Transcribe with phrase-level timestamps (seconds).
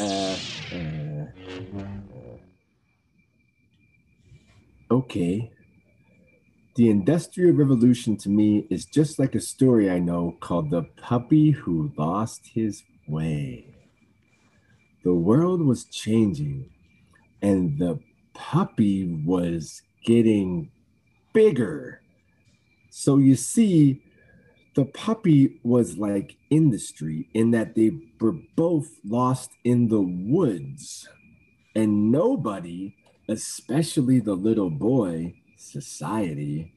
[0.00, 0.34] Uh,
[0.72, 1.26] uh,
[4.90, 5.50] okay.
[6.76, 11.50] The Industrial Revolution to me is just like a story I know called The Puppy
[11.50, 13.66] Who Lost His Way.
[15.04, 16.70] The world was changing,
[17.42, 18.00] and the
[18.32, 20.70] puppy was getting
[21.34, 22.00] bigger.
[22.88, 24.02] So you see,
[24.74, 30.00] the puppy was like in the street in that they were both lost in the
[30.00, 31.08] woods,
[31.74, 32.94] and nobody,
[33.28, 36.72] especially the little boy, society,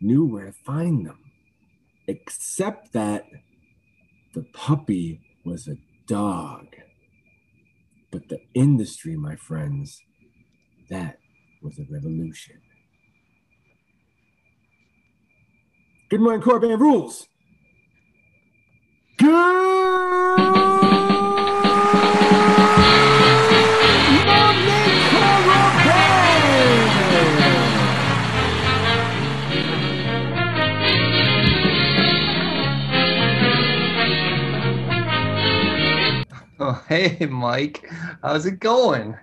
[0.00, 1.18] knew where to find them,
[2.06, 3.24] except that
[4.34, 6.66] the puppy was a dog.
[8.10, 10.00] But the industry, my friends,
[10.90, 11.18] that
[11.62, 12.60] was a revolution.
[16.12, 17.26] Good morning, Korriban Rules.
[19.16, 19.30] Good.
[36.60, 37.90] Oh, hey, Mike.
[38.22, 39.16] How's it going?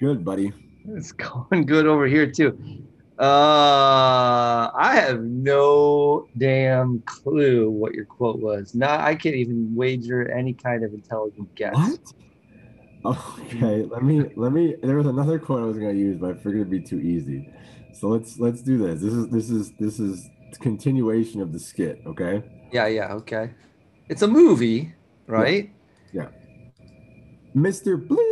[0.00, 0.52] Good, buddy.
[0.84, 2.58] It's going good over here, too.
[3.22, 8.74] Uh, I have no damn clue what your quote was.
[8.74, 11.72] Not, I can't even wager any kind of intelligent guess.
[11.72, 12.00] What?
[13.04, 14.74] Okay, let me let me.
[14.82, 17.48] There was another quote I was gonna use, but I figured it'd be too easy.
[17.92, 19.00] So let's let's do this.
[19.00, 20.28] This is this is this is
[20.60, 22.02] continuation of the skit.
[22.06, 22.42] Okay.
[22.72, 23.50] Yeah, yeah, okay.
[24.08, 24.94] It's a movie,
[25.28, 25.70] right?
[26.12, 26.28] Yeah.
[27.54, 28.04] Mr.
[28.04, 28.31] Bleep.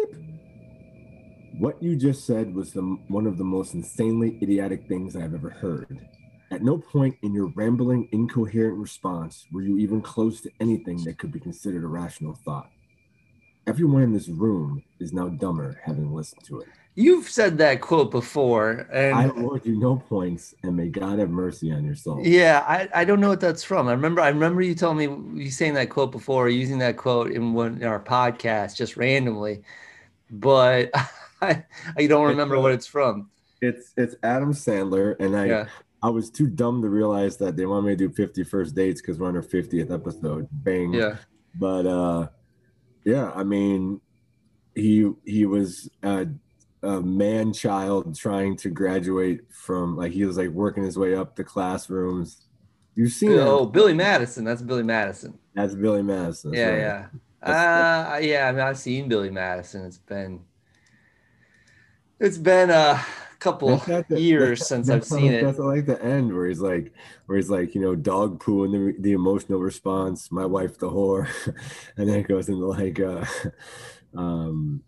[1.60, 5.50] What you just said was the, one of the most insanely idiotic things I've ever
[5.50, 6.08] heard.
[6.50, 11.18] At no point in your rambling, incoherent response were you even close to anything that
[11.18, 12.70] could be considered a rational thought.
[13.66, 16.68] Everyone in this room is now dumber having listened to it.
[16.94, 21.28] You've said that quote before, and I award you no points, and may God have
[21.28, 22.22] mercy on your soul.
[22.22, 23.86] Yeah, I, I don't know what that's from.
[23.86, 27.30] I remember I remember you telling me you saying that quote before, using that quote
[27.30, 29.62] in one in our podcast just randomly,
[30.30, 30.90] but
[31.42, 31.64] I,
[31.96, 33.30] I don't remember what it's from.
[33.62, 35.66] It's it's Adam Sandler, and I Yeah.
[36.02, 39.02] I was too dumb to realize that they wanted me to do 50 first dates
[39.02, 40.48] because we're on our 50th episode.
[40.50, 40.94] Bang.
[40.94, 41.16] Yeah.
[41.58, 42.28] But uh
[43.04, 44.00] yeah, I mean
[44.74, 46.26] he he was a,
[46.82, 51.36] a man child trying to graduate from like he was like working his way up
[51.36, 52.46] the classrooms.
[52.94, 53.72] You've seen Oh, that.
[53.72, 54.44] Billy Madison.
[54.44, 55.38] That's Billy Madison.
[55.54, 56.52] That's Billy Madison.
[56.54, 56.78] yeah, right.
[56.78, 57.06] yeah.
[57.42, 59.84] That's- Uh, yeah, I mean, I've seen Billy Madison.
[59.84, 60.40] It's been
[62.20, 63.04] it's been a
[63.40, 65.42] couple the- years since I've seen it.
[65.42, 66.92] That's like the end where he's like,
[67.26, 70.90] where he's like, you know, dog poo and the, the emotional response, my wife the
[70.90, 71.28] whore,
[71.96, 73.24] and then it goes into like, uh,
[74.16, 74.82] um,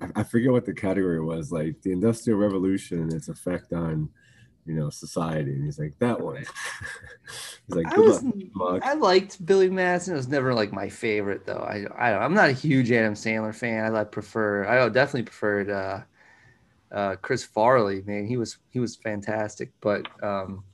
[0.00, 4.10] I, I forget what the category was, like the Industrial Revolution and its effect on,
[4.66, 6.36] you know, society, and he's like that one.
[7.66, 8.24] he's like, I was
[8.82, 10.14] I liked Billy Madison.
[10.14, 11.64] It was never like my favorite though.
[11.68, 13.84] I I don't, I'm not a huge Adam Sandler fan.
[13.84, 16.00] I like prefer I definitely preferred uh,
[16.94, 18.02] uh, Chris Farley.
[18.06, 19.72] Man, he was he was fantastic.
[19.80, 20.64] But um,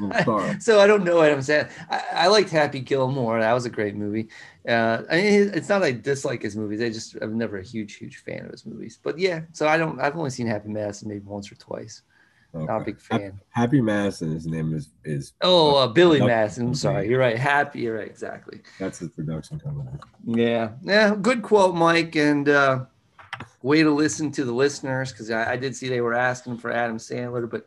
[0.00, 1.70] I'm so I don't know Adam Sandler.
[1.88, 3.40] I, I liked Happy Gilmore.
[3.40, 4.28] That was a great movie.
[4.68, 6.82] Uh, I mean, it's not that I dislike his movies.
[6.82, 8.98] I just I'm never a huge huge fan of his movies.
[9.02, 10.00] But yeah, so I don't.
[10.00, 12.02] I've only seen Happy Madison maybe once or twice.
[12.52, 13.40] Not a big fan.
[13.50, 16.20] Happy Madison, his name is is Oh, uh, Billy.
[16.20, 16.66] Madison.
[16.68, 17.08] I'm sorry.
[17.08, 17.38] You're right.
[17.38, 17.80] Happy.
[17.80, 18.08] You're right.
[18.08, 18.60] Exactly.
[18.78, 19.88] that's his production company.
[20.24, 22.86] Yeah, yeah, good quote, Mike, and uh,
[23.62, 26.70] way to listen to the listeners because I, I did see they were asking for
[26.70, 27.66] Adam Sandler, but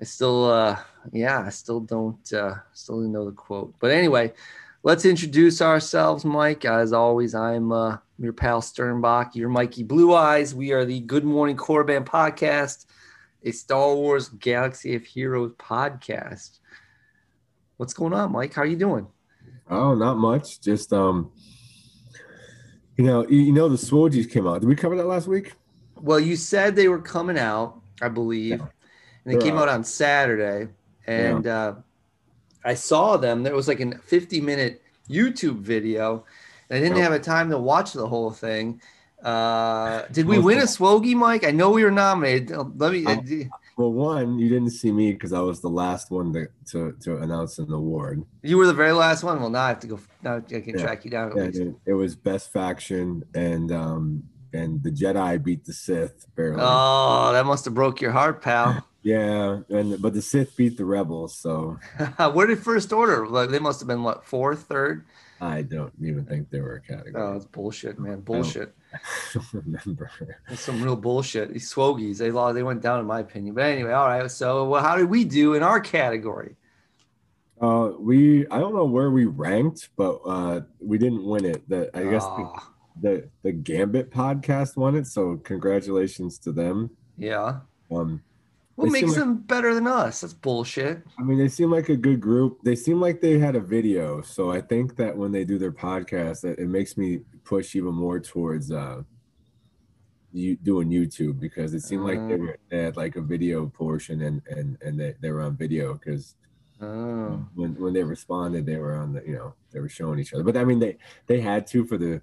[0.00, 0.78] I still, uh,
[1.12, 3.74] yeah, I still don't, uh, still didn't know the quote.
[3.78, 4.32] But anyway,
[4.82, 6.64] let's introduce ourselves, Mike.
[6.64, 10.54] As always, I'm uh, your pal Sternbach, your Mikey Blue Eyes.
[10.54, 12.86] We are the Good Morning Korriban podcast,
[13.44, 16.58] a Star Wars Galaxy of Heroes podcast.
[17.76, 18.54] What's going on, Mike?
[18.54, 19.06] How are you doing?
[19.70, 20.60] Oh, not much.
[20.60, 21.32] Just um,
[22.96, 24.60] you know, you, know, the Swoggies came out.
[24.60, 25.52] Did we cover that last week?
[26.00, 28.66] Well, you said they were coming out, I believe, Yeah.
[28.66, 28.70] and
[29.26, 29.68] they They're came out.
[29.68, 30.68] out on Saturday.
[31.06, 31.74] And uh,
[32.64, 33.42] I saw them.
[33.42, 36.24] There was like a 50 minute YouTube video,
[36.70, 37.04] and I didn't Yep.
[37.04, 38.80] have a time to watch the whole thing.
[39.22, 41.44] Uh, did we win a Swogie, Mike?
[41.44, 42.52] I know we were nominated.
[42.52, 43.04] Uh, Let me.
[43.06, 46.92] Um, Well, one, you didn't see me because I was the last one to, to
[47.00, 48.22] to announce an award.
[48.42, 49.40] you were the very last one.
[49.40, 50.00] Well, now I have to go.
[50.22, 50.82] Now I can Yeah.
[50.82, 51.32] track you down.
[51.32, 51.60] At And least.
[51.60, 56.60] it, it was best faction, and um, and the Jedi beat the Sith barely.
[56.62, 58.86] Oh, that must have broke your heart, pal.
[59.02, 61.34] yeah, and but the Sith beat the Rebels.
[61.38, 61.78] So
[62.34, 63.26] Where did First Order?
[63.26, 65.06] Like, they must have been what fourth, third.
[65.40, 67.14] I don't even think they were a category.
[67.16, 68.20] Oh, it's bullshit, man.
[68.20, 68.74] Bullshit.
[68.92, 68.98] I
[69.34, 70.10] don't remember.
[70.48, 71.52] It's some real bullshit.
[71.52, 73.54] These Swogies, they lost, they went down in my opinion.
[73.54, 74.30] But anyway, all right.
[74.30, 76.56] So, well, how did we do in our category?
[77.60, 81.68] Uh, we I don't know where we ranked, but uh, we didn't win it.
[81.68, 86.90] The I guess the, Ah, the the Gambit podcast won it, so congratulations to them.
[87.16, 87.60] yeah.
[87.90, 88.22] Um,
[88.76, 90.22] What They makes like- them better than us?
[90.22, 91.02] That's bullshit.
[91.18, 92.58] I mean, they seem like a good group.
[92.62, 95.72] They seem like they had a video, so I think that when they do their
[95.72, 99.02] podcast, it, it makes me push even more towards uh,
[100.32, 104.22] you doing YouTube because it seemed like they, were, they had like a video portion
[104.22, 106.34] and and and they, they were on video because
[106.80, 107.46] Oh.
[107.54, 110.42] when when they responded, they were on the you know they were showing each other.
[110.42, 110.96] But I mean, they
[111.26, 112.22] they had to for the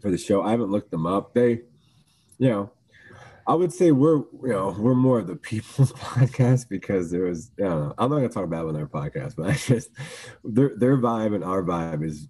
[0.00, 0.42] for the show.
[0.42, 1.32] I haven't looked them up.
[1.34, 1.62] They,
[2.38, 2.70] you know,
[3.46, 7.50] I would say we're you know we're more of the people's podcast because there was
[7.58, 7.94] I don't know.
[7.98, 9.90] I'm not gonna talk about it on their podcast, but I just
[10.44, 12.28] their their vibe and our vibe is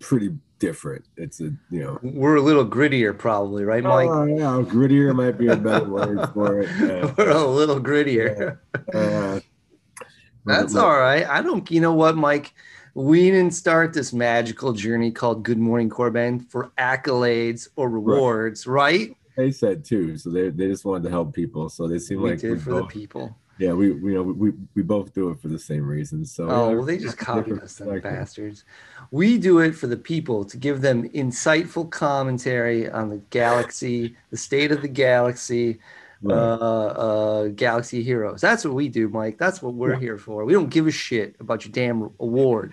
[0.00, 1.04] pretty different.
[1.16, 1.98] It's a you know.
[2.02, 4.08] We're a little grittier, probably, right, Mike?
[4.08, 6.68] Oh, yeah, grittier might be a better word for it.
[6.80, 7.12] Yeah.
[7.16, 8.58] We're a little grittier.
[8.94, 9.40] Uh,
[10.44, 11.26] That's all right.
[11.26, 12.54] I don't, you know what, Mike?
[12.94, 19.14] We didn't start this magical journey called Good Morning Korriban for accolades or rewards, right?
[19.36, 21.68] They said too, so they, they just wanted to help people.
[21.68, 23.36] So they seem We like did for the people.
[23.58, 26.34] Yeah, we we you know we, we both do it for the same reasons.
[26.34, 28.64] So Oh, yeah, well, they just copied us, them bastards.
[29.10, 34.36] We do it for the people to give them insightful commentary on the galaxy, the
[34.36, 35.78] state of the galaxy,
[36.22, 36.34] Right.
[36.34, 38.40] uh, uh, galaxy heroes.
[38.40, 39.38] That's what we do, Mike.
[39.38, 40.00] That's what we're Yeah.
[40.00, 40.44] here for.
[40.44, 42.72] We don't give a shit about your damn award.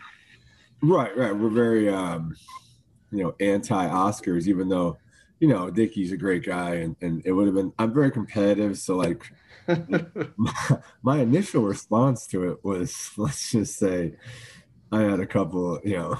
[0.81, 1.35] right, right.
[1.35, 2.35] We're very um,
[3.11, 4.97] you know anti Oscars, even though
[5.39, 7.73] you know Dickie's a great guy, and and it would have been.
[7.79, 9.31] I'm very competitive, so like
[10.37, 10.53] my,
[11.01, 14.13] my initial response to it was let's just say
[14.91, 16.17] I had a couple, you know,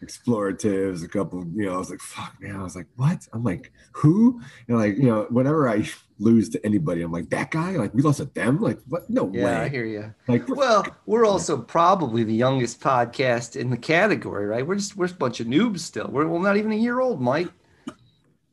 [0.00, 2.56] exploratives, a couple, you know, I was like, fuck man.
[2.56, 3.26] I was like, what?
[3.32, 4.40] I'm like, who?
[4.66, 5.86] And like, you know, whenever I
[6.18, 7.72] lose to anybody, I'm like, that guy?
[7.72, 8.60] Like we lost to them?
[8.60, 9.10] Like what?
[9.10, 9.40] No way.
[9.40, 10.14] yeah, I hear you.
[10.26, 14.66] Like Well, we're also probably the youngest podcast in the category, right?
[14.66, 16.08] We're just we're a bunch of noobs still.
[16.10, 17.48] We're, we're not even a year old, Mike.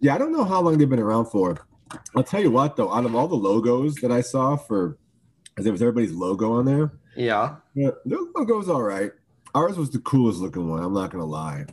[0.05, 1.57] Yeah, I don't know how long they've been around for.
[2.15, 4.99] I'll tell you what though, out of all the logos that I saw for
[5.57, 7.55] as there was everybody's logo on there, Yeah.
[7.73, 9.11] yeah, their logo's all right.
[9.55, 11.65] Ours was the coolest looking one, I'm not gonna lie.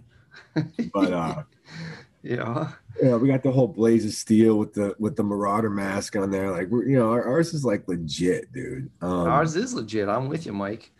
[0.94, 1.42] But uh
[2.22, 2.70] Yeah.
[3.02, 6.30] Yeah, we got the whole blaze of steel with the with the marauder mask on
[6.30, 6.50] there.
[6.50, 8.88] Like we're you know, our, ours is like legit, dude.
[9.02, 10.08] Um, Ours is legit.
[10.08, 10.90] I'm with you, Mike.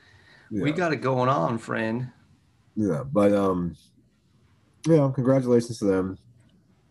[0.50, 2.10] yeah, We got it going on, friend.
[2.76, 3.74] yeah, but um,
[4.86, 6.18] yeah, congratulations to them.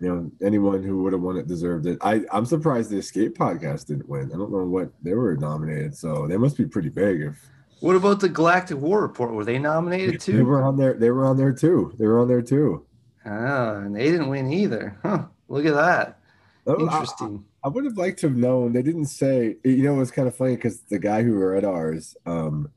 [0.02, 2.00] You know, anyone who would have won it deserved it.
[2.02, 4.32] I I'm surprised the Escape podcast didn't win.
[4.34, 7.22] I don't know what they were nominated, so they must be pretty big.
[7.22, 7.50] If
[7.82, 9.32] What about the Galactic War Report?
[9.32, 10.38] Were they nominated too?
[10.38, 11.94] they were on there, they were on there too.
[12.00, 12.84] They were on there too.
[13.26, 14.98] Ah, and they didn't win either.
[15.04, 15.26] Huh.
[15.48, 16.20] Look at that.
[16.66, 17.46] Oh, I- Interesting.
[17.64, 18.74] I would have liked to have known.
[18.74, 19.58] They didn't say.
[19.64, 22.72] You know, it was kind of funny because the guy who read ours, um,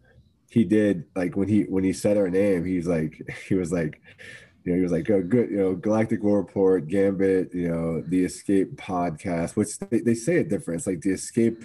[0.51, 3.15] he did like when he when he said our name, he's like
[3.49, 3.99] he was like,
[4.65, 8.01] you know, he was like, oh, good, you know, Galactic War Report, Gambit, you know,
[8.01, 10.79] the Escape podcast, which they, they say it different.
[10.81, 11.65] It's like the Escape.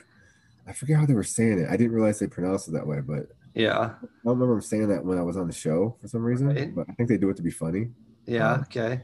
[0.67, 1.67] I forget how they were saying it.
[1.69, 3.79] I didn't realize they pronounced it that way, but Yeah.
[3.79, 6.47] I don't remember them saying that when I was on the show for some reason.
[6.49, 6.75] Right.
[6.75, 7.89] But I think they do it to be funny
[8.25, 8.51] Yeah.
[8.53, 9.01] Um, Okay.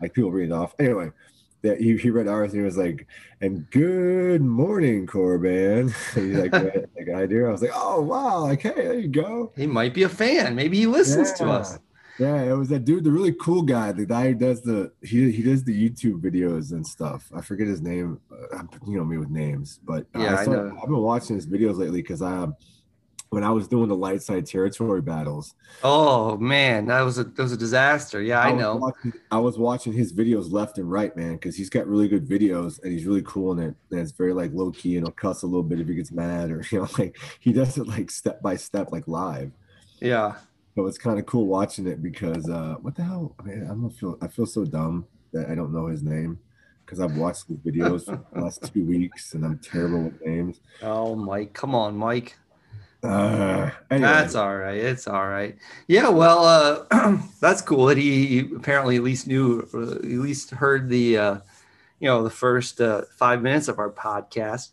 [0.00, 0.74] like people read it off.
[0.78, 1.10] Anyway,
[1.62, 3.06] that he, he read ours and he was like,
[3.40, 5.92] and good morning, Korriban.
[6.14, 7.46] He's like, like I do.
[7.46, 9.52] I was like, oh wow, like hey, there you go.
[9.56, 10.54] He might be a fan.
[10.54, 11.78] Maybe he listens to us.
[12.18, 15.30] Yeah, it was that dude, the really cool guy, the guy who does the he
[15.30, 17.30] he does the YouTube videos and stuff.
[17.34, 18.20] I forget his name.
[18.30, 20.76] Uh, you know me with names, but uh, Yeah, I saw- know.
[20.82, 22.56] I've been watching his videos lately because I um,
[23.30, 27.38] when I was doing the light side territory battles, Oh man, that was a that
[27.42, 28.20] was a disaster.
[28.22, 28.76] Yeah, I was know.
[28.76, 32.26] Watching, I was watching his videos left and right, man, because he's got really good
[32.26, 33.74] videos and he's really cool in it.
[33.90, 36.10] And it's very like low key and he'll cuss a little bit if he gets
[36.10, 39.52] mad or you know, like he does it like step by step, like live.
[40.00, 40.36] Yeah.
[40.78, 43.34] So it's kind of cool watching it because uh what the hell?
[43.40, 46.38] I mean, I don't feel I feel so dumb that I don't know his name
[46.86, 50.60] because I've watched his videos for the last two weeks and I'm terrible with names.
[50.80, 52.36] Oh, Mike, come on, Mike.
[53.02, 54.76] Uh, anyway, That's all right.
[54.76, 55.56] It's all right.
[55.88, 56.44] Yeah, well,
[56.92, 61.18] uh, that's cool that he, he apparently at least knew, uh, at least heard the,
[61.18, 61.38] uh,
[61.98, 64.70] you know, the first uh, five minutes of our podcast.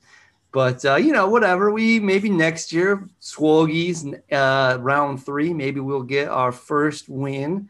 [0.56, 1.70] But uh, you know, whatever.
[1.70, 7.68] We maybe next year, Swogies, uh, round three, maybe we'll get our first win.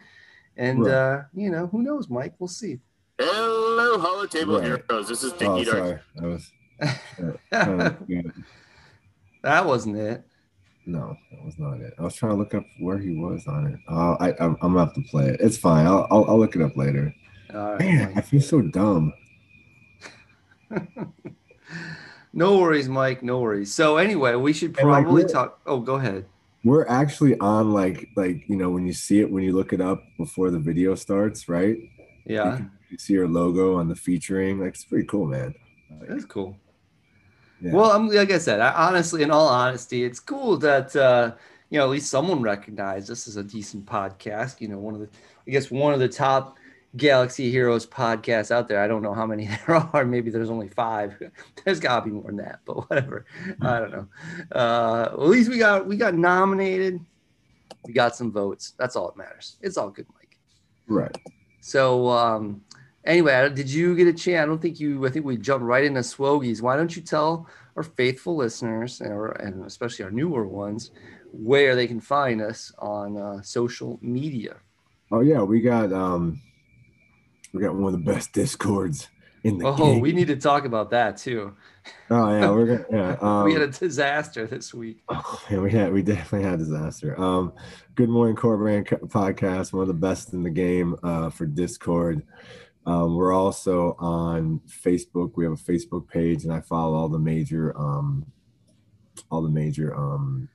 [0.56, 0.94] And Right.
[0.94, 2.36] uh, you know, who knows, Mike?
[2.38, 2.77] We'll see.
[3.18, 4.84] Hello, Hollow Table Right.
[4.88, 5.08] Heroes.
[5.08, 5.84] This is oh, Dickie Dark.
[5.84, 6.51] sorry, I was.
[6.80, 7.92] uh, uh,
[9.42, 10.24] that wasn't it.
[10.86, 11.96] No, that was not it.
[11.98, 13.80] I was trying to look up where he was on it.
[13.89, 15.42] Uh, I, I'm, I'm gonna have to play it.
[15.42, 15.88] It's fine.
[15.88, 17.15] I'll, I'll, I'll look it up later.
[17.51, 17.80] All right.
[17.80, 19.12] Man, I feel so dumb.
[22.36, 23.24] no worries, Mike.
[23.24, 23.74] No worries.
[23.74, 25.62] So anyway, we should And, like, probably talk.
[25.65, 26.25] Oh, go ahead.
[26.65, 29.80] We're actually on like like you know when you see it when you look it
[29.80, 31.77] up before the video starts, right?
[32.25, 34.60] Yeah, can, you see your logo on the featuring.
[34.60, 35.56] Like it's pretty cool, man.
[36.01, 36.58] that's cool.
[37.62, 37.72] Yeah.
[37.72, 41.36] Well, I'm like I said, I, honestly, in all honesty, it's cool that uh,
[41.70, 44.60] you know at least someone recognized this is a decent podcast.
[44.60, 45.10] You know, one of the,
[45.48, 46.58] I guess, one of the top
[46.98, 48.82] Galaxy Heroes podcasts out there.
[48.82, 50.06] I don't know how many there are.
[50.06, 51.22] Maybe there's only five.
[51.66, 53.25] There's got to be more than that, but whatever.
[53.62, 54.08] I don't know.
[54.52, 57.00] Uh, at least we got we got nominated.
[57.86, 58.74] We got some votes.
[58.78, 59.58] That's all that matters.
[59.62, 60.38] It's all good, Mike.
[60.88, 61.16] right.
[61.62, 62.62] So um,
[63.04, 64.44] anyway, did you get a chance?
[64.44, 65.06] I don't think you.
[65.06, 66.62] I think we jumped right into Swogies.
[66.62, 70.92] Why don't you tell our faithful listeners, or, and especially our newer ones,
[71.32, 74.58] where they can find us on uh, social media?
[75.12, 76.40] Oh yeah, we got um,
[77.55, 79.07] we got one of the best discords
[79.43, 79.74] in the game.
[79.74, 80.01] Oh, game.
[80.01, 81.55] we need to talk about that too.
[82.09, 83.17] oh yeah, we're gonna yeah.
[83.21, 85.03] Um, we had a disaster this week.
[85.07, 87.19] Oh, yeah, we had we definitely had disaster.
[87.19, 87.53] Um,
[87.95, 92.24] Good Morning Korriban co- podcast, one of the best in the game uh, for Discord.
[92.85, 95.31] Um, we're also on Facebook.
[95.35, 98.25] We have a Facebook page, and I follow all the major, um,
[99.31, 100.50] all the major, um,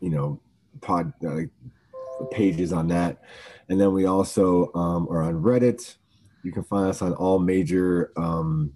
[0.00, 0.40] you know,
[0.80, 1.40] pod uh,
[2.30, 3.22] pages on that.
[3.68, 5.96] And then we also um, are on Reddit.
[6.44, 8.72] You can find us on all major um,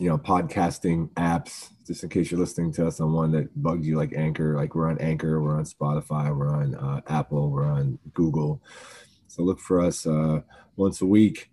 [0.00, 3.86] you know podcasting apps just in case you're listening to us on one that bugs
[3.86, 7.66] you like anchor like we're on anchor we're on spotify we're on uh, apple we're
[7.66, 8.62] on google
[9.28, 10.40] so look for us uh,
[10.76, 11.50] once a week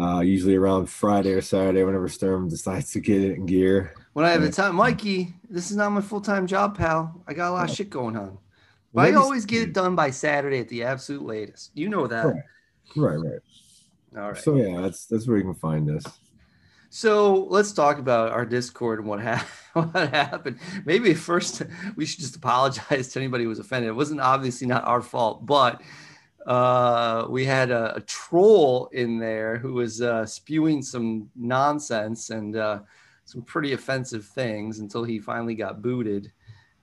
[0.00, 4.24] uh, usually around friday or saturday whenever sturm decides to get it in gear When
[4.24, 7.22] I have the time, Mikey, this is not my full time job, pal.
[7.26, 8.38] I got a lot of shit going on.
[8.94, 11.70] But Maybe- I always get it done by Saturday at the absolute latest.
[11.74, 12.22] You know that.
[12.24, 12.48] Correct.
[12.96, 13.40] right right
[14.16, 14.36] All right.
[14.36, 16.04] so yeah that's that's where you can find us
[16.92, 20.58] So let's talk about our Discord and what, ha- what happened.
[20.84, 21.62] Maybe first
[21.94, 23.90] we should just apologize to anybody who was offended.
[23.90, 25.80] It wasn't obviously not our fault, but
[26.46, 32.56] uh, we had a, a troll in there who was uh, spewing some nonsense and
[32.56, 32.80] uh,
[33.24, 36.32] some pretty offensive things until he finally got booted.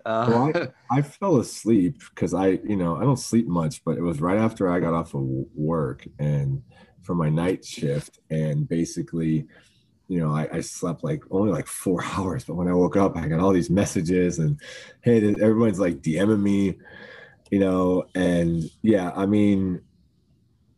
[0.05, 4.01] Uh, Well, I fell asleep because I, you know, I don't sleep much, but it
[4.01, 6.63] was right after I got off of work and
[7.07, 8.19] for my night shift.
[8.29, 9.47] And basically,
[10.09, 12.43] you know, I, I slept like only like four hours.
[12.43, 14.59] But when I woke up, I got all these messages and
[15.01, 16.77] hey, everyone's like DMing me,
[17.49, 19.81] you know, and yeah, I mean,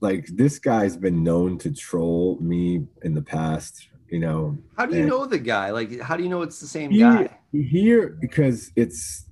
[0.02, 4.96] like this guy's been known to troll me in the past, you know, how do
[4.96, 5.72] you know the guy?
[5.72, 7.36] Like, how do you know it's the same He- guy?
[7.52, 9.26] here because it's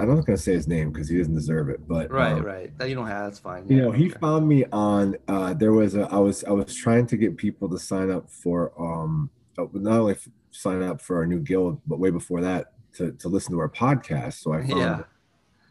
[0.00, 2.76] I'm not gonna say his name because he doesn't deserve it, but Right, um, right.
[2.78, 3.24] That you don't have.
[3.26, 3.68] That's fine.
[3.68, 6.74] you Yeah, know he found me on uh there was a i was i was
[6.74, 11.00] trying to get people to sign up for um uh, not only f- sign up
[11.00, 14.52] for our new guild but way before that to to listen to our podcast so
[14.52, 15.02] i found Yeah.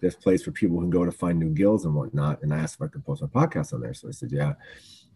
[0.02, 2.76] this place where people can go to find new guilds and whatnot and i asked
[2.76, 4.54] if i could post my podcast on there so i said yeah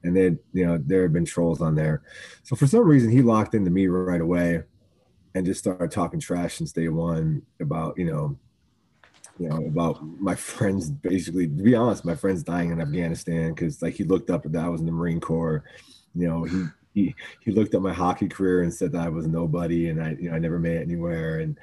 [0.04, 2.02] and then you know there have been trolls on there
[2.44, 4.62] so for some reason he locked into me right away
[5.36, 8.38] and just started talking trash since day one about you know
[9.40, 13.82] you know about my friends basically to be honest my friends dying in afghanistan because
[13.82, 15.64] like he looked up that i was in the marine corps
[16.14, 19.28] you know he he, he looked at my hockey career and said that i was
[19.28, 21.58] nobody and i you know i never made it anywhere and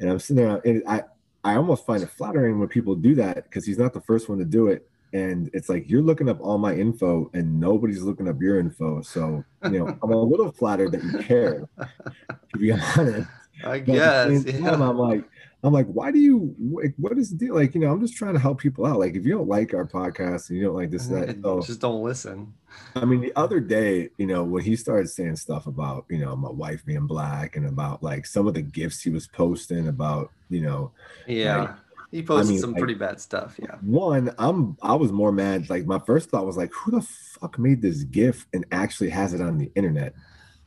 [0.00, 1.02] and i'm sitting there and i
[1.44, 4.38] i almost find it flattering when people do that because he's not the first one
[4.38, 8.28] to do it and it's like you're looking up all my info and nobody's looking
[8.28, 12.72] up your info so you know i'm a little flattered that you care to be
[12.72, 13.28] honest
[13.64, 14.54] I but at the guess.
[14.54, 14.70] yeah.
[14.70, 15.24] time, I'm like,
[15.64, 16.54] I'm like, why do you?
[16.60, 17.54] Like, what is the deal?
[17.54, 19.00] Like, you know, I'm just trying to help people out.
[19.00, 21.28] Like, if you don't like our podcast and you don't like this, and that.
[21.30, 21.42] Mm-hmm.
[21.42, 22.54] So, Just don't listen.
[22.94, 26.36] I mean, the other day, you know, when he started saying stuff about, you know,
[26.36, 30.30] my wife being black and about like some of the gifts he was posting about,
[30.48, 30.92] you know,
[31.26, 31.58] Yeah.
[31.58, 31.70] Like,
[32.12, 33.58] he posted mean, some like- pretty bad stuff.
[33.60, 33.74] Yeah.
[33.82, 35.68] one, I'm, I was more mad.
[35.68, 39.34] Like, my first thought was like, who the fuck made this gif and actually has
[39.34, 40.14] it on the internet?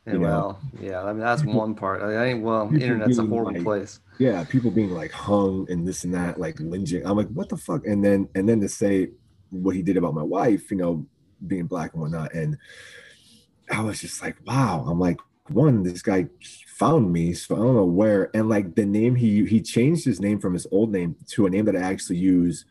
[0.07, 1.03] Yeah, know, well, yeah.
[1.03, 2.01] I mean, that's people- one part.
[2.01, 3.99] I think, well, internet's a horrible like- place.
[4.19, 7.57] yeah people being like hung and this and that like lynching i'm like what the
[7.57, 9.09] fuck and then and then to say
[9.49, 11.05] what he did about my wife you know
[11.47, 12.55] being black and whatnot and
[13.71, 16.27] i was just like wow i'm like one this guy
[16.67, 20.19] found me so i don't know where and like the name he he changed his
[20.19, 22.65] name from his old name to a name that i actually use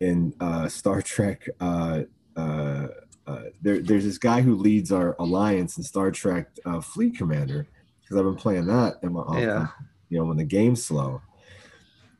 [0.00, 2.02] in uh star trek uh
[2.36, 2.86] uh
[3.26, 7.66] uh, there, there's this guy who leads our alliance in Star Trek uh, Fleet Commander
[8.02, 9.66] because I've been playing that in my off Yeah.
[10.08, 11.22] you know when the game's slow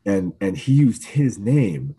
[0.05, 1.95] and and he used his name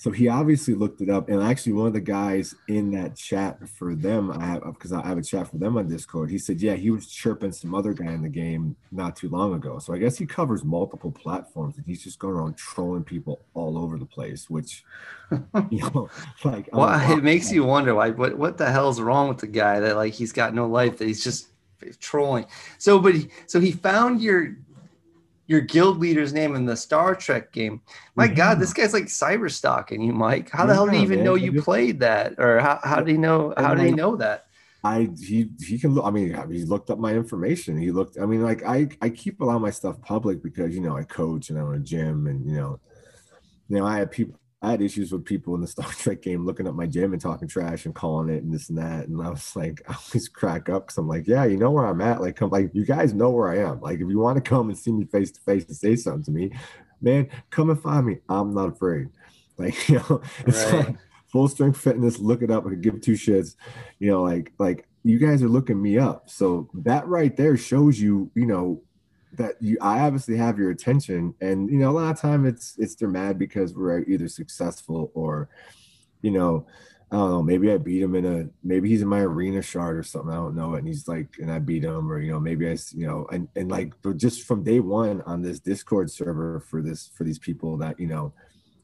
[0.00, 3.68] so he obviously looked it up, and actually, one of the guys in that chat
[3.68, 6.30] for them, I have uh, because I have a chat for them on Discord.
[6.30, 9.52] He said, yeah, he was chirping some other guy in the game not too long
[9.52, 9.78] ago.
[9.78, 13.76] So I guess he covers multiple platforms, and he's just going around trolling people all
[13.76, 14.48] over the place.
[14.48, 14.84] Which,
[15.68, 16.08] you know,
[16.44, 18.08] like, well, it makes you wonder why.
[18.08, 21.08] What what the hell's wrong with the guy that like he's got no life that
[21.08, 21.48] he's just
[22.00, 22.46] trolling.
[22.78, 24.56] So, but he, so he found your
[25.50, 27.80] your guild leader's name in the Star Trek game.
[28.14, 28.34] My yeah.
[28.34, 30.48] God, this guy's like cyber stalking you, Mike.
[30.48, 31.24] How the hell did he even man.
[31.24, 32.38] know you played that?
[32.38, 34.46] Or how, how did he know how did he know that?
[34.84, 36.04] I he he can look.
[36.06, 37.76] I mean, he looked up my information.
[37.76, 38.16] He looked.
[38.16, 40.96] I mean, like I I keep a lot of my stuff public because you know
[40.96, 42.78] I coach and I own a gym and you know,
[43.68, 46.44] you know I have people I had issues with people in the Star Trek game
[46.44, 49.08] looking at my gym and talking trash and calling it and this and that.
[49.08, 51.86] And I was like, I always crack up because I'm like, yeah, you know where
[51.86, 52.20] I'm at.
[52.20, 53.80] Like, come, like you guys know where I am.
[53.80, 56.24] Like, if you want to come and see me face to face and say something
[56.24, 56.52] to me,
[57.00, 58.18] man, come and find me.
[58.28, 59.08] I'm not afraid.
[59.58, 60.86] Like, you know, it's right.
[60.86, 62.18] like full strength fitness.
[62.18, 62.64] Look it up.
[62.64, 63.56] Could give two shits.
[63.98, 66.30] You know, like, like you guys are looking me up.
[66.30, 68.80] So that right there shows you, you know,
[69.32, 72.74] that you I obviously have your attention and you know a lot of time it's
[72.78, 75.48] it's they're mad because we're either successful or
[76.22, 76.66] you know
[77.12, 79.96] I don't know maybe I beat him in a maybe he's in my arena shard
[79.96, 82.40] or something I don't know and he's like and I beat him or you know
[82.40, 86.60] maybe I you know and and like just from day one on this Discord server
[86.60, 88.32] for this for these people that you know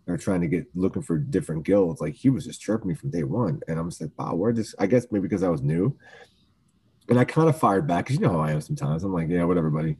[0.08, 3.10] are trying to get looking for different guilds like he was just chirping me from
[3.10, 5.62] day one and I'm just like wow where this I guess maybe because I was
[5.62, 5.96] new
[7.08, 9.04] and I kind of fired back because you know how I am sometimes.
[9.04, 9.96] I'm like, yeah, whatever, buddy.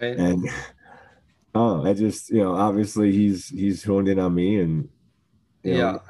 [0.00, 0.16] Right.
[0.16, 0.48] And
[1.54, 4.88] oh, I just, you know, obviously he's he's honed in on me, and
[5.62, 6.02] yeah, know,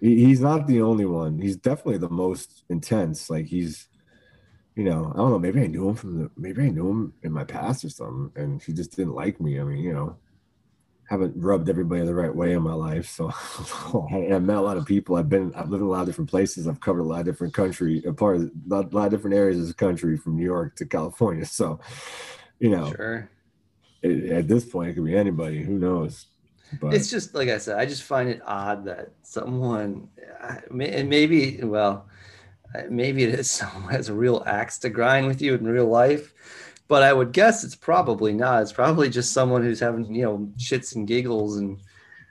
[0.00, 1.38] he, he's not the only one.
[1.38, 3.30] He's definitely the most intense.
[3.30, 3.88] Like he's,
[4.76, 5.38] you know, I don't know.
[5.38, 8.30] Maybe I knew him from the, maybe I knew him in my past or something,
[8.42, 9.60] and he just didn't like me.
[9.60, 10.16] I mean, you know,
[11.08, 13.08] haven't rubbed everybody the right way in my life.
[13.08, 13.26] So
[14.10, 15.16] I've met a lot of people.
[15.16, 16.66] I've been, I've lived in a lot of different places.
[16.66, 19.10] I've covered a lot of different country, a part of a lot, a lot of
[19.10, 21.44] different areas of the country from New York to California.
[21.44, 21.80] So,
[22.58, 23.30] you know, sure.
[24.02, 25.62] It, at this point, it could be anybody.
[25.62, 26.26] Who knows?
[26.80, 27.78] But it's just like I said.
[27.78, 30.08] I just find it odd that someone,
[30.70, 32.08] and maybe, well,
[32.88, 36.32] maybe it is someone has a real axe to grind with you in real life
[36.88, 38.62] but I would guess it's probably not.
[38.62, 41.78] It's probably just someone who's having you know shits and giggles and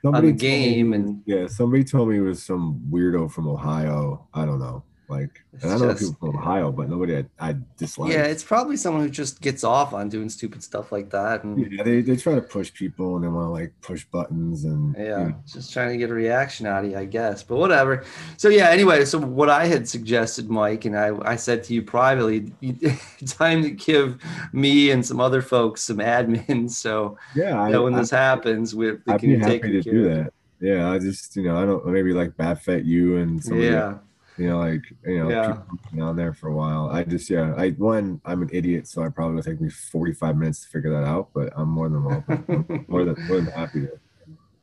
[0.02, 1.46] somebody on the game me, and yeah.
[1.46, 4.26] Somebody told me it was some weirdo from Ohio.
[4.34, 4.82] I don't know.
[5.08, 8.12] Like, and I know just, people from Ohio, but nobody I, I dislike.
[8.12, 11.44] Yeah, it's probably someone who just gets off on doing stupid stuff like that.
[11.44, 14.64] And yeah, they, they try to push people and they want to like push buttons
[14.64, 15.34] and yeah, you know.
[15.46, 17.42] just trying to get a reaction out of you, I guess.
[17.42, 18.04] But whatever.
[18.38, 21.82] So yeah, anyway, so what I had suggested, Mike, and I, I said to you
[21.82, 22.52] privately,
[23.26, 26.74] time to give me and some other folks some admins.
[26.84, 30.32] So yeah, I, when I, this happens, we, we can take happy to do that.
[30.60, 33.98] Yeah, I just you know I don't maybe like Batfet you and yeah
[34.36, 36.02] you know, like you know, yeah.
[36.02, 36.88] on there for a while.
[36.90, 40.62] I just yeah, I one, I'm an idiot, so I probably take me 45 minutes
[40.62, 42.84] to figure that out, but I'm more than welcome.
[42.88, 44.00] more than more than happy to.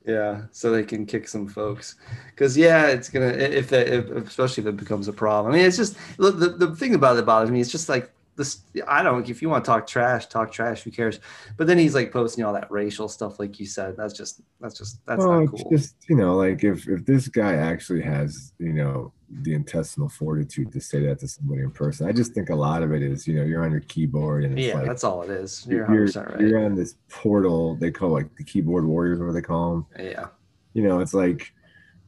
[0.06, 1.96] Yeah, so they can kick some folks,
[2.32, 5.54] because yeah, it's gonna if that if, especially if it becomes a problem.
[5.54, 7.62] I mean, it's just the the thing about it bothers me.
[7.62, 10.92] It's just like this I don't if you want to talk trash, talk trash, who
[10.92, 11.20] cares?
[11.58, 13.96] But then he's like posting all that racial stuff, like you said.
[13.96, 15.70] That's just that's just that's well, not cool.
[15.72, 20.72] Just you know, like if if this guy actually has, you know, the intestinal fortitude
[20.72, 22.08] to say that to somebody in person.
[22.08, 24.60] I just think a lot of it is, you know, you're on your keyboard and
[24.60, 25.66] yeah, like, that's all it is.
[25.70, 26.40] You're, you're, right.
[26.40, 27.76] you're on this portal.
[27.76, 29.86] They call like the keyboard warriors, what they call them.
[29.98, 30.28] Yeah.
[30.74, 31.54] You know, it's like,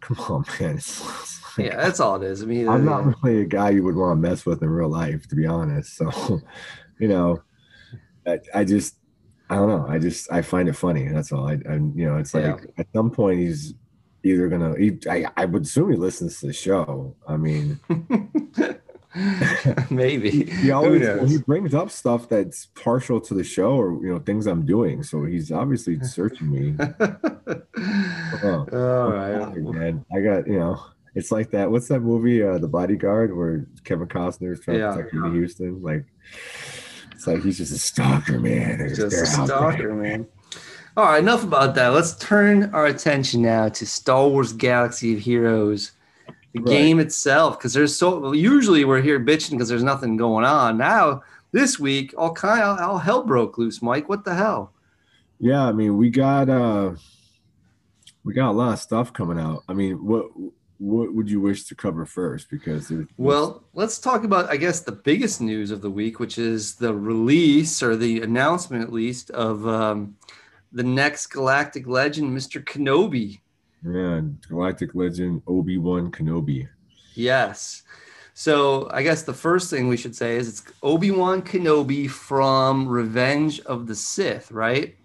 [0.02, 0.80] come on, man.
[1.58, 2.44] yeah, that's all it is.
[2.44, 4.70] I mean, I'm uh, not really a guy you would want to mess with in
[4.70, 5.96] real life, to be honest.
[5.96, 6.42] So,
[7.00, 7.42] you know,
[8.28, 8.98] I, I just,
[9.50, 9.86] I don't know.
[9.88, 11.08] I just, I find it funny.
[11.08, 11.48] That's all.
[11.48, 12.72] I, I you know, it's like yeah.
[12.78, 13.76] at some point he's
[14.24, 14.78] either gonna.
[14.78, 17.16] He, I, I would assume he listens to the show.
[17.28, 17.80] I mean.
[19.92, 24.18] Maybe he always he brings up stuff that's partial to the show or you know
[24.18, 25.04] things I'm doing.
[25.04, 26.76] So he's obviously searching me.
[28.44, 30.04] oh, All right, man.
[30.12, 30.84] I got you know
[31.16, 31.70] it's like that.
[31.70, 34.90] What's that movie, uh, The Bodyguard, where Kevin Costner is trying yeah.
[34.90, 35.82] to protect Whitney Houston?
[35.84, 36.06] Like,
[37.12, 38.90] it's like he's just a stalker, man.
[38.90, 40.28] just a stalker, man.
[40.96, 41.88] All right, enough about that.
[41.88, 45.94] Let's turn our attention now to Star Wars Galaxy of Heroes,
[46.54, 46.66] the right.
[46.68, 50.78] game itself, because there's so well, usually we're here bitching because there's nothing going on.
[50.78, 53.82] Now this week, all kind of all hell broke loose.
[53.82, 54.72] Mike, what the hell?
[55.40, 56.92] Yeah, I mean, we got uh
[58.24, 59.64] we got a lot of stuff coming out.
[59.68, 60.28] I mean, what
[60.78, 62.52] what would you wish to cover first?
[62.52, 66.76] Because well, let's talk about I guess the biggest news of the week, which is
[66.76, 70.18] the release or the announcement at least of um,
[70.74, 72.64] the next galactic legend, Mr.
[72.64, 73.40] Kenobi.
[73.86, 76.68] Yeah, Galactic Legend Obi Wan Kenobi.
[77.16, 77.84] Yes.
[78.34, 82.88] So I guess the first thing we should say is it's Obi Wan Kenobi from
[82.88, 84.96] Revenge of the Sith, right?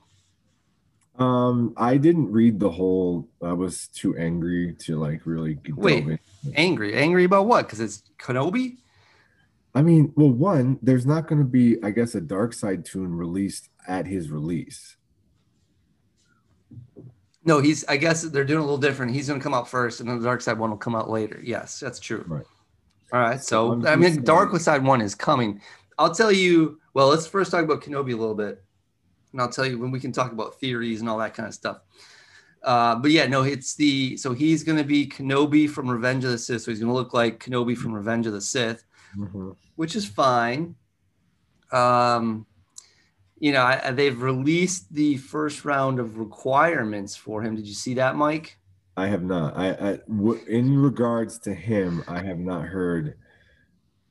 [1.18, 3.28] Um, I didn't read the whole.
[3.42, 5.58] I was too angry to like really.
[5.74, 6.20] Wait.
[6.54, 7.66] Angry, angry about what?
[7.66, 8.78] Because it's Kenobi.
[9.74, 13.14] I mean, well, one, there's not going to be, I guess, a Dark Side toon
[13.14, 14.96] released at his release.
[17.48, 17.82] No, he's.
[17.86, 19.10] I guess they're doing a little different.
[19.10, 21.08] He's going to come out first, and then the Dark Side one will come out
[21.08, 21.40] later.
[21.42, 22.22] Yes, that's true.
[22.28, 22.44] Right.
[23.10, 23.42] All right.
[23.42, 25.62] So I mean, Dark Side one is coming.
[25.98, 26.78] I'll tell you.
[26.92, 28.62] Well, let's first talk about Kenobi a little bit,
[29.32, 31.54] and I'll tell you when we can talk about theories and all that kind of
[31.54, 31.78] stuff.
[32.62, 36.32] Uh, but yeah, no, it's the so he's going to be Kenobi from Revenge of
[36.32, 36.60] the Sith.
[36.60, 38.84] So he's going to look like Kenobi from Revenge of the Sith.
[39.16, 39.56] Mhm.
[39.76, 40.74] which is fine.
[41.72, 42.44] Um,
[43.40, 47.56] you know, I, I- they've released the first round of requirements for him.
[47.56, 48.58] Did you see that, Mike?
[48.96, 49.56] I have not.
[49.56, 53.14] I, I w- in regards to him, I have not heard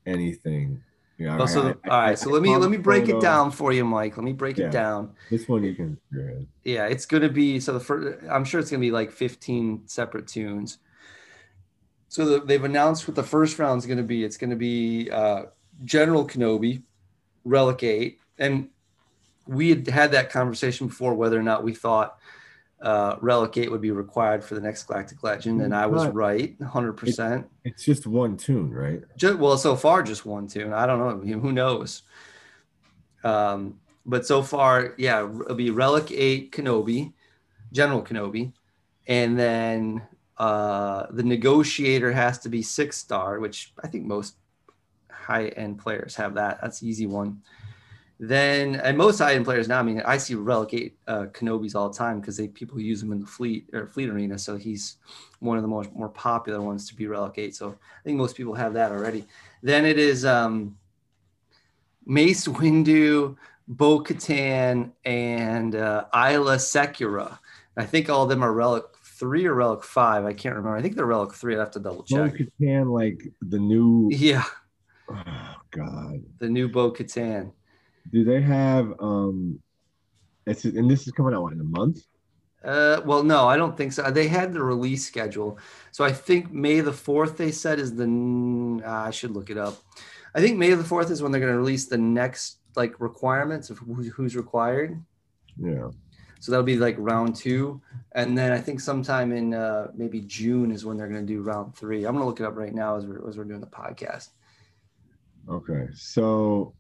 [0.06, 0.82] anything.
[1.18, 1.38] Yeah.
[1.40, 2.18] Oh, so all right.
[2.18, 4.18] So let me let me break it down for you, Mike.
[4.18, 4.68] Let me break Yeah.
[4.68, 5.16] it down.
[5.32, 5.98] This one you can.
[6.64, 8.20] Yeah, it's going to be so the first.
[8.30, 10.78] I'm sure it's going to be like 15 separate toons.
[12.08, 14.24] So the, they've announced what the first round is going to be.
[14.24, 15.46] It's going to be uh,
[15.84, 16.84] General Kenobi,
[17.44, 18.70] Relic Eight, and
[19.48, 22.18] we had had that conversation before whether or not we thought
[22.82, 26.56] uh, Relic Eight would be required for the next Galactic Legend, and I was right,
[26.60, 26.94] 100.
[26.94, 29.02] percent It's just one toon, right?
[29.16, 30.74] just, well, so far just one toon.
[30.74, 31.40] I don't know.
[31.40, 32.04] Who knows?
[33.24, 37.14] Um, but so far, yeah, it'll be Relic Eight Kenobi,
[37.74, 38.54] General Kenobi,
[39.08, 40.04] and then
[40.38, 44.36] uh, the Negotiator has to be six star, which I think most
[45.12, 46.60] high end players have that.
[46.62, 47.42] That's easy one.
[48.20, 49.80] Then and most end players now.
[49.80, 53.00] I mean, I see Relic Eight uh, Kenobis all the time because they people use
[53.00, 54.40] them in the fleet or fleet arena.
[54.40, 54.98] So he's
[55.40, 57.56] one of the most more popular ones to be Relic Eight.
[57.56, 59.26] So I think most people have that already.
[59.62, 60.78] Then it is um,
[62.08, 63.36] Mace Windu,
[63.68, 67.38] Bo Katan, and uh, Aayla Secura.
[67.76, 70.26] I think all of them are Relic Three or Relic Five.
[70.26, 70.76] I can't remember.
[70.76, 71.56] I think they're Relic Three.
[71.56, 72.32] I have to double check.
[72.32, 72.46] Bo.
[72.62, 74.10] Katan, like the new.
[74.12, 74.44] Yeah,
[75.12, 76.24] Oh God.
[76.40, 77.52] the new Bo Katan.
[78.12, 79.60] Do they have um?
[80.46, 82.00] It's and this is coming out what, in a month.
[82.64, 84.10] Uh, well, no, I don't think so.
[84.10, 85.60] They had the release schedule,
[85.92, 87.38] so I think May the fourth.
[87.38, 88.82] They said is the.
[88.86, 89.78] ah, I should look it up.
[90.34, 93.70] I think May the fourth is when they're going to release the next like requirements
[93.70, 95.04] of who, who's required.
[95.60, 95.90] Yeah.
[96.40, 97.82] So that'll be like round two,
[98.14, 101.42] and then I think sometime in uh, maybe June is when they're going to do
[101.42, 102.06] round three.
[102.06, 104.30] I'm going to look it up right now as we're as we're doing the podcast.
[105.50, 105.88] Okay.
[105.96, 106.76] So,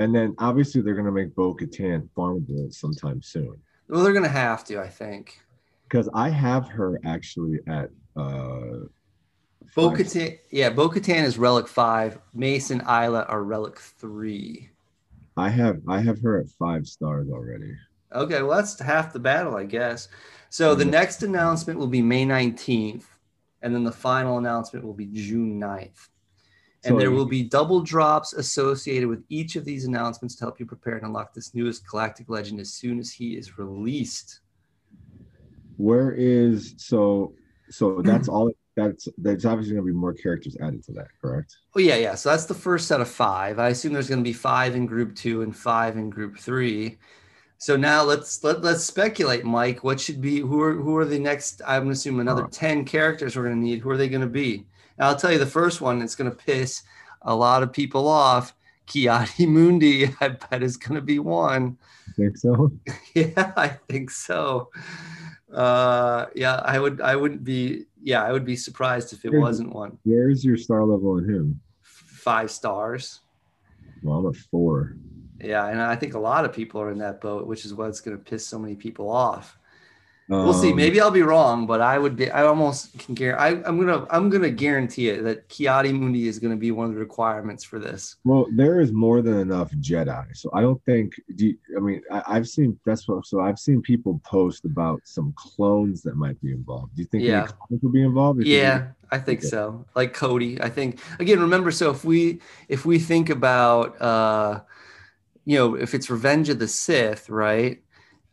[0.00, 3.56] and then obviously they're gonna make Bo Katan farmable sometime soon.
[3.90, 5.40] Well, they're going to have to, I think.
[5.88, 8.86] Because I have her actually at uh.
[9.74, 12.18] Bo Katan, yeah, Bo Katan is relic five.
[12.32, 14.70] Mason Isla are relic three.
[15.36, 17.74] I have I have her at five stars already.
[18.12, 20.08] Okay, well that's half the battle, I guess.
[20.48, 23.04] So the next announcement will be May 19th,
[23.62, 26.08] and then the final announcement will be June 9th.
[26.84, 30.58] And So there will be double drops associated with each of these announcements to help
[30.58, 34.40] you prepare and unlock this newest galactic legend as soon as he is released.
[35.76, 37.34] Where is so
[37.70, 41.54] so that's all that's there's obviously gonna be more characters added to that, correct?
[41.76, 42.14] Oh yeah, yeah.
[42.14, 43.58] So that's the first set of five.
[43.58, 46.98] I assume there's going to be five in group two and five in group three.
[47.58, 49.84] So now let's let, let's speculate, Mike.
[49.84, 51.60] What should be who are who are the next?
[51.66, 53.80] I'm going to assume another ten characters we're going to need.
[53.80, 54.64] Who are they going to be?
[55.00, 56.82] And I'll tell you the first one that's going to piss
[57.22, 58.54] a lot of people off.
[58.84, 61.78] Ki-Adi-Mundi, I bet is going to be one.
[62.08, 62.70] I think so.
[63.14, 64.68] Yeah, I think so.
[65.50, 67.00] Uh, yeah, I would.
[67.00, 67.86] I wouldn't be.
[68.02, 69.96] Yeah, I would be surprised if it Here's- wasn't one.
[70.04, 71.60] Where's your star level on him?
[71.82, 73.20] Five stars.
[74.02, 74.96] Well, I'm at four.
[75.42, 78.00] Yeah, and I think a lot of people are in that boat, which is what's
[78.00, 79.58] going to piss so many people off.
[80.30, 80.70] We'll see.
[80.70, 82.30] Um, Maybe I'll be wrong, but I would be.
[82.30, 83.64] I almost can guarantee.
[83.66, 84.06] I'm gonna.
[84.10, 87.80] I'm gonna guarantee it that Ki-Adi-Mundi is going to be one of the requirements for
[87.80, 88.14] this.
[88.22, 91.14] Well, there is more than enough Jedi, so I don't think.
[91.34, 93.26] Do you, I mean, I, I've seen that's what.
[93.26, 96.94] So I've seen people post about some clones that might be involved.
[96.94, 97.38] Do you think Yeah.
[97.38, 98.44] any clones will be involved?
[98.44, 99.48] Yeah, I think Okay.
[99.48, 99.84] so.
[99.96, 101.40] Like Cody, I think again.
[101.40, 104.60] Remember, so if we if we think about, uh,
[105.44, 107.82] you know, if it's Revenge of the Sith, right?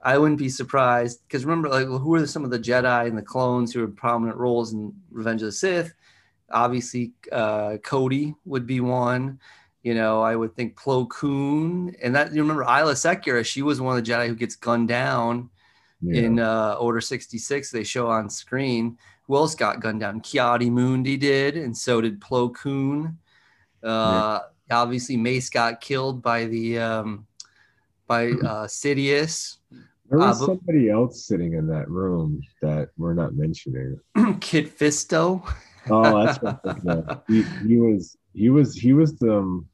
[0.03, 3.21] I wouldn't be surprised because remember, like, who are some of the Jedi and the
[3.21, 5.93] clones who are prominent roles in Revenge of the Sith?
[6.51, 9.39] Obviously, uh, Cody would be one.
[9.83, 13.45] You know, I would think Plo Koon, and that you remember Aayla Secura.
[13.45, 15.49] She was one of the Jedi who gets gunned down
[16.01, 16.21] Yeah.
[16.21, 17.71] in uh, Order 66.
[17.71, 18.97] They show on screen.
[19.27, 20.21] Who else got gunned down?
[20.21, 23.17] Ki-Adi-Mundi did, and so did Plo Koon.
[23.83, 27.25] Uh, Obviously, Mace got killed by the um,
[28.07, 29.56] by uh, Sidious.
[30.09, 33.99] There was uh, somebody else sitting in that room that we're not mentioning.
[34.39, 35.45] Kit Fisto.
[35.89, 37.21] Oh, that's what I'm thinking of.
[37.27, 39.67] he, he was he was he was the um,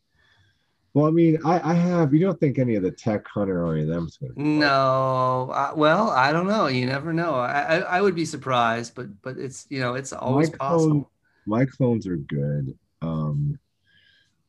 [0.94, 3.74] well, I mean, I, I have you don't think any of the tech hunter or
[3.74, 6.68] any of them is gonna No, I, well, I don't know.
[6.68, 7.34] You never know.
[7.34, 10.92] I, I I would be surprised, but but it's you know it's always my possible.
[10.92, 11.06] clone-
[11.46, 12.78] my clones are good.
[13.02, 13.60] Um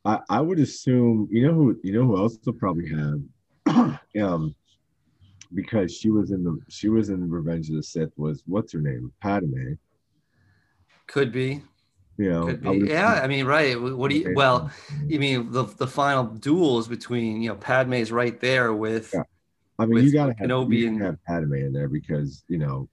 [0.04, 4.54] I I would assume you know who you know who else will probably have um
[5.54, 8.80] because she was in the she was in Revenge of the Sith was what's her
[8.80, 9.12] name?
[9.20, 9.74] Padme.
[11.06, 11.62] Could be,
[12.16, 12.88] You know, could I would.
[12.88, 13.80] Yeah, I mean, right.
[13.80, 14.32] What do you?
[14.34, 14.70] Well,
[15.06, 19.22] you mean the the final duels between you know Padme's right there with Yeah.
[19.78, 22.58] I mean, with you gotta have, Kenobi you and- have Padme in there because you
[22.58, 22.88] know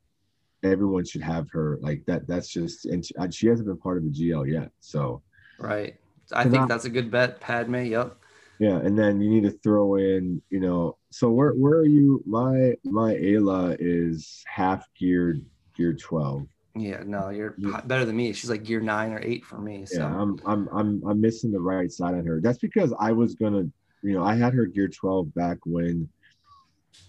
[0.63, 2.27] everyone should have her like that.
[2.27, 4.71] That's just and she, she hasn't been part of the GL yet.
[4.79, 5.21] So
[5.57, 5.95] right.
[6.33, 7.75] I think I- that's a good bet, Padme.
[7.85, 8.17] Yep.
[8.61, 10.95] Yeah, and then you need to throw in you know.
[11.09, 12.23] So where where are you?
[12.27, 15.43] My my Aayla is half geared
[15.75, 16.45] gear twelve.
[16.75, 17.01] Yeah.
[17.03, 18.31] No, you're better than me.
[18.33, 19.87] She's like gear nine or eight for me.
[19.87, 22.39] So Yeah, I'm I'm I'm I'm missing the right side on her.
[22.39, 23.63] That's because I was gonna,
[24.03, 26.07] you know, I had her gear 12 back when,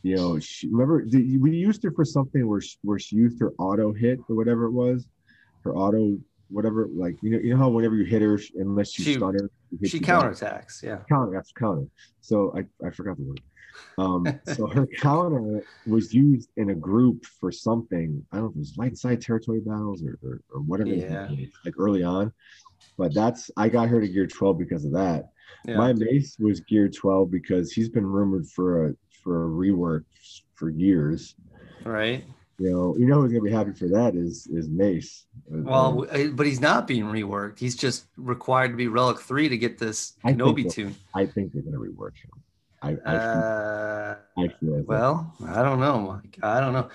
[0.02, 3.52] you know, she remember we used her for something where she, where she used her
[3.58, 5.06] auto hit or whatever it was,
[5.64, 6.16] her auto
[6.52, 9.34] whatever like you know you know how whenever you hit her unless you She- stun
[9.34, 9.50] her
[9.82, 10.22] she she you back.
[10.24, 10.82] counterattacks.
[10.82, 10.98] Yeah.
[11.08, 11.86] counter that's counter.
[12.20, 13.40] So I I forgot the word.
[13.96, 18.24] Um, so her counter was used in a group for something.
[18.30, 20.90] I don't know if it was light side territory battles or, or, or whatever.
[20.90, 21.30] Yeah.
[21.30, 22.32] was, like early on.
[22.98, 25.30] But that's I got her to gear 12 because of that.
[25.64, 25.76] Yeah.
[25.76, 30.04] My mace was gear 12 because he's been rumored for a for a rework
[30.54, 31.34] for years.
[31.84, 32.24] right.
[32.58, 35.26] You know, you know who's gonna be happy for that is is Mace.
[35.54, 37.58] Well, but he's not being reworked.
[37.58, 40.94] He's just required to be Relic Three to get this I Kenobi toon.
[41.14, 42.30] I think they're gonna rework him.
[42.80, 44.88] I I, feel, Uh, I feel like that.
[44.88, 46.38] well, I don't know, Mike.
[46.42, 46.88] I don't know.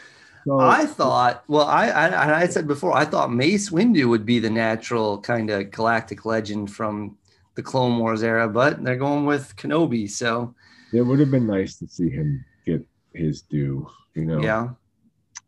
[0.46, 4.40] So- I thought, well, I, I I said before, I thought Mace Windu would be
[4.40, 7.18] the natural kind of galactic legend from
[7.56, 10.10] the Clone Wars era, but they're going with Kenobi.
[10.10, 10.56] So
[10.94, 13.88] it would have been nice to see him get his due.
[14.16, 14.40] You know.
[14.42, 14.70] yeah,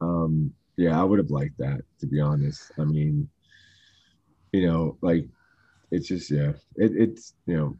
[0.01, 3.27] um yeah i would have liked that to be honest i mean
[4.53, 5.25] you know like
[5.91, 7.75] it's just yeah it, it's you know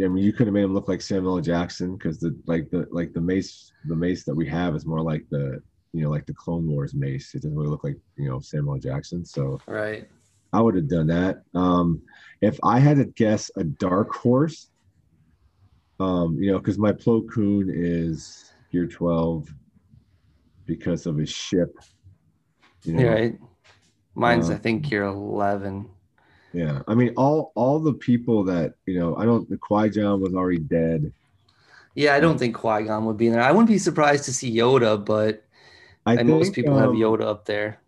[0.00, 1.42] yeah, I mean, you could have made him look like Samuel L.
[1.42, 5.02] Jackson because the like the like the mace the mace that we have is more
[5.02, 5.60] like the
[5.92, 7.34] you know like the Clone Wars mace.
[7.34, 8.80] It doesn't really look like you know Samuel L.
[8.80, 9.26] Jackson.
[9.26, 10.08] So right.
[10.54, 11.42] I would have done that.
[11.54, 12.00] Um,
[12.40, 14.70] if I had to guess a dark horse,
[16.00, 19.48] um, you know, because my Plo Koon is gear 12
[20.64, 21.76] because of his ship.
[22.84, 23.38] You know, Right.
[24.14, 25.86] Mine's, Uh, I think, you're 11.
[26.52, 26.82] yeah.
[26.88, 29.48] I mean, all all the people that you know, I don't.
[29.48, 31.12] The Qui Gon was already dead.
[31.94, 33.42] Yeah, I don't think Qui Gon would be in there.
[33.42, 35.44] I wouldn't be surprised to see Yoda, but
[36.06, 37.80] I and most think, people have um, Yoda up there.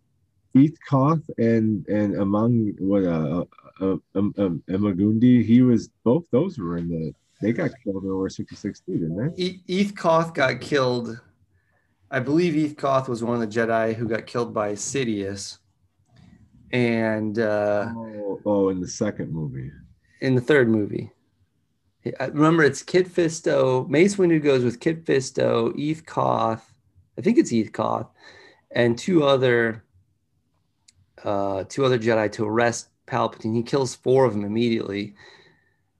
[0.55, 3.45] Eeth Koth and and among what uh,
[3.81, 7.15] uh, um, um, Emagundi, he was both those were in the.
[7.41, 9.43] They got killed in Order 66 too, didn't they?
[9.43, 11.21] E- Eeth Koth got killed.
[12.13, 15.59] I believe Eeth Koth was one of the Jedi who got killed by Sidious.
[16.73, 19.71] And uh, Oh, oh, in the second movie.
[20.21, 21.11] in the third movie,
[22.21, 23.89] I- remember it's Kit Fisto.
[23.89, 26.73] Mace Windu goes with Kit Fisto, Eeth Koth.
[27.19, 28.09] I think it's Eeth Koth,
[28.71, 29.83] and two other,
[31.25, 33.55] uh, two other Jedi to arrest Palpatine.
[33.55, 35.15] He kills four of them immediately,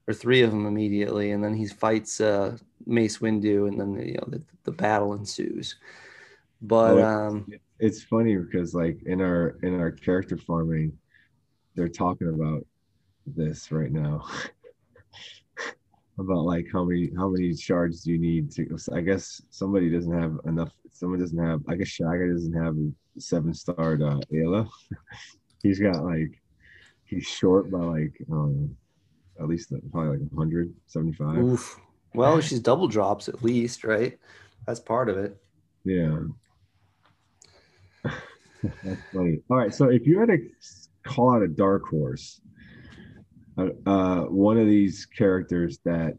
[0.07, 4.13] or three of them immediately, and then he fights uh, Mace Windu, and then you
[4.15, 5.75] know the, the battle ensues.
[6.63, 7.45] But Oh, um,
[7.79, 10.97] It's funny because like in our in our character farming,
[11.75, 12.65] they're talking about
[13.27, 14.25] this right now.
[16.19, 20.13] about like how many how many shards do you need to I guess somebody doesn't
[20.13, 24.69] have enough someone doesn't have I guess Shaga doesn't have a seven starred uh Aayla.
[25.63, 26.39] he's got like
[27.03, 28.77] he's short by like um
[29.41, 31.43] at least probably like 175.
[31.43, 31.79] oof.
[32.13, 34.19] Well, she's double drops at least, right?
[34.67, 35.41] That's part of it.
[35.83, 36.19] Yeah.
[38.03, 39.39] That's funny.
[39.49, 39.73] All right.
[39.73, 40.37] So if you had to
[41.05, 42.41] call out a dark horse,
[43.57, 46.13] uh, uh, one of these characters that,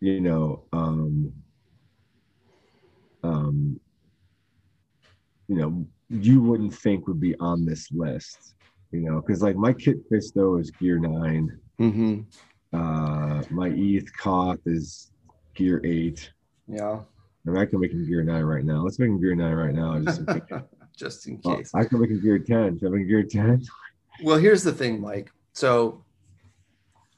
[0.00, 1.32] you know, um,
[3.22, 3.80] um,
[5.48, 8.54] you know, you wouldn't think would be on this list,
[8.92, 11.50] you know, because like my Kit Fisto is gear nine.
[11.78, 12.20] hmm
[12.72, 15.10] Uh, my Eeth Koth is
[15.54, 16.30] gear eight.
[16.68, 17.00] Yeah.
[17.46, 18.82] I, mean, I can make him gear nine right now.
[18.82, 19.98] Let's make him gear nine right now.
[20.00, 20.22] Just.
[20.96, 21.70] Just in Oh, case.
[21.74, 22.78] I can make him gear 10.
[22.78, 23.62] Should I make him gear 10?
[24.22, 25.30] Well, here's the thing, Mike.
[25.52, 26.02] So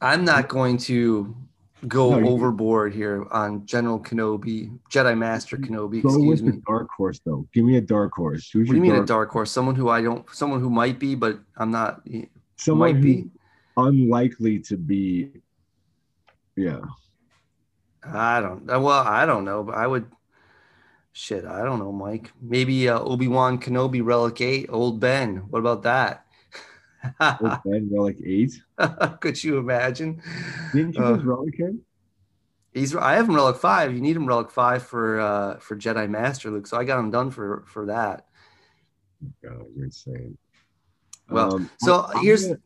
[0.01, 1.35] I'm not going to
[1.87, 6.51] go No, overboard here on General Kenobi, Jedi Master Kenobi, Go excuse with me.
[6.59, 7.47] the dark horse, though.
[7.55, 8.51] Give me a dark horse.
[8.51, 9.51] Who's What do you mean a dark horse?
[9.53, 12.03] Someone who I don't, someone who might be, but I'm not.
[12.57, 13.31] Someone might be.
[13.77, 15.31] unlikely to be.
[16.57, 16.81] Yeah.
[18.05, 18.67] I don't.
[18.67, 20.07] Well, I don't know, but I would.
[21.19, 22.31] Shit, I don't know, Mike.
[22.41, 25.39] Maybe uh, Obi Wan Kenobi Relic Eight, Old Ben.
[25.51, 26.25] What about that?
[27.21, 29.19] Old Ben Relic 8.
[29.21, 30.23] Could you imagine?
[30.73, 31.81] Didn't you Uh, Relic him?
[32.73, 32.95] He's.
[32.95, 33.95] I have him Relic Five.
[33.95, 36.69] You need him Relic Five for uh, for Jedi Master Luke.
[36.69, 38.27] So I got him done for for that.
[39.43, 40.39] God, you're insane.
[41.29, 42.63] Well, Um, so I'm here's- gonna- go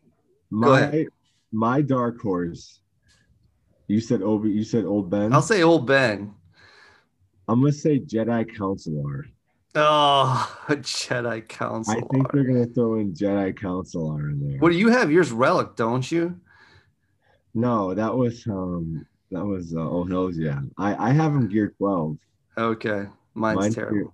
[0.51, 1.07] my
[1.53, 2.81] my dark horse.
[3.89, 4.51] You said Obi.
[4.51, 5.33] You said Old Ben.
[5.33, 6.35] I'll say Old Ben.
[7.49, 9.27] I'm gonna say Jedi Consular.
[9.75, 11.99] Oh, Jedi Consular.
[11.99, 14.59] I think they're gonna throw in Jedi Consular in there.
[14.59, 15.11] What do you have?
[15.11, 16.41] Yours Relic, don't you?
[17.55, 20.61] No, that was um that was uh, oh knows yeah.
[20.79, 22.17] I I have him gear 12.
[22.59, 23.95] Okay, mine's, Mine's terrible.
[23.97, 24.11] gear-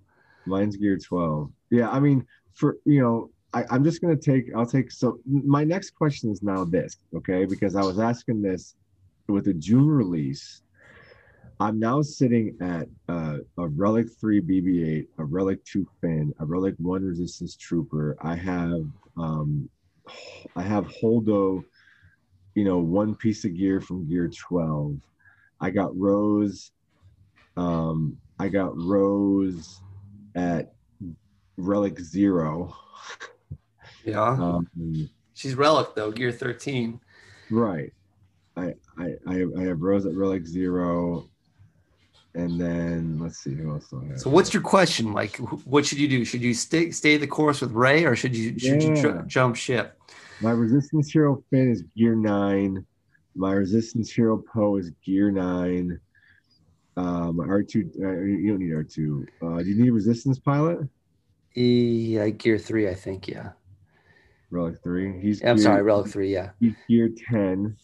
[0.46, 1.50] Mine's gear 12.
[1.70, 5.64] Yeah, I mean for you know I, I'm just gonna take I'll take so my
[5.64, 7.44] next question is now this, okay?
[7.44, 8.74] Because I was asking this
[9.28, 10.62] with the June release.
[11.60, 16.74] I'm now sitting at uh, a Relic 3 BB-8, a Relic 2 Finn, a Relic
[16.78, 18.16] 1 Resistance Trooper.
[18.22, 18.84] I have
[19.16, 19.68] um,
[20.54, 21.64] I have Holdo,
[22.54, 24.96] you know, one piece of gear from Gear 12.
[25.60, 26.70] I got Rose.
[27.56, 29.80] Um, I got Rose
[30.36, 30.72] at
[31.56, 32.76] Relic Zero.
[34.04, 37.00] Yeah, Um, she's Relic though, Gear Thirteen.
[37.50, 37.92] right.
[38.56, 39.14] I, I
[39.56, 41.28] I have Rose at Relic Zero.
[42.38, 44.20] And then let's see who else do I have.
[44.20, 46.24] So what's your question, Like, What should you do?
[46.24, 49.02] Should you stay stay the course with Rey, or should you should you Yeah.
[49.02, 49.98] ju- jump ship?
[50.40, 52.86] My Resistance Hero Finn is gear nine.
[53.34, 55.98] My Resistance Hero Poe is gear nine.
[56.96, 59.26] Uh, my R2, uh, you don't need R2.
[59.42, 60.78] Uh, do you need a Resistance Pilot?
[61.54, 63.26] Yeah, Gear Three, I think.
[63.26, 63.50] Yeah,
[64.50, 65.20] Relic 3.
[65.20, 66.32] He's I'm gear- sorry, Relic Three.
[66.32, 67.76] Yeah, He's gear 10.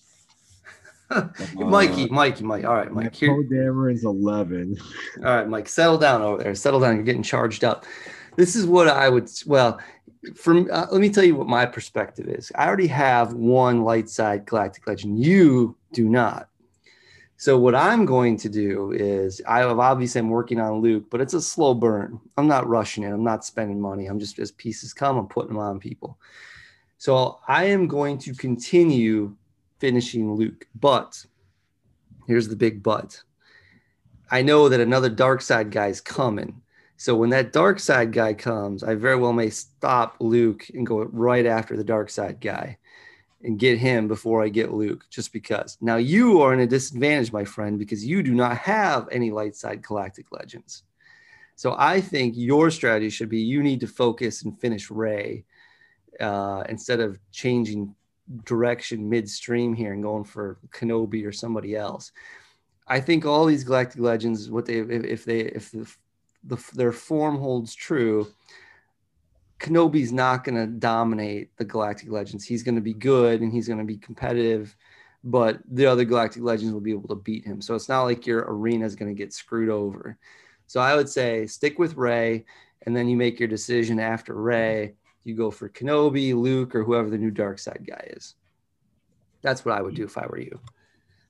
[1.54, 2.64] Mikey, Mikey, Mike.
[2.64, 3.14] All right, Mike.
[3.14, 4.76] Here, Poe Dameron's 11.
[5.18, 6.54] All right, Mike, settle down over there.
[6.54, 6.96] Settle down.
[6.96, 7.84] You're getting charged up.
[8.36, 9.80] This is what I would, well,
[10.34, 12.50] from uh, let me tell you what my perspective is.
[12.54, 15.22] I already have one light side galactic legend.
[15.22, 16.48] You do not.
[17.36, 21.20] So what I'm going to do is I have obviously I'm working on Luke, but
[21.20, 22.20] it's a slow burn.
[22.36, 23.10] I'm not rushing it.
[23.10, 24.06] I'm not spending money.
[24.06, 26.18] I'm just as pieces come, I'm putting them on people.
[26.96, 29.36] So I am going to continue
[29.84, 31.26] finishing Luke, but
[32.26, 33.22] here's the big but.
[34.30, 36.62] I know that another dark side guy is coming.
[36.96, 41.02] So when that dark side guy comes, I very well may stop Luke and go
[41.02, 42.78] right after the dark side guy
[43.42, 45.76] and get him before I get Luke, just because.
[45.82, 49.54] Now you are in a disadvantage, my friend, because you do not have any light
[49.54, 50.84] side galactic legends.
[51.56, 55.44] So I think your strategy should be you need to focus and finish Rey
[56.18, 57.94] uh, instead of changing
[58.44, 62.12] direction midstream here and going for Kenobi or somebody else.
[62.86, 65.90] I think all these galactic legends, what they if, they if the,
[66.44, 68.26] the their form holds true,
[69.58, 72.44] Kenobi's not going to dominate the galactic legends.
[72.44, 74.76] He's going to be good and he's going to be competitive,
[75.22, 77.60] but the other galactic legends will be able to beat him.
[77.60, 80.18] So it's not like your arena is going to get screwed over.
[80.66, 82.44] So I would say stick with Rey,
[82.82, 84.94] and then you make your decision after Rey.
[85.24, 88.34] You go for Kenobi, Luke, or whoever the new dark side guy is.
[89.42, 90.60] That's what I would do if I were you.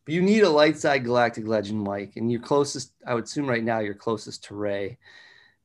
[0.05, 2.93] But you need a light side galactic legend, Mike, and you're closest.
[3.07, 4.99] I would assume right now you're closest to Rey.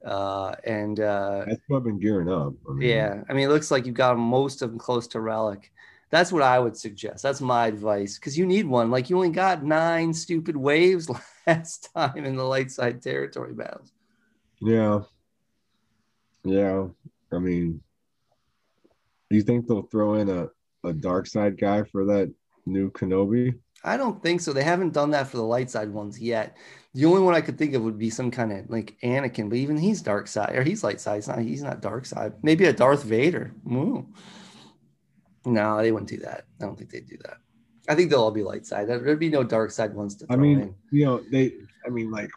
[0.06, 2.54] Uh, and uh, That's what I've been gearing up.
[2.70, 5.20] I mean, yeah, I mean, it looks like you've got most of them close to
[5.20, 5.72] Relic.
[6.10, 7.22] That's what I would suggest.
[7.22, 8.89] That's my advice because you need one.
[8.89, 11.10] Like you only got nine stupid waves
[11.48, 13.92] last time in the light side territory battles.
[14.60, 15.02] Yeah.
[16.44, 16.88] Yeah.
[17.32, 17.82] I mean,
[19.36, 20.48] you think they'll throw in a,
[20.84, 22.34] a dark side guy for that
[22.65, 23.54] new Kenobi?
[23.84, 24.52] I don't think so.
[24.52, 26.58] They haven't done that for the light side ones yet.
[26.94, 29.58] The only one I could think of would be some kind of like Anakin, but
[29.58, 31.15] even he's dark side or he's light side.
[31.17, 31.40] He's not.
[31.40, 32.34] He's not dark side.
[32.44, 33.54] Maybe a Darth Vader.
[33.71, 34.08] Ooh.
[35.46, 36.46] No, they wouldn't do that.
[36.62, 37.38] I don't think they'd do that.
[37.88, 38.88] I think they'll all be light side.
[38.88, 40.75] There'd be no dark side ones to throw I mean, in.
[40.92, 41.54] you know, they,
[41.86, 42.30] I mean, like,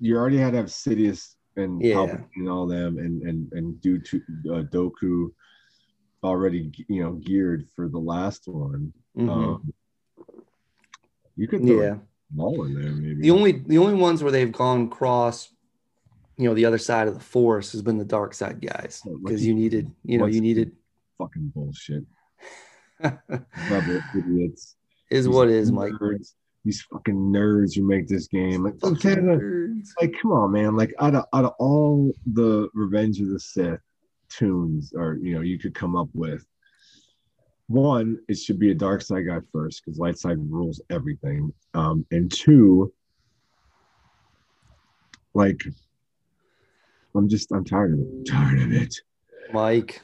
[0.00, 1.96] you already had to have Sidious and Yeah.
[1.96, 4.16] Palpatine and all them and, and, and do to
[4.50, 5.30] uh, Dooku
[6.22, 8.92] already, you know, geared for the last one.
[9.16, 9.28] Mhm.
[9.30, 9.72] Um,
[11.48, 11.98] could throw Yeah.
[12.34, 13.20] Maul in there, maybe.
[13.20, 15.52] The only the only ones where they've gone cross,
[16.38, 19.10] you know, the other side of the force has been the dark side guys Oh,
[19.18, 20.72] because what's- you needed, you know, you needed
[21.18, 22.04] fucking bullshit.
[23.02, 24.76] Idiots.
[25.10, 25.92] is These what is, Mike.
[25.94, 28.62] nerds, These fucking nerds who make this game.
[28.62, 29.42] Like, okay, like,
[30.00, 30.76] like, come on, man.
[30.76, 33.80] Like, out of out of all the Revenge of the Sith
[34.36, 36.44] toons, or you know, you could come up with.
[37.68, 41.52] One, it should be a dark side guy first because light side rules everything.
[41.74, 42.92] Um, and two,
[45.32, 45.62] like,
[47.14, 48.26] I'm just I'm tired of it.
[48.26, 48.94] Tired of it.
[49.52, 50.00] Mike.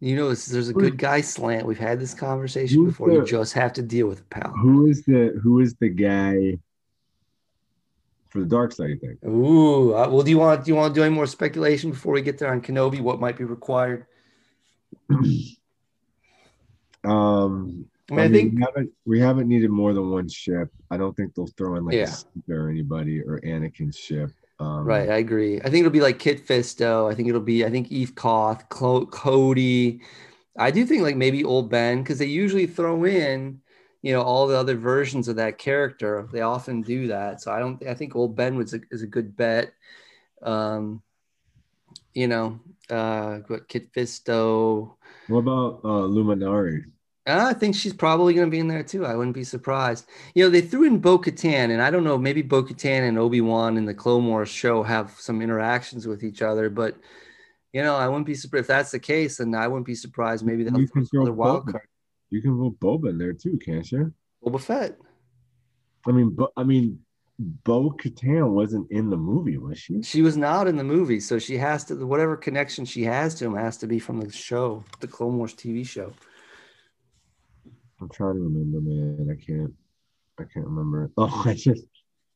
[0.00, 1.64] You know, there's a good guy slant.
[1.64, 3.12] We've had this conversation Who's before.
[3.12, 4.52] You just have to deal with it, pal.
[4.60, 6.58] Who is the who is the guy
[8.36, 8.90] for the dark side?
[8.90, 9.24] You think?
[9.24, 12.12] Ooh, uh, well, do you want do you want to do any more speculation before
[12.12, 13.00] we get there on Kenobi?
[13.00, 14.06] What might be required?
[17.04, 20.70] Um, I mean, I, think we haven't we haven't needed more than one ship.
[20.90, 22.12] I don't think they'll throw in like Yeah.
[22.48, 24.32] or anybody or Anakin's ship.
[24.58, 25.08] Um, right.
[25.08, 25.60] I agree.
[25.60, 27.08] I think it'll be like Kit Fisto.
[27.08, 30.00] I think it'll be I think Eeth Koth, Clo- Cody.
[30.58, 33.60] I do think like maybe Old Ben because they usually throw in,
[34.06, 36.28] you know, all the other versions of that character.
[36.32, 37.40] They often do that.
[37.40, 37.84] So I don't.
[37.84, 39.72] I think Old Ben was a, is a good bet.
[40.42, 41.02] Um,
[42.14, 44.94] you know, uh, what Kit Fisto.
[45.26, 46.84] What about uh, Luminara?
[47.26, 49.04] I think she's probably going to be in there too.
[49.04, 50.06] I wouldn't be surprised.
[50.36, 53.18] You know, they threw in Bo Katan, and I don't know, maybe Bo Katan and
[53.18, 56.94] Obi Wan in the Clone Wars show have some interactions with each other, but
[57.72, 59.38] you know, I wouldn't be surprised if that's the case.
[59.38, 60.46] Then I wouldn't be surprised.
[60.46, 61.88] Maybe they'll You throw throw wild card.
[62.30, 64.12] You can vote Boba in there too, can't you?
[64.44, 64.98] Boba Fett.
[66.06, 67.00] I mean, but I mean,
[67.38, 70.02] Bo Katan wasn't in the movie, was she?
[70.02, 72.06] She was not in the movie, so she has to.
[72.06, 75.54] Whatever connection she has to him has to be from the show, the Clone Wars
[75.54, 76.12] TV show.
[78.00, 79.28] I'm trying to remember, man.
[79.30, 79.72] I can't.
[80.38, 81.10] I can't remember.
[81.18, 81.84] Oh, I just.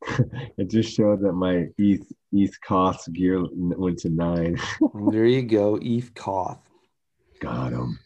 [0.57, 4.59] it just showed that my Eeth Eeth Koth gear went to nine.
[5.11, 6.59] There you go, Eeth Koth.
[7.41, 7.99] Got him.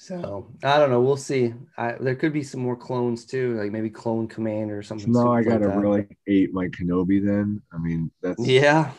[0.00, 1.00] So I don't know.
[1.00, 1.52] We'll see.
[1.76, 5.10] I, there could be some more clones too, like maybe Clone Commander or something.
[5.10, 7.22] No, I gotta like really hate my Kenobi.
[7.22, 8.92] Then I mean, that's Yeah.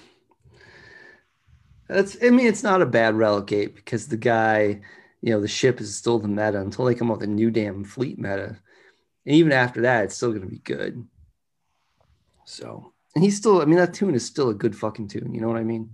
[1.87, 2.17] That's.
[2.21, 4.81] I mean, it's not a bad relegate because the guy,
[5.21, 7.49] you know, the ship is still the meta until they come up with a new
[7.49, 8.59] damn fleet meta,
[9.25, 11.07] and even after that, it's still going to be good.
[12.43, 13.61] So, and he's still.
[13.61, 15.33] I mean, that toon is still a good fucking toon.
[15.33, 15.89] You know what I mean?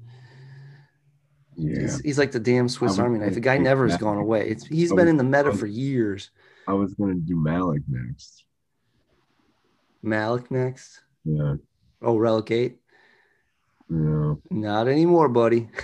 [1.57, 1.81] Yeah.
[1.81, 3.33] He's, he's like the damn Swiss Army knife.
[3.33, 4.49] The guy never has gone away.
[4.49, 6.31] It's he's been in the meta for years.
[6.67, 8.43] I was gonna do Malak next.
[10.01, 11.01] Malak next.
[11.23, 11.55] Yeah,
[12.01, 12.77] Oh, relegate.
[13.89, 14.33] yeah.
[14.51, 15.69] Not anymore, buddy.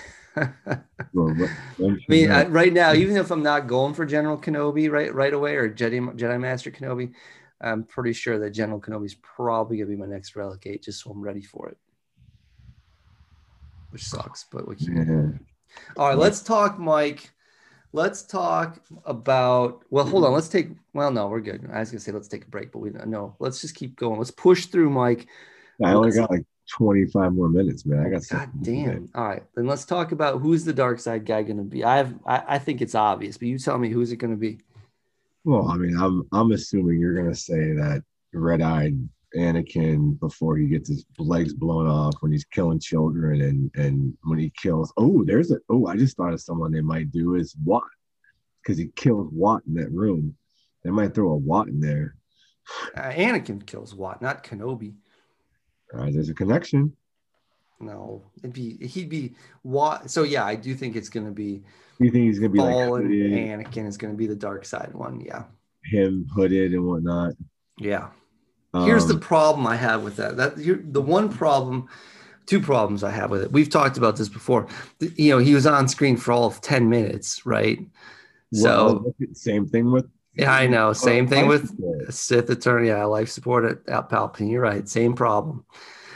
[1.14, 1.36] Well,
[1.78, 5.34] I mean, I, right now, even if I'm not going for General Kenobi right right
[5.34, 7.12] away or Jedi Jedi Master Kenobi,
[7.60, 11.12] I'm pretty sure that General Kenobi is probably gonna be my next relegate, just so
[11.12, 11.78] I'm ready for it.
[13.90, 15.08] Which sucks, but we can't.
[15.08, 15.38] yeah.
[15.98, 17.32] All right, let's talk, Mike.
[17.94, 19.84] Let's talk about.
[19.90, 20.34] Well, hold on.
[20.34, 20.70] Let's take.
[20.94, 21.70] Well, no, we're good.
[21.72, 23.36] I was gonna say let's take a break, but we no.
[23.40, 24.18] Let's just keep going.
[24.18, 25.28] Let's push through, Mike.
[25.84, 28.00] I only got like 25 more minutes, man.
[28.00, 28.86] I got God something to do.
[28.86, 29.10] damn.
[29.16, 31.84] All right, then let's talk about who's the dark side guy going to be.
[31.84, 34.38] I have, I, I think it's obvious, but you tell me who's it going to
[34.38, 34.60] be.
[35.44, 40.90] Well, I mean, I'm I'm assuming you're gonna say that red-eyed Anakin before he gets
[40.90, 44.94] his legs blown off when he's killing children and and when he kills.
[44.98, 45.58] Oh, there's a.
[45.70, 47.84] Oh, I just thought of someone they might do is Wat
[48.62, 50.36] because he kills Wat in that room.
[50.84, 52.16] They might throw a Wat in there.
[52.96, 54.96] Uh, Anakin kills Wat, not Kenobi.
[55.94, 56.94] Uh, there's a connection.
[57.80, 60.10] No, it'd be he'd be Wat.
[60.10, 61.64] So yeah, I do think it's going to be
[62.00, 64.66] You think he's gonna be like Fallen hooded, Anakin is going to be the dark
[64.66, 65.20] side one.
[65.22, 65.46] Yeah,
[65.86, 67.34] him hooded and whatnot?
[67.80, 68.10] yeah.
[68.78, 70.38] Here's the Um, problem I have with that.
[70.38, 71.88] That the one problem,
[72.46, 73.52] two problems I have with it.
[73.52, 74.68] We've talked about this before.
[75.00, 77.80] You know, he was on screen for all of ten minutes, right?
[78.52, 80.94] well, So same thing with yeah, I know.
[80.94, 82.14] Same thing with support.
[82.14, 84.50] Sith Eternal, yeah, life support at, at Palpatine.
[84.52, 84.88] You're right.
[84.88, 85.66] Same problem.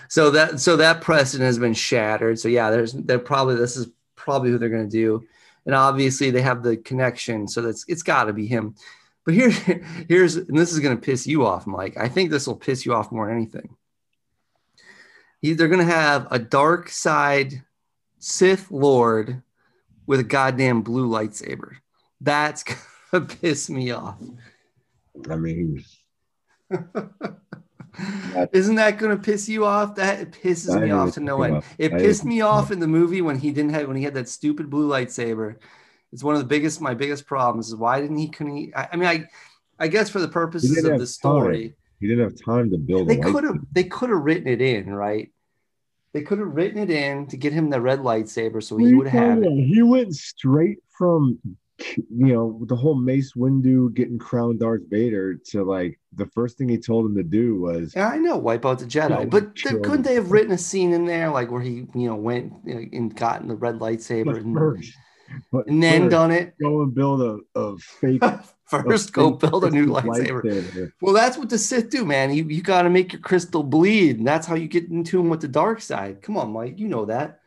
[0.10, 2.39] So that so that precedent has been shattered.
[2.39, 5.26] So yeah, there's they're probably this is probably who they're going to do,
[5.66, 7.47] and obviously they have the connection.
[7.47, 8.76] So that's it's got to be him.
[9.26, 9.49] But here
[10.07, 11.97] here's and this is going to piss you off, Mike.
[11.97, 13.76] I think this will piss you off more than anything.
[15.41, 17.63] They're going to have a dark side
[18.19, 19.43] Sith Lord
[20.07, 21.76] with a goddamn blue lightsaber.
[22.21, 22.63] That's
[23.11, 24.17] going to piss me off.
[25.30, 25.84] I mean,
[28.51, 29.95] Isn't that going to piss you off?
[29.95, 31.63] That pisses me off to no end.
[31.78, 32.71] It pissed is me off off.
[32.71, 35.55] in the movie when he didn't have when he had that stupid blue lightsaber.
[36.16, 38.88] It's one of the biggest my biggest problems is why didn't he couldn't he, I,
[38.93, 39.26] I mean I
[39.78, 41.76] I guess for the purposes of the story, time.
[41.99, 43.09] He didn't have time to build.
[43.09, 45.30] they could have they could have written it in, right?
[46.13, 49.07] They could have written it in to get him the red lightsaber so he would
[49.07, 49.51] have it.
[49.51, 51.38] He went straight from,
[51.78, 56.70] you know, the whole Mace Windu getting crowned Darth Vader to like the first thing
[56.70, 59.09] he told him to do was Yeah, I know, wipe out the Jedi.
[59.09, 62.16] Yeah, but couldn't they have written a scene in there like where he, you know,
[62.16, 64.93] went you know, and gotten the red lightsaber and, first,
[65.51, 66.55] but and then done it?
[66.61, 68.23] go and build a, a fake.
[68.65, 70.91] First, go fake build a new crystal lightsaber.
[71.01, 72.33] Well, that's what the Sith do, man.
[72.33, 74.17] You, you got to make your crystal bleed.
[74.17, 76.21] And that's how you get in tune with the dark side.
[76.21, 76.79] Come on, Mike.
[76.79, 77.41] You know that.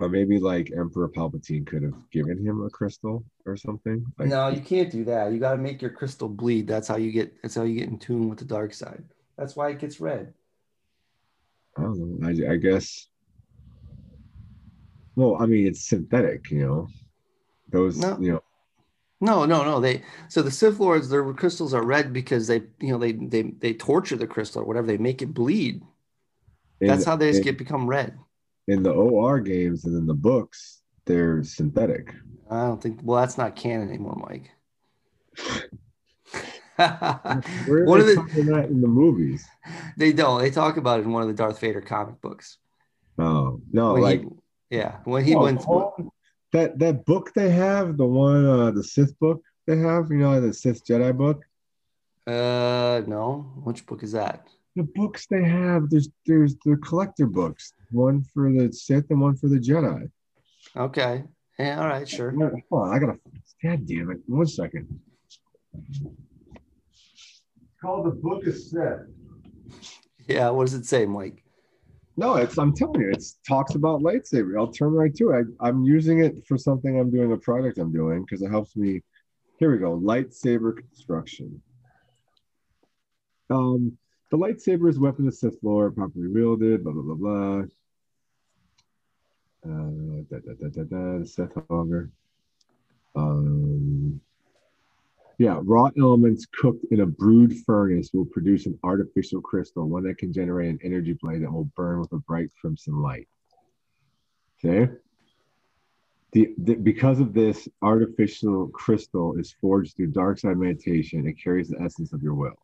[0.00, 4.04] Or maybe like Emperor Palpatine could have given him a crystal or something.
[4.18, 5.30] Like, no, you can't do that.
[5.30, 6.66] You got to make your crystal bleed.
[6.66, 7.40] That's how you get.
[7.40, 9.04] That's how you get in tune with the dark side.
[9.38, 10.34] That's why it gets red.
[11.78, 12.28] I don't know.
[12.28, 13.06] I, I guess.
[15.14, 16.88] Well, I mean, it's synthetic, you know.
[17.72, 18.18] Those, No.
[18.20, 18.42] you know,
[19.20, 19.80] No, no, no.
[19.80, 23.42] They so the Sith Lords, their crystals are red because they, you know, they they
[23.42, 24.86] they torture the crystal or whatever.
[24.86, 25.82] They make it bleed.
[26.80, 28.18] That's how they get become red.
[28.66, 32.12] in the OR games and in the books, they're synthetic.
[32.50, 33.00] I don't think.
[33.02, 34.50] Well, that's not canon anymore, Mike.
[36.76, 39.46] Where are one of they the talking that in the movies?
[39.96, 40.40] they don't.
[40.42, 42.58] They talk about it in one of the Darth Vader comic books.
[43.18, 44.24] Oh no, When he- like
[44.70, 45.64] yeah, when he oh, went.
[46.52, 50.40] That that book they have, the one uh the Sith book they have, you know,
[50.40, 51.44] the Sith Jedi book.
[52.26, 53.52] Uh, no.
[53.64, 54.46] Which book is that?
[54.76, 59.36] The books they have, there's there's the collector books, one for the Sith and one
[59.36, 60.10] for the Jedi.
[60.76, 61.24] Okay.
[61.58, 61.80] Yeah.
[61.80, 62.08] All right.
[62.08, 62.30] Sure.
[62.30, 63.18] Hold on, I gotta.
[63.62, 64.18] God damn it!
[64.26, 65.00] One second.
[65.88, 66.10] It's
[67.80, 69.06] called the Book of Sith.
[70.26, 70.50] Yeah.
[70.50, 71.41] What does it say, Mike?
[72.16, 74.58] No, it's I'm telling you, it talks about lightsaber.
[74.58, 75.46] I'll turn right to it.
[75.60, 78.76] I, I'm using it for something I'm doing, a project I'm doing, because it helps
[78.76, 79.02] me.
[79.58, 79.98] Here we go.
[79.98, 81.62] Lightsaber construction.
[83.50, 83.96] Um,
[84.30, 87.62] the lightsaber is weapon of Sith Lord, properly wielded, blah blah blah blah.
[89.64, 92.10] Uh, da, da, da, da, da, Sith hunger.
[93.14, 94.21] Um,
[95.42, 100.16] yeah, raw elements cooked in a brewed furnace will produce an artificial crystal, one that
[100.16, 103.26] can generate an energy blade that will burn with a bright crimson light.
[104.64, 104.92] Okay.
[106.30, 111.70] The, the, because of this artificial crystal is forged through dark side meditation, it carries
[111.70, 112.56] the essence of your will.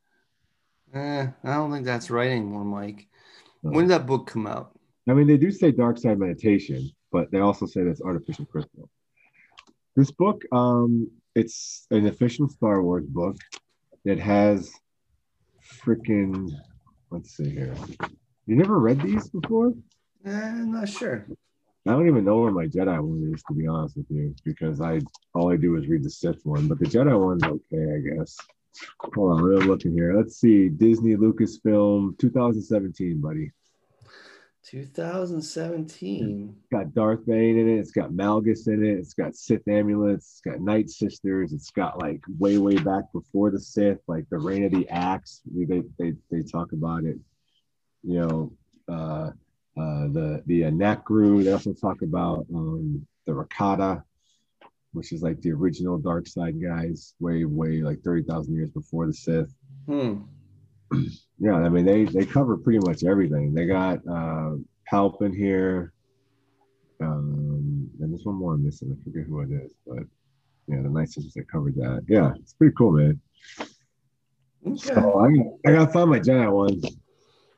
[0.95, 3.09] Eh, I don't think that's right anymore, Mike.
[3.63, 4.79] When did that book come out?
[5.09, 8.89] I mean, they do say dark side meditation, but they also say that's artificial crystal.
[9.97, 13.37] This book, um, it's an official Star Wars book.
[14.05, 14.73] It has
[15.81, 16.51] freaking.
[17.11, 17.75] Let's see here.
[18.47, 19.73] You never read these before?
[20.25, 21.27] Eh, I'm not sure.
[21.87, 24.81] I don't even know where my Jedi one is, to be honest with you, because
[24.81, 25.01] I
[25.35, 28.37] all I do is read the Sith one, but the Jedi one's okay, I guess.
[29.01, 30.15] Hold on, we're looking here.
[30.15, 33.51] Let's see, Disney Lucasfilm, 2017, buddy.
[34.65, 36.55] 2017.
[36.59, 37.79] It's got Darth Bane in it.
[37.79, 38.99] It's got Malgus in it.
[38.99, 40.27] It's got Sith amulets.
[40.33, 41.53] It's got Night Sisters.
[41.53, 45.41] It's got like way, way back before the Sith, like the Reign of the Axe.
[45.55, 47.19] We- They they they talk about it.
[48.03, 48.53] You know,
[48.89, 49.31] uh,
[49.81, 51.43] uh, the the uh, Nakru.
[51.45, 54.03] They also talk about um, the Rakata,
[54.93, 59.07] which is like the original Dark Side guys, way, way like thirty thousand years before
[59.07, 59.53] the Sith.
[59.87, 60.23] Hmm.
[61.41, 63.55] Yeah, I mean they they cover pretty much everything.
[63.55, 64.57] They got uh
[64.91, 65.93] Palp in here.
[67.01, 68.91] Um and there's one more I'm missing.
[68.93, 70.03] I forget who it is, but
[70.67, 72.05] yeah, the Night Sisters that covered that.
[72.09, 73.21] Yeah, it's pretty cool, man.
[74.67, 74.77] Okay.
[74.77, 76.85] So I, I gotta find my giant ones.
[76.85, 76.91] I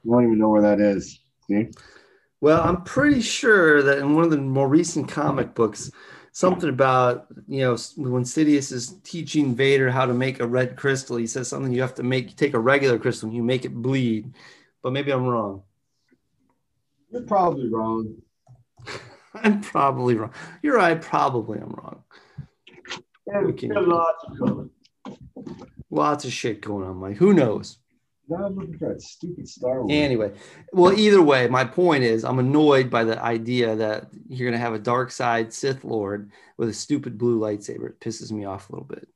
[0.04, 1.18] don't even know where that is.
[1.48, 1.68] See?
[2.40, 5.90] Well, I'm pretty sure that in one of the more recent comic books,
[6.40, 11.16] something about you know when Sidious is teaching Vader how to make a red crystal,
[11.16, 12.34] he says something you have to make.
[12.36, 14.32] Take a regular crystal and you make it bleed.
[14.82, 15.62] But maybe I'm wrong.
[17.10, 18.22] You're probably wrong.
[19.34, 20.32] I'm probably wrong.
[20.62, 21.00] You're right.
[21.00, 22.02] Probably I'm wrong.
[23.82, 24.70] Lots of.
[25.90, 27.16] Lots of shit going on, Mike.
[27.16, 27.78] Who knows?
[28.30, 29.92] Now I'm looking for that stupid Star Wars.
[29.92, 30.32] Anyway,
[30.72, 34.64] well, either way, my point is I'm annoyed by the idea that you're going to
[34.64, 37.88] have a dark side Sith Lord with a stupid blue lightsaber.
[37.88, 39.08] It pisses me off a little bit.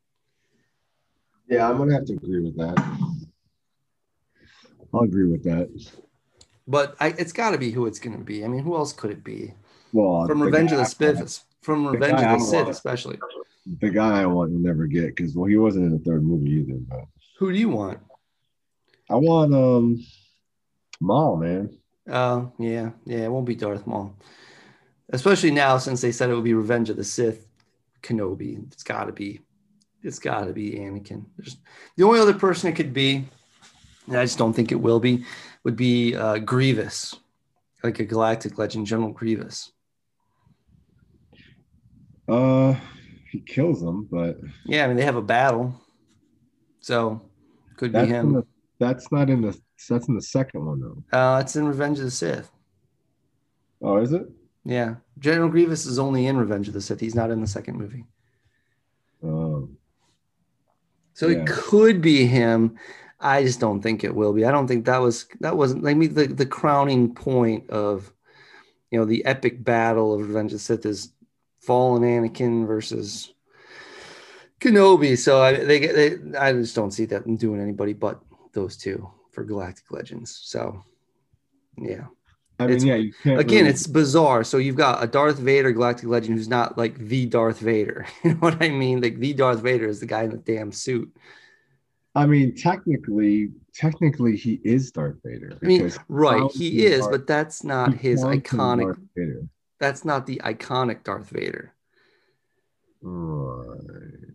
[1.49, 2.77] yeah, I'm gonna have to agree with that.
[4.93, 5.69] I'll agree with that.
[6.67, 8.45] But I, it's got to be who it's going to be.
[8.45, 9.53] I mean, who else could it be?
[9.93, 13.19] Well, From Revenge of the Sith, from Revenge of the Sith, especially.
[13.81, 16.51] the guy I want will never get because well, he wasn't in the third movie
[16.51, 16.79] either.
[16.89, 17.05] But
[17.39, 17.99] Who do you want?
[19.11, 20.05] I want um
[21.01, 21.77] Maul, man.
[22.09, 24.15] Oh, yeah, yeah, it won't be Darth Maul.
[25.11, 27.47] Especially now, since they said it would be Revenge of the Sith,
[28.03, 28.63] Kenobi.
[28.73, 29.41] It's got to be.
[30.03, 31.25] It's got to be Anakin.
[31.37, 31.57] There's,
[31.97, 33.25] the only other person it could be,
[34.07, 35.25] and I just don't think it will be,
[35.65, 37.17] would be uh, Grievous,
[37.83, 39.73] like a galactic legend, General Grievous.
[42.29, 42.75] Uh,
[43.31, 45.75] he kills them, but Yeah, I mean they have a battle,
[46.81, 47.23] so
[47.77, 48.45] could be that's in him.
[48.85, 49.59] That's not in the
[49.89, 51.19] that's in the second one though.
[51.19, 52.51] Uh, it's in Revenge of the Sith.
[53.83, 54.27] Oh, is it?
[54.65, 57.01] Yeah, General Grievous is only in Revenge of the Sith.
[57.01, 58.05] He's not in the second movie.
[59.23, 59.77] Um,
[61.15, 61.39] So Yeah.
[61.39, 62.77] it could be him.
[63.21, 64.45] I just don't think it will be.
[64.45, 68.13] I don't think that was that wasn't like me the, the crowning point of
[68.91, 71.13] you know the epic battle of Revenge of the Sith is
[71.61, 73.33] fallen Anakin versus
[74.61, 75.17] Kenobi.
[75.17, 78.21] So I they, they I just don't see that doing anybody but
[78.55, 80.41] those two for Galactic Legends.
[80.45, 80.83] So
[81.77, 82.05] yeah.
[82.61, 84.45] I mean, It's- yeah, you can't Again, really- it's bizarre.
[84.45, 88.07] So you've got a Darth Vader Galactic Legend who's not like the Darth Vader.
[88.25, 89.01] You know what I mean?
[89.01, 91.13] Like the Darth Vader is the guy in the damn suit.
[92.15, 95.59] I mean, technically, technically, he is Darth Vader.
[95.61, 98.83] I mean, right, he is, Darth- but that's not his iconic.
[98.85, 99.49] Darth Vader.
[99.81, 101.75] That's not the iconic Darth Vader.
[103.03, 104.31] Right.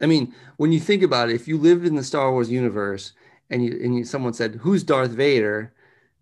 [0.00, 3.12] I mean, when you think about it, if you lived in the Star Wars universe
[3.50, 5.72] and you and you, someone said, "Who's Darth Vader?"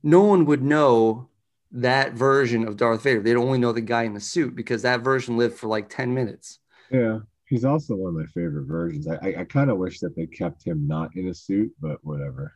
[0.03, 1.29] no one would know
[1.73, 3.21] that version of Darth Vader.
[3.21, 6.15] They'd only know the guy in the suit because that version lived for like ten
[6.15, 6.61] minutes.
[6.91, 9.07] Yeah, he's also one of my favorite versions.
[9.09, 11.99] I I, I kind of wish that they kept him not in a suit, but
[12.05, 12.55] whatever.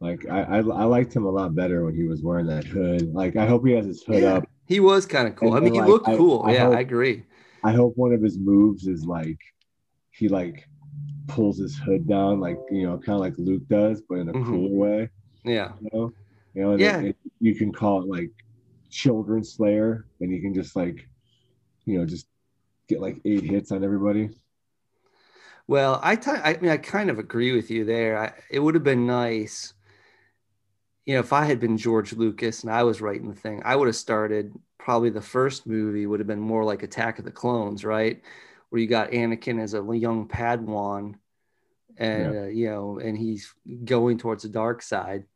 [0.00, 3.12] Like I, I I liked him a lot better when he was wearing that hood.
[3.14, 4.48] Like I hope he has his hood Yeah, up.
[4.66, 5.54] he was kind of cool.
[5.54, 6.42] I mean, he then, looked I- cool.
[6.44, 7.24] I yeah, hope- I agree.
[7.62, 9.38] I hope one of his moves is like
[10.10, 10.68] he like
[11.26, 14.32] pulls his hood down, like you know, kind of like Luke does, but in a
[14.32, 14.46] Mhm.
[14.46, 15.10] cooler way.
[15.44, 16.12] Yeah, You know,
[16.54, 17.00] you know, Yeah.
[17.00, 18.30] it- it- you can call it like
[18.90, 21.06] Children Slayer, and you can just like,
[21.84, 22.26] you know, just
[22.88, 24.30] get like eight hits on everybody.
[25.66, 28.18] Well, I I mean, I kind of agree with you there.
[28.18, 29.74] I, it would have been nice,
[31.06, 33.76] you know, if I had been George Lucas and I was writing the thing, I
[33.76, 37.30] would have started probably the first movie would have been more like Attack of the
[37.30, 38.22] Clones, right?
[38.74, 41.14] Where you got Anakin as a young Padawan,
[41.96, 43.54] and uh, you know, and he's
[43.84, 45.26] going towards the dark side,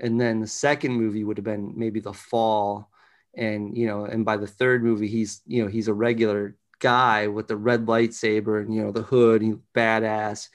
[0.00, 2.90] and then the second movie would have been maybe the fall,
[3.34, 7.28] and you know, and by the third movie, he's you know he's a regular guy
[7.28, 10.48] with the red lightsaber and you know the hood, he's badass.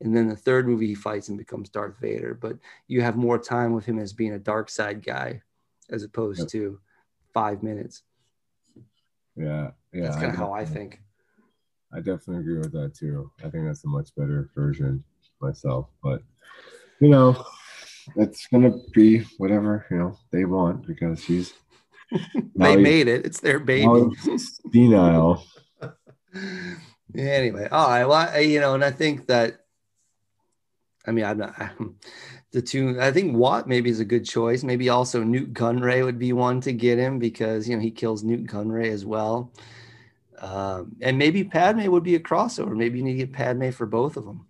[0.00, 3.40] And then the third movie he fights and becomes Darth Vader, but you have more
[3.40, 5.42] time with him as being a dark side guy,
[5.90, 6.78] as opposed to
[7.34, 8.04] five minutes.
[9.34, 10.02] Yeah, yeah.
[10.02, 11.00] That's kind of how I think.
[11.92, 13.30] I definitely agree with that too.
[13.44, 15.04] I think that's a much better version
[15.40, 16.22] myself, but
[17.00, 17.44] you know,
[18.16, 21.52] it's gonna be whatever you know they want because he's
[22.54, 23.26] now They made it.
[23.26, 24.10] It's their baby.
[24.72, 25.44] senile.
[27.16, 28.04] anyway, all right.
[28.04, 29.60] Well, I, you know, and I think that,
[31.06, 31.54] I mean, I'm not
[32.52, 33.00] the two.
[33.00, 34.62] I think Wat maybe is a good choice.
[34.62, 38.22] Maybe also Nute Gunray would be one to get him because you know he kills
[38.22, 39.52] Nute Gunray as well.
[40.42, 42.76] Um, and maybe Padme would be a crossover.
[42.76, 44.44] Maybe you need to get Padme for both of them.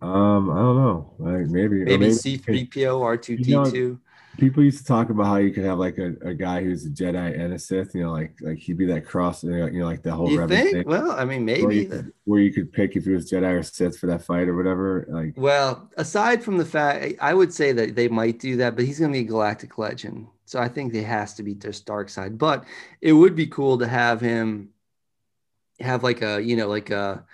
[0.00, 1.12] Um, I don't know.
[1.18, 3.98] Like maybe Maybe C three PO R two D know, two.
[4.38, 6.90] people used to talk about how you could have like a, a guy who's a
[6.90, 7.94] Jedi and a Sith.
[7.94, 9.44] You know, like like he'd be that cross.
[9.44, 10.70] You know, like the whole You think?
[10.72, 10.84] thing.
[10.86, 11.76] Well, I mean, Where maybe.
[11.76, 14.48] you, could, where you could pick if he was Jedi or Sith for that fight
[14.48, 15.06] or whatever.
[15.08, 18.84] Like Well, aside from the fact, I would say that they might do that, but
[18.84, 20.26] he's going to be a galactic legend.
[20.46, 22.38] So I think it has to be just dark side.
[22.38, 22.64] But
[23.00, 24.70] it would be cool to have him
[25.80, 27.24] have like a, you know, like a,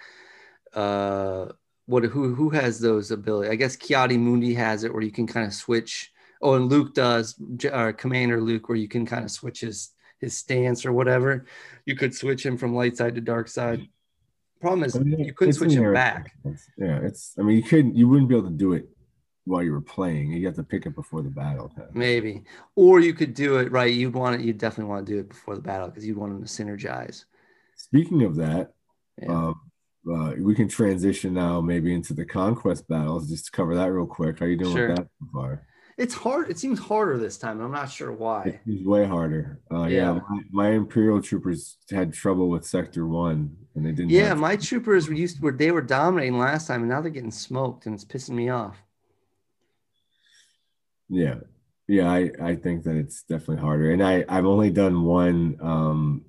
[0.74, 1.48] uh,
[1.86, 3.50] what, who, who has those abilities?
[3.50, 6.12] I guess Ki-Adi-Mundi has it where you can kind of switch.
[6.40, 7.34] Oh, and Luke does,
[7.70, 9.90] or Commander Luke, where you can kind of switch his,
[10.20, 11.46] his stance or whatever.
[11.84, 13.88] You could switch him from light side to dark side.
[14.60, 16.32] Problem is, I mean, you couldn't switch him back.
[16.76, 17.34] Yeah, it's.
[17.38, 17.96] I mean, you couldn't.
[17.96, 18.88] You wouldn't be able to do it
[19.50, 20.32] while you were playing.
[20.32, 21.72] You have to pick it before the battle.
[21.92, 22.44] Maybe.
[22.76, 23.92] Or you could do it right.
[23.92, 26.32] You'd want it, you'd definitely want to do it before the battle because you'd want
[26.32, 27.24] them to synergize.
[27.76, 28.72] Speaking of that,
[29.20, 29.28] Yeah.
[29.32, 29.60] um,
[30.10, 33.28] uh, we can transition now maybe into the conquest battles.
[33.28, 34.38] Just to cover that real quick.
[34.38, 34.88] How are you doing Sure.
[34.88, 35.66] with that so far?
[35.98, 36.48] it's hard.
[36.48, 37.60] It seems harder this time.
[37.60, 38.58] I'm not sure why.
[38.64, 39.60] It's way harder.
[39.70, 40.20] Uh, yeah, Yeah.
[40.30, 44.08] my, my Imperial troopers had trouble with Sector One, and they didn't.
[44.10, 47.30] Yeah, my troopers were used were they were dominating last time and now they're getting
[47.30, 48.82] smoked and it's pissing me off.
[51.10, 51.36] Yeah.
[51.88, 53.90] Yeah, I, I think that it's definitely harder.
[53.90, 56.24] And I, I've only done one um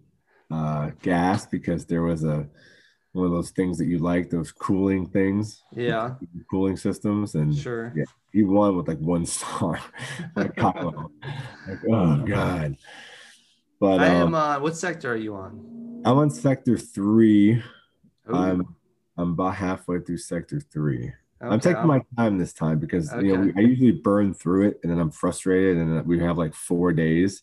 [0.50, 2.50] uh gas because there was a
[3.14, 6.16] one of those things that you like, those cooling things, Yeah,
[6.50, 7.94] cooling systems, and sure.
[7.96, 8.06] Yeah.
[8.34, 9.80] he won with like one star.
[10.36, 11.10] like, oh
[12.26, 12.76] god.
[13.80, 16.02] But I um, am uh what sector are you on?
[16.06, 17.62] I'm on sector three.
[18.30, 18.76] Ooh, I'm
[19.18, 21.14] I'm about halfway through sector three.
[21.42, 21.74] I'm okay.
[21.74, 24.92] taking my time this time because you know we, I usually burn through it and
[24.92, 27.42] then I'm frustrated and we have like four days,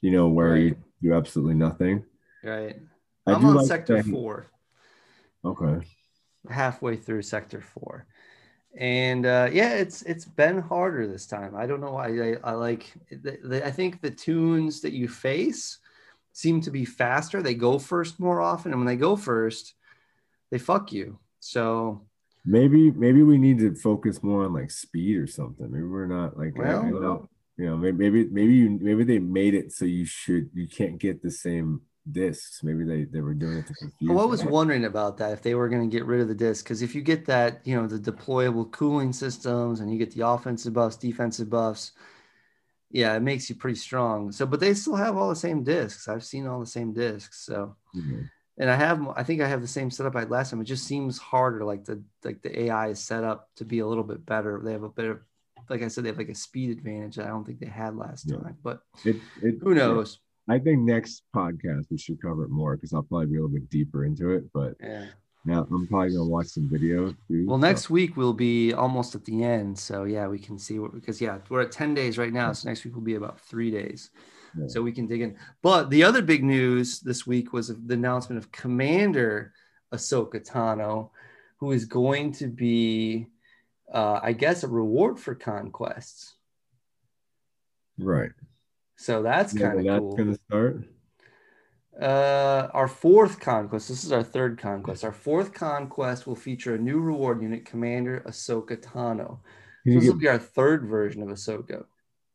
[0.00, 2.04] you know, where you do absolutely nothing.
[2.42, 2.76] right.
[3.26, 4.46] I I'm do on like sector four.
[5.44, 5.86] Okay.
[6.50, 8.06] halfway through sector four
[8.76, 12.52] and uh yeah it's it's been harder this time i don't know why i, I
[12.52, 15.78] like the, the, i think the toons that you face
[16.32, 19.74] seem to be faster they go first more often and when they go first
[20.50, 22.02] they fuck you so
[22.46, 25.70] Maybe maybe we need to focus more on like speed or something.
[25.70, 29.04] Maybe we're not like I- I Well- know, you know maybe maybe maybe you maybe
[29.04, 31.80] they made it so you should you can't get the same
[32.10, 32.62] discs.
[32.62, 34.10] Maybe they they were doing it to confuse.
[34.10, 36.34] well, i was wondering about that if they were going to get rid of the
[36.34, 40.10] disc because if you get that you know the deployable cooling systems and you get
[40.10, 41.92] the offensive buffs defensive buffs
[42.90, 46.06] yeah it makes you pretty strong so but they still have all the same discs
[46.08, 48.28] i've seen all the same discs so Mhm.
[48.58, 50.60] And I have I think I have the same setup I had last time.
[50.60, 51.64] It just seems harder.
[51.64, 54.60] Like the like the AI is set up to be a little bit better.
[54.64, 55.26] They have a better,
[55.68, 57.96] like I said, they have like a speed advantage that I don't think they had
[57.96, 58.36] last Yeah.
[58.38, 58.56] time.
[58.62, 60.20] But It, it, who knows?
[60.48, 63.54] I think next podcast we should cover it more because I'll probably be a little
[63.54, 64.44] bit deeper into it.
[64.52, 65.06] But Yeah.
[65.44, 67.16] now I'm probably gonna watch some videos.
[67.28, 69.78] Too, Well, so- next week we'll be almost at the end.
[69.78, 72.52] So yeah, we can see what because yeah, we're at 10 days right now.
[72.52, 74.10] So next week will be about three days.
[74.58, 74.66] Yeah.
[74.68, 75.36] So we can dig in.
[75.62, 79.52] But the other big news this week was the announcement of Commander
[79.92, 81.10] Ahsoka Tano,
[81.58, 83.26] who is going to be,
[83.92, 86.34] uh, I guess, a reward for conquests.
[87.98, 88.30] right.
[88.96, 90.16] So that's kind of that's cool.
[90.16, 90.84] gonna start.
[92.00, 93.88] Uh, our fourth conquest.
[93.88, 95.04] This is our third conquest.
[95.04, 99.40] Our fourth conquest will feature a new reward unit, Commander Ahsoka Tano.
[99.86, 101.84] So this will be our third version of Ahsoka.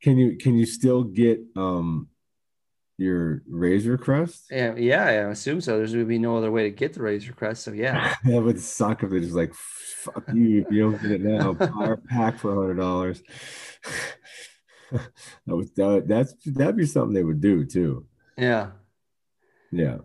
[0.01, 2.08] can you can you still get um
[2.99, 4.45] your Razor Crest?
[4.51, 5.77] Yeah, yeah, I assume so.
[5.77, 7.63] There's to be no other way to get the Razor Crest.
[7.63, 11.11] So yeah, that would suck if they just like fuck you if you don't get
[11.11, 11.53] it now.
[11.53, 13.21] Buy pack for a hundred dollars.
[14.91, 18.05] that was that, would- that's that'd be something they would do too.
[18.37, 18.71] yeah.
[19.71, 19.97] Yeah.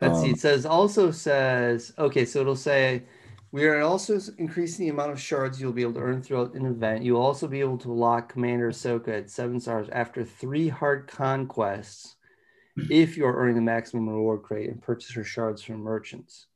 [0.00, 0.28] Let's see.
[0.28, 2.24] Um, It says also says okay.
[2.24, 3.02] So it'll say
[3.50, 6.66] we are also increasing the amount of shards you'll be able to earn throughout an
[6.66, 7.02] event.
[7.02, 12.16] You'll also be able to lock Commander Ahsoka at seven stars after three hard conquests,
[12.90, 16.46] if you're earning the maximum reward crate and purchase her shards from merchants.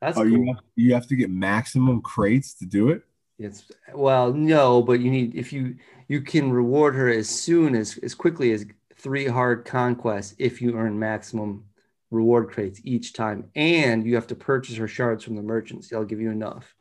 [0.00, 0.30] That's Oh, cool.
[0.30, 3.02] you have, you have to get maximum crates to do it.
[3.38, 5.76] It's well, no, but you need if you
[6.08, 8.66] you can reward her as soon as as quickly as
[8.96, 11.64] three hard conquests if you earn maximum
[12.10, 15.88] reward crates each time, and you have to purchase her shards from the merchants.
[15.88, 16.74] They'll give you enough.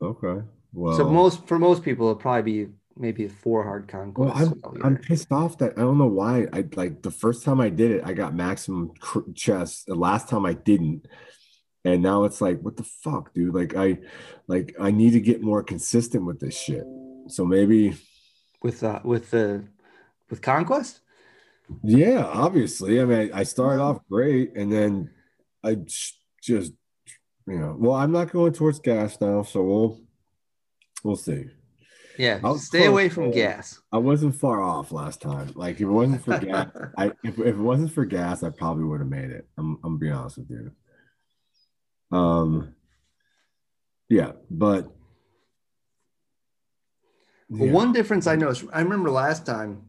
[0.00, 0.42] Okay.
[0.72, 4.52] Well, so most for most people, it'll probably be maybe four hard well, conquests.
[4.64, 7.68] I'm I'm pissed off that I don't know why I like the first time I
[7.68, 9.86] did it, I got maximum cr- chest.
[9.86, 11.06] The last time I didn't,
[11.84, 13.54] and now it's like, what the fuck, dude?
[13.54, 13.98] Like I,
[14.46, 16.84] like I need to get more consistent with this shit.
[17.28, 17.96] So maybe,
[18.62, 19.64] with uh, with the
[20.30, 21.00] with conquest.
[21.82, 23.00] Yeah, obviously.
[23.00, 25.10] I mean, I, started off great, and then
[25.64, 26.72] I just, you
[27.46, 30.00] know, well, I'm not going towards gas now, so we'll,
[31.02, 31.46] we'll see.
[32.18, 33.80] Yeah, I'll stay close away from gas.
[33.90, 35.50] I wasn't far off last time.
[35.54, 38.84] Like if it wasn't for gas, I if, if it wasn't for gas, I probably
[38.84, 39.46] would have made it.
[39.56, 40.72] I'm I'm being honest with you.
[42.16, 42.74] Um
[44.08, 44.92] yeah, but
[47.48, 49.82] Well, one difference I noticed, I remember last time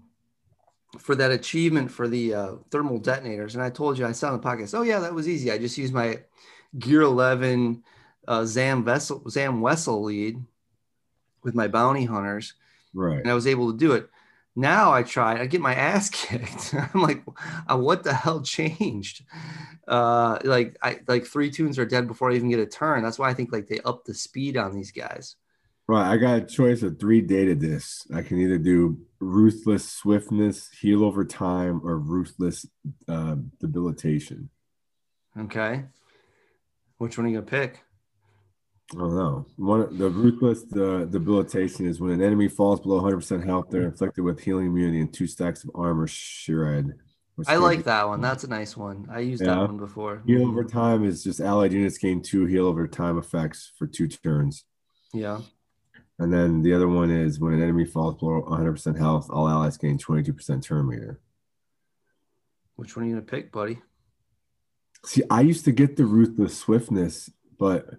[1.00, 4.40] for that achievement for the uh, thermal detonators, and I told you I saw on
[4.40, 4.78] the podcast.
[4.78, 5.52] Oh yeah, that was easy.
[5.52, 6.20] I just used my
[6.78, 7.84] Gear 11
[8.28, 10.44] uh, Zam Wesell Zam Wesell lead
[11.44, 12.54] with my bounty hunters,
[12.94, 13.20] right.
[13.20, 14.10] and I was able to do it.
[14.56, 16.76] Now I try, I get my ass kicked.
[16.76, 17.24] I'm like,
[17.68, 19.24] uh, what the hell changed?
[19.88, 23.04] Uh, like I like three toons are dead before I even get a turn.
[23.04, 25.36] That's why I think like they up the speed on these guys.
[25.88, 26.12] Right.
[26.12, 28.08] I got a choice of three data discs.
[28.14, 32.66] I can either do ruthless swiftness, heal over time, or ruthless
[33.08, 34.50] uh, debilitation.
[35.38, 35.84] Okay.
[37.00, 37.82] Which one are you gonna pick?
[38.94, 39.46] I don't know.
[39.58, 44.24] One the ruthless the debilitation is when an enemy falls below 100% health, they're inflicted
[44.24, 46.94] with healing immunity and two stacks of armor shred.
[47.48, 48.22] I like that one.
[48.22, 49.08] That's a nice one.
[49.10, 49.56] I used Yeah.
[49.56, 50.22] that one before.
[50.28, 54.08] Heal over time is just allied units gain two heal over time effects for two
[54.08, 54.66] turns.
[55.14, 55.42] Yeah.
[56.24, 59.76] And then the other one is when an enemy falls below 100% health, all allies
[59.76, 61.20] gain 22% turn meter.
[62.78, 63.82] Which one are you gonna pick, buddy?
[65.06, 67.90] See, I used to get the ruthless swiftness, but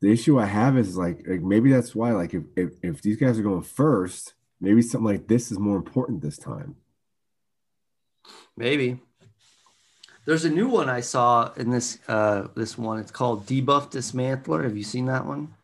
[0.00, 3.16] the issue I have is like, like maybe that's why, like, if, if if these
[3.16, 6.76] guys are going first, maybe something like this is more important this time.
[8.56, 9.00] Maybe.
[10.26, 13.00] There's a new one I saw in this uh, this one.
[13.00, 14.62] It's called Debuff Dismantler.
[14.62, 15.54] Have you seen that one?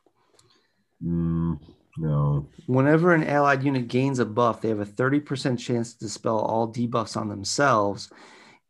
[1.00, 1.60] Mm,
[1.98, 2.48] no.
[2.66, 6.72] Whenever an allied unit gains a buff, they have a 30% chance to dispel all
[6.72, 8.10] debuffs on themselves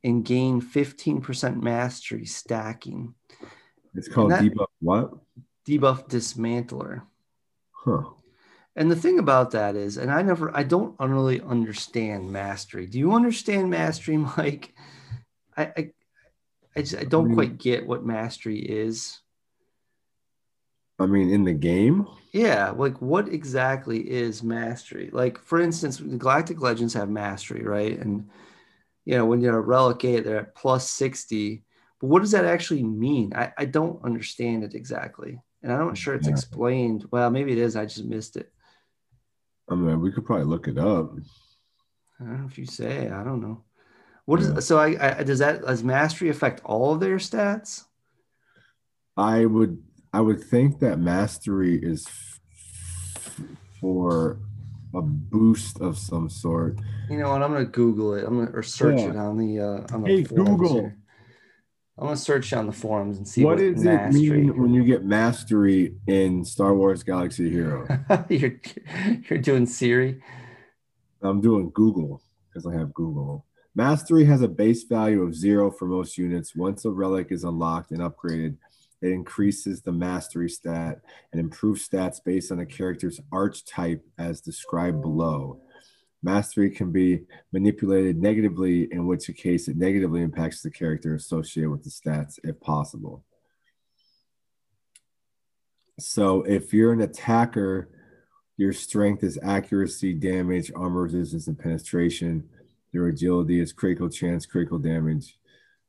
[0.03, 3.15] and gain 15% mastery stacking.
[3.95, 5.13] It's called that- debuff what?
[5.67, 7.03] Debuff Dismantler.
[7.73, 8.03] Huh.
[8.77, 12.87] And the thing about that is, and I never, I don't really understand mastery.
[12.87, 14.75] Do you understand mastery, Mike?
[15.57, 15.91] I, I,
[16.77, 19.21] I, just, I don't mean- quite get what mastery is.
[20.99, 22.07] I mean, in the game?
[22.35, 25.09] Yeah, like what exactly is mastery?
[25.13, 27.97] Like, for instance, the Galactic Legends have mastery, right?
[27.97, 28.29] And
[29.05, 31.63] you know, when you're a relic eight, they're at plus 60.
[32.01, 33.35] But what does that actually mean?
[33.37, 35.41] I, I don't understand it exactly.
[35.63, 36.33] And I'm not sure it's Yeah.
[36.33, 37.07] explained.
[37.13, 37.77] Well, maybe it is.
[37.77, 38.53] I just missed it.
[39.71, 41.15] I mean, we could probably look it up.
[42.21, 43.11] I don't know if you say.
[43.11, 43.63] I don't know.
[44.25, 44.59] what Yeah.
[44.59, 44.77] so?
[44.81, 47.85] I, I does that does mastery affect all of their stats?
[49.17, 49.81] I would
[50.15, 52.41] I would think that mastery is f-
[53.81, 54.39] for
[54.95, 56.79] a boost of some sort.
[57.11, 57.43] You know what?
[57.43, 58.25] I'm gonna Google it.
[58.25, 59.11] I'm gonna or search Yeah.
[59.11, 60.75] it on the uh, on the Hey, Google.
[60.75, 60.97] here.
[61.99, 64.85] I'm gonna search on the forums and see what what, does it mean when you
[64.85, 67.85] get mastery in Star Wars Galaxy Hero?
[68.29, 68.61] you're
[69.29, 70.23] you're doing Siri.
[71.23, 73.47] I'm doing Google because I have Google.
[73.75, 76.55] Mastery has a base value of zero for most units.
[76.55, 78.57] Once a relic is unlocked and upgraded,
[79.05, 85.03] it increases the mastery stat and improves stats based on a character's archetype as described
[85.03, 85.61] below.
[86.23, 91.85] Mastery can be manipulated negatively, in which case it negatively impacts the character associated with
[91.85, 93.23] the stats if possible.
[96.01, 97.91] So if you're an attacker,
[98.57, 102.49] your strength is accuracy, damage, armor resistance, and penetration.
[102.93, 105.37] Your agility is critical chance, critical damage,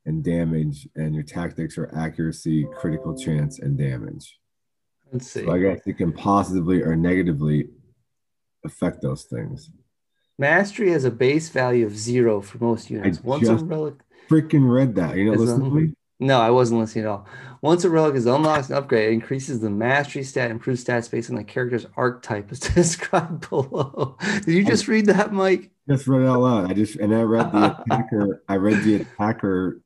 [0.06, 0.88] and damage.
[0.96, 4.38] And your tactics are accuracy, critical chance, and damage.
[5.12, 5.44] Let's see.
[5.44, 7.68] So I guess it can positively or negatively
[8.64, 9.70] affect those things.
[10.38, 13.22] Mastery has a base value of zero for most units.
[13.22, 13.94] Once just- a relic
[14.28, 15.16] Freaking read that.
[15.16, 15.94] You know, Is listen to me.
[16.18, 17.26] No, I wasn't listening at all.
[17.60, 21.30] Once a relic is unlocked and upgraded, it increases the mastery stat, improves stats based
[21.30, 24.16] on the character's archetype as described below.
[24.44, 25.70] Did you just read that, Mike?
[25.88, 26.70] Just read it out loud.
[26.70, 28.42] I just and I read the attacker.
[28.48, 29.80] I read the attacker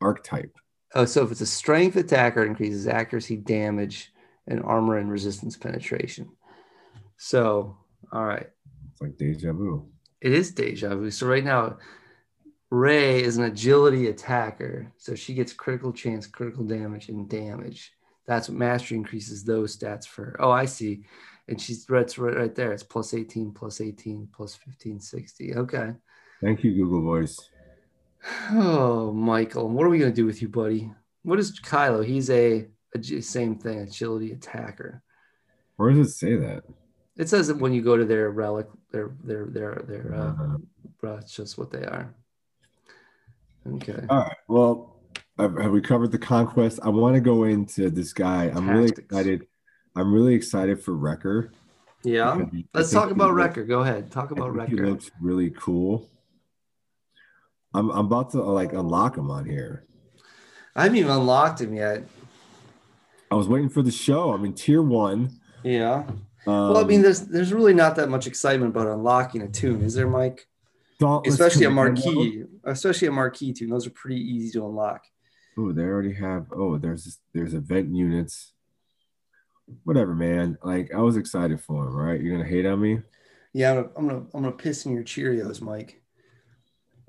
[0.00, 0.56] archetype.
[0.94, 4.12] Oh, so if it's a strength attacker, it increases accuracy, damage,
[4.46, 6.28] and armor and resistance penetration.
[7.16, 7.76] So,
[8.12, 8.48] all right.
[8.90, 9.86] It's like deja vu.
[10.20, 11.10] It is deja vu.
[11.10, 11.78] So right now,
[12.70, 14.92] Rey is an agility attacker.
[14.96, 17.92] So she gets critical chance, critical damage, and damage.
[18.26, 20.36] That's what mastery increases those stats for.
[20.38, 21.04] Oh, I see.
[21.48, 22.72] And she's right, right, right there.
[22.72, 25.56] It's plus 18, plus 18, plus 15, 60.
[25.56, 25.90] Okay.
[26.40, 27.50] Thank you, Google Voice.
[28.50, 30.90] Oh, Michael, what are we going to do with you, buddy?
[31.22, 32.04] What is Kylo?
[32.04, 35.02] He's a, a same thing, agility attacker.
[35.76, 36.64] Where does it say that?
[37.16, 40.56] It says that when you go to their relic, their their their their uh,
[41.02, 42.14] that's just what they are.
[43.74, 44.06] Okay.
[44.08, 44.36] all right.
[44.48, 44.96] Well,
[45.38, 46.80] have, have we covered the conquest?
[46.82, 48.50] I want to go into this guy.
[48.54, 49.46] I'm really excited.
[49.96, 51.52] I'm really excited for Wrecker.
[52.02, 52.44] Yeah.
[52.72, 53.64] Let's talk about Wrecker.
[53.64, 54.10] Go ahead.
[54.10, 56.08] Talk about think he looks really cool.
[57.74, 59.84] I'm I'm about to like unlock him on here.
[60.74, 62.04] I haven't even unlocked him yet.
[63.30, 64.32] I was waiting for the show.
[64.32, 65.30] I'm in tier one.
[65.62, 66.04] Yeah.
[66.46, 69.82] Um, Well, I mean, there's there's really not that much excitement about unlocking a toon,
[69.82, 70.48] is there, Mike?
[70.98, 73.70] Dauntless Especially a marquee, especially a marquee toon.
[73.70, 75.04] Those are pretty easy to unlock.
[75.56, 76.46] Oh, they already have.
[76.52, 78.52] Oh, there's there's event units.
[79.84, 80.58] Whatever, man.
[80.62, 81.94] Like I was excited for him.
[81.94, 82.20] Right?
[82.20, 83.00] You're gonna hate on me.
[83.52, 86.02] Yeah, I'm gonna I'm gonna, I'm gonna piss in your Cheerios, Mike.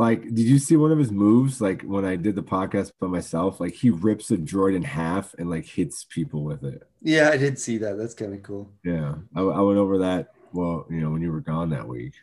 [0.01, 1.61] Like, did you see one of his moves?
[1.61, 5.35] Like when I did the podcast by myself, like he rips a droid in half
[5.35, 6.89] and like hits people with it.
[7.03, 7.99] Yeah, I did see that.
[7.99, 8.71] That's kind of cool.
[8.83, 10.29] Yeah, I, I went over that.
[10.53, 12.15] Well, you know, when you were gone that week.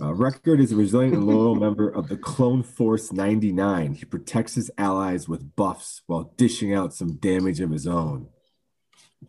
[0.00, 3.94] Uh, Wrecker is a resilient and loyal member of the Clone Force 99.
[3.94, 8.28] He protects his allies with buffs while dishing out some damage of his own.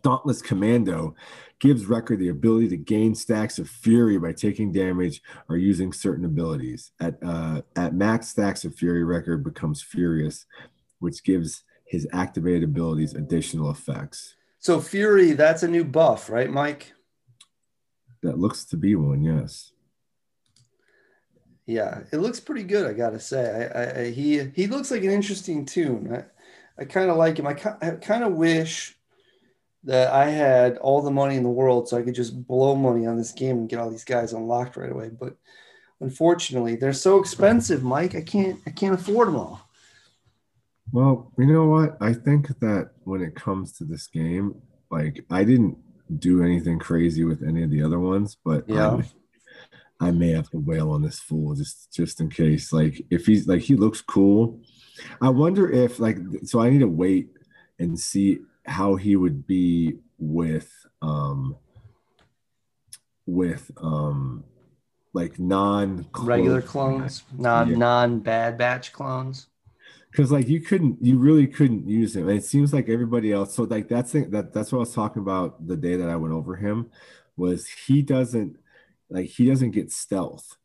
[0.02, 1.14] Dauntless Commando
[1.58, 6.24] gives Wrecker the ability to gain stacks of fury by taking damage or using certain
[6.24, 6.92] abilities.
[7.00, 10.46] At uh, at max stacks of fury, Wrecker becomes furious,
[11.00, 14.36] which gives his activated abilities additional effects.
[14.60, 16.92] So Fury, that's a new buff, right, Mike?
[18.22, 19.72] That looks to be one, yes.
[21.66, 22.86] Yeah, it looks pretty good.
[22.88, 26.14] I gotta say, I, I, I he he looks like an interesting toon.
[26.14, 27.46] I, I kind of like him.
[27.46, 28.96] I, I kind of wish
[29.84, 33.06] that I had all the money in the world so I could just blow money
[33.06, 35.08] on this game and get all these guys unlocked right away.
[35.08, 35.36] But
[36.00, 38.14] Unfortunately, they're so expensive, Mike.
[38.14, 39.68] I can't I can't afford them all.
[40.92, 41.98] Well, you know what?
[42.00, 44.54] I think that when it comes to this game,
[44.90, 45.76] like I didn't
[46.18, 49.00] do anything crazy with any of the other ones, but Yeah.
[50.00, 52.72] I, I may have to wail on this fool just just in case.
[52.72, 54.58] Like if he's like he looks cool.
[55.20, 57.28] I wonder if like so I need to wait
[57.78, 60.70] and see how he would be with
[61.02, 61.56] um
[63.26, 64.44] with um
[65.12, 67.76] like non Regular clones, non Yeah.
[67.76, 69.46] non bad batch clones.
[70.10, 73.54] because like you couldn't you really couldn't use him and it seems like everybody else
[73.54, 76.16] so like that's the, that that's what i was talking about the day that i
[76.16, 76.90] went over him
[77.36, 78.56] was he doesn't
[79.08, 80.56] like he doesn't get stealth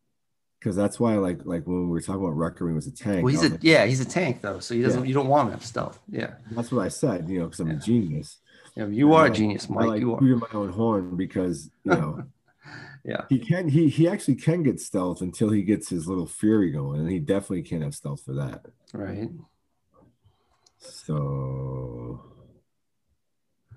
[0.65, 2.91] because that's why like like when we were talking about Wrecker when he was a
[2.91, 5.01] tank Well, he's I a like, yeah, he's a tank though, so he doesn't.
[5.03, 5.07] Yeah.
[5.07, 5.99] You don't want him to have stealth.
[6.09, 8.39] Yeah, that's what i said you know because i'm a genius
[8.75, 9.85] yeah you are a I- genius, i Mike.
[9.87, 10.21] like you are.
[10.21, 12.23] my own horn because you know
[13.05, 13.21] Yeah.
[13.29, 16.99] he can he he actually can get stealth until he gets his little fury going
[17.01, 19.29] and he definitely can't have stealth for that Right.
[20.79, 22.21] so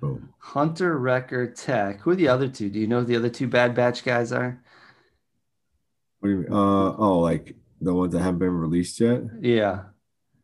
[0.01, 2.01] boom Hunter, Wrecker, Tech.
[2.01, 2.71] Who are the other two?
[2.71, 4.63] Do you know who the other two Bad Batch guys are?
[6.21, 6.53] What do you mean?
[6.53, 9.23] Uh oh, like the ones that haven't been released yet?
[9.41, 9.85] Yeah.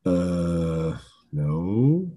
[0.05, 0.97] Uh
[1.33, 2.11] no.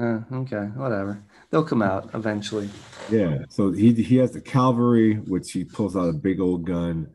[0.00, 0.66] Uh, okay.
[0.76, 1.24] Whatever.
[1.50, 2.68] They'll come out eventually.
[3.10, 3.38] Yeah.
[3.48, 7.08] So he he has the cavalry, which he pulls out a big old gun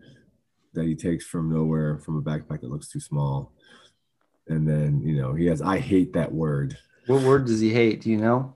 [0.73, 3.53] that he takes from nowhere from a backpack that looks too small.
[4.47, 6.77] And then, you know, he has I hate that word.
[7.07, 8.01] What word does he hate?
[8.01, 8.55] Do you know?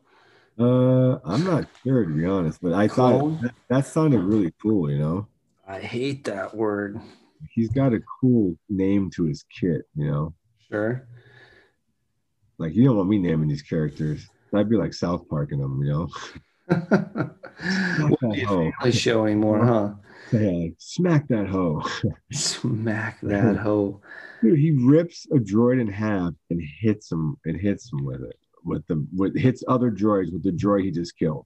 [0.59, 4.89] Uh I'm not sure to be honest, but I thought that, that sounded really cool,
[4.89, 5.27] you know.
[5.67, 6.99] I hate that word.
[7.51, 10.33] He's got a cool name to his kit, you know.
[10.69, 11.07] Sure.
[12.57, 14.27] Like you don't want me naming these characters.
[14.53, 16.09] I'd be like South Park in them, you know.
[16.69, 18.71] Won't be a hoe.
[18.79, 19.93] family show anymore, huh?
[20.31, 21.83] Yeah, smack that hoe.
[22.31, 24.01] Smack that hoe.
[24.41, 28.37] Dude, he rips a droid in half and hits him and hits him with it.
[28.63, 31.45] With the with hits other droids with the droid he just killed.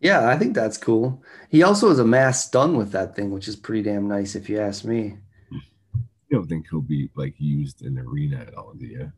[0.00, 1.22] Yeah, I think that's cool.
[1.50, 4.48] He also has a mass stun with that thing, which is pretty damn nice if
[4.48, 5.18] you ask me.
[5.50, 9.12] You don't think he'll be like used in the arena at all, do you?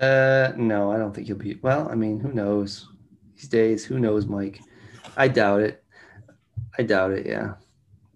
[0.00, 1.58] Uh, no, I don't think he'll be.
[1.62, 2.88] Well, I mean, who knows?
[3.36, 4.60] These days, who knows, Mike?
[5.16, 5.84] I doubt it.
[6.78, 7.26] I doubt it.
[7.26, 7.54] Yeah,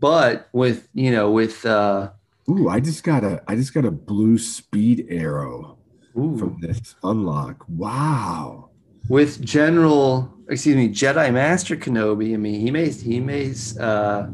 [0.00, 2.10] but with you know, with uh,
[2.48, 5.78] Ooh, I just got a I just got a blue speed arrow
[6.16, 7.64] ooh, from this unlock.
[7.68, 8.67] Wow.
[9.08, 12.34] With General, excuse me, Jedi Master Kenobi.
[12.34, 14.26] I mean, he may he may uh,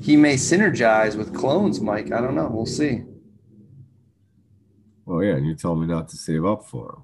[0.00, 2.12] he may synergize with clones, Mike.
[2.12, 2.48] I don't know.
[2.52, 3.04] We'll see.
[5.04, 6.98] Well, yeah, and you told me not to save up for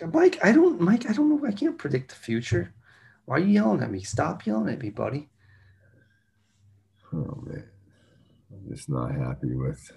[0.00, 0.12] him.
[0.12, 1.46] Mike, I don't, Mike, I don't know.
[1.46, 2.74] I can't predict the future.
[3.24, 4.00] Why are you yelling at me?
[4.02, 5.28] Stop yelling at me, buddy.
[7.12, 7.64] Oh man.
[8.52, 9.90] I'm just not happy with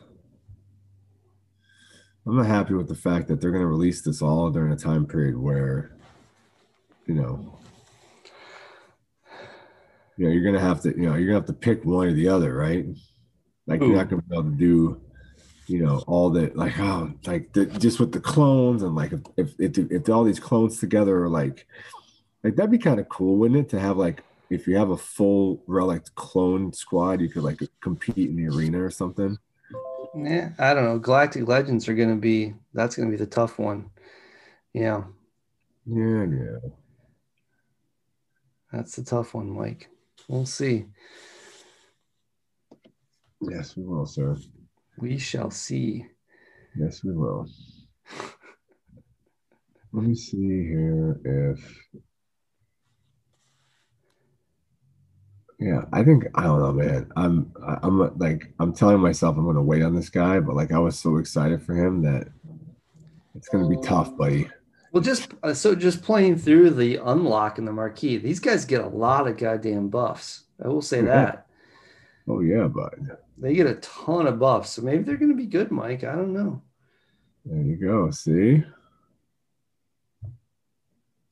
[2.28, 5.06] I'm not happy with the fact that they're gonna release this all during a time
[5.06, 5.96] period where
[7.06, 7.58] you know
[10.18, 12.14] you know, you're gonna have to, you know, you're gonna have to pick one or
[12.14, 12.86] the other, right?
[13.68, 13.88] Like Ooh.
[13.88, 15.02] you're not gonna be able to do,
[15.68, 19.54] you know, all that, like, oh, like the, just with the clones and like if
[19.60, 21.68] if if, if all these clones together are like,
[22.44, 23.70] like that'd be kind of cool, wouldn't it?
[23.70, 28.30] To have like if you have a full relic clone squad, you could like compete
[28.30, 29.38] in the arena or something.
[30.16, 31.00] Yeah, I don't know.
[31.00, 33.92] Galactic Legends are going to be that's going to be the tough one.
[34.74, 35.04] Yeah,
[35.86, 36.70] Yeah, yeah.
[38.72, 39.90] that's the tough one, Mike.
[40.28, 40.86] We'll see.
[43.42, 44.36] Yes, we will, sir.
[44.98, 46.06] We shall see.
[46.76, 47.48] Yes, we will.
[49.94, 51.78] Let me see here if.
[55.60, 57.12] Yeah, I think I don't know, man.
[57.16, 57.52] I'm
[57.82, 60.98] I'm like I'm telling myself I'm gonna wait on this guy, but like I was
[61.00, 62.28] so excited for him that
[63.36, 64.50] it's gonna be tough, buddy.
[64.92, 68.82] Well, just uh, so just playing through the unlock and the marquee, these guys get
[68.82, 70.44] a lot of goddamn buffs.
[70.64, 71.06] I will say Yeah.
[71.06, 71.48] that
[72.30, 73.18] Oh yeah, bud.
[73.38, 74.72] they get a ton of buffs.
[74.72, 76.04] So maybe they're going to be good, Mike.
[76.04, 76.62] I don't know.
[77.46, 78.12] There you go.
[78.12, 78.64] See?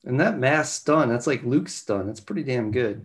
[0.04, 2.06] And that mass stun, that's like Luke's stun.
[2.06, 3.04] That's pretty damn good.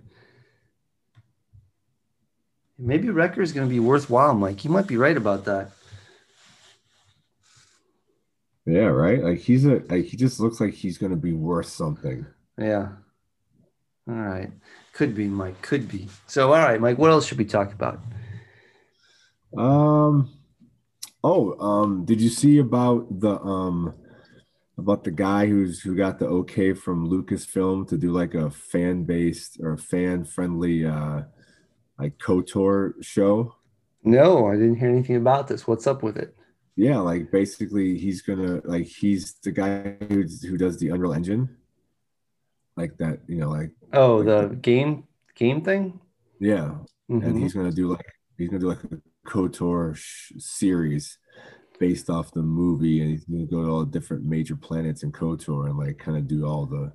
[2.82, 4.66] Maybe Wrecker is going to be worthwhile, Mike.
[4.66, 5.72] You might be right about that.
[8.66, 9.24] Yeah, right.
[9.24, 12.26] Like he's a like he just looks like he's gonna be worth something.
[12.58, 12.90] Yeah.
[14.08, 14.52] All right.
[14.94, 15.62] Could be, Mike.
[15.62, 16.08] Could be.
[16.28, 18.00] So, all right, Mike, what else should we talk about?
[19.58, 20.30] Um.
[21.24, 22.06] Oh, um.
[22.06, 23.96] Did you see about the um
[24.78, 29.04] about the guy who's who got the okay from Lucasfilm to do like a fan
[29.04, 31.24] based or fan friendly uh
[32.02, 33.56] like Kotor show?
[34.04, 35.68] No, I didn't hear anything about this.
[35.68, 36.36] What's up with it?
[36.76, 41.56] Yeah, like basically he's gonna like he's the guy who who does the Unreal Engine,
[42.76, 43.20] like that.
[43.28, 45.04] You know, like Oh, Like the the- game
[45.36, 46.00] game thing.
[46.40, 46.78] yeah,
[47.10, 47.40] and Mhm.
[47.40, 48.06] he's gonna do like
[48.38, 51.20] he's gonna do like a KOTOR sh- series
[51.80, 55.12] based off the movie, and he's gonna go to all the different major planets in
[55.12, 56.92] KOTOR and like kind of do all the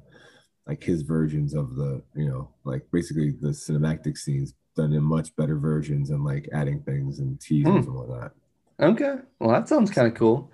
[0.67, 5.35] like his versions of the you know like basically the cinematic scenes done in much
[5.35, 7.91] better versions and like adding things and teasers Hmm.
[7.91, 8.33] and whatnot.
[8.79, 9.15] Okay.
[9.41, 10.53] Well, that sounds kind of cool.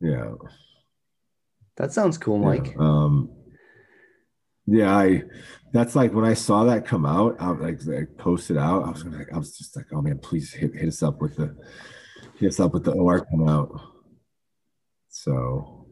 [0.00, 0.32] Yeah.
[1.76, 2.78] That sounds cool, Yeah, Mike.
[2.78, 3.30] Um,
[4.66, 5.22] yeah, I.
[5.72, 7.36] That's like when I saw that come out.
[7.40, 8.84] I like, like posted out.
[8.84, 11.36] I was gonna, I was just like, oh man, please hit, hit us up with
[11.36, 11.56] the
[12.38, 13.80] hit us up with the OR come out.
[15.08, 15.86] So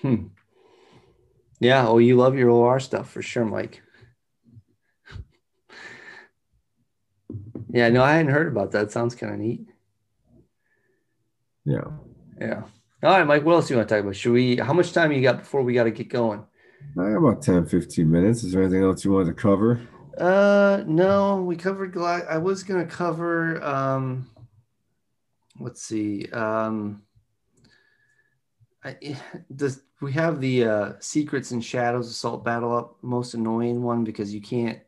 [0.00, 0.28] Hmm.
[1.60, 1.86] Yeah.
[1.88, 3.82] Oh, you love your OR stuff for sure, Mike.
[7.70, 7.88] Yeah.
[7.88, 8.90] No, I hadn't heard about that.
[8.92, 9.66] Sounds kind of neat.
[11.64, 11.84] yeah,
[12.40, 12.62] Yeah.
[13.02, 13.44] All right, Mike.
[13.44, 14.16] What else do you want to talk about?
[14.16, 14.56] Should we?
[14.56, 16.44] How much time you got before we got to get going?
[16.98, 18.42] I got about 10, 15 minutes.
[18.42, 19.80] Is there anything else you wanted to cover?
[20.16, 21.92] Uh, no, we covered.
[21.92, 23.62] Gla- I was gonna cover.
[23.62, 24.28] Um,
[25.60, 26.26] let's see.
[26.32, 27.02] Um,
[28.82, 28.96] I,
[29.54, 34.34] does we have the uh, secrets and shadows assault battle up most annoying one because
[34.34, 34.80] you can't.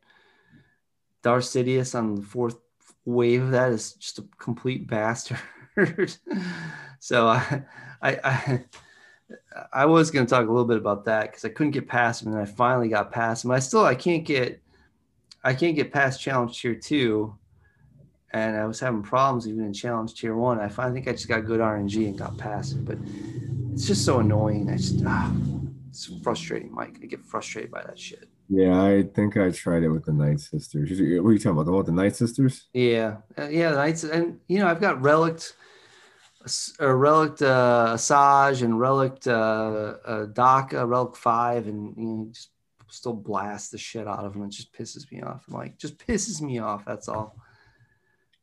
[1.22, 2.57] Darth Sidious on the fourth
[3.11, 5.39] wave that is just a complete bastard.
[6.99, 7.63] so I,
[8.03, 8.65] I, I,
[9.73, 12.23] I was going to talk a little bit about that because I couldn't get past
[12.23, 13.51] him, and I finally got past him.
[13.51, 14.61] I still I can't get
[15.43, 17.37] I can't get past challenge tier two,
[18.33, 20.61] and I was having problems even in challenge tier one.
[20.61, 22.99] I finally think I just got good RNG and got past it, but
[23.73, 24.71] it's just so annoying.
[24.71, 25.33] I just ah,
[25.89, 26.99] it's frustrating, Mike.
[27.03, 28.29] I get frustrated by that shit.
[28.53, 30.91] Yeah, I think I tried it with the Night Sisters.
[30.91, 31.67] What are you talking about?
[31.67, 32.67] The one with the Night Sisters?
[32.75, 33.71] Yeah, uh, yeah.
[33.71, 35.55] The Knights, and you know, I've got relict,
[36.81, 39.31] a relic uh, Asajj and relic uh,
[40.05, 42.51] uh, Daka, relic five, and you know, just
[42.89, 44.43] still blast the shit out of them.
[44.43, 45.45] It just pisses me off.
[45.47, 46.85] I'm like, just pisses me off.
[46.85, 47.37] That's all.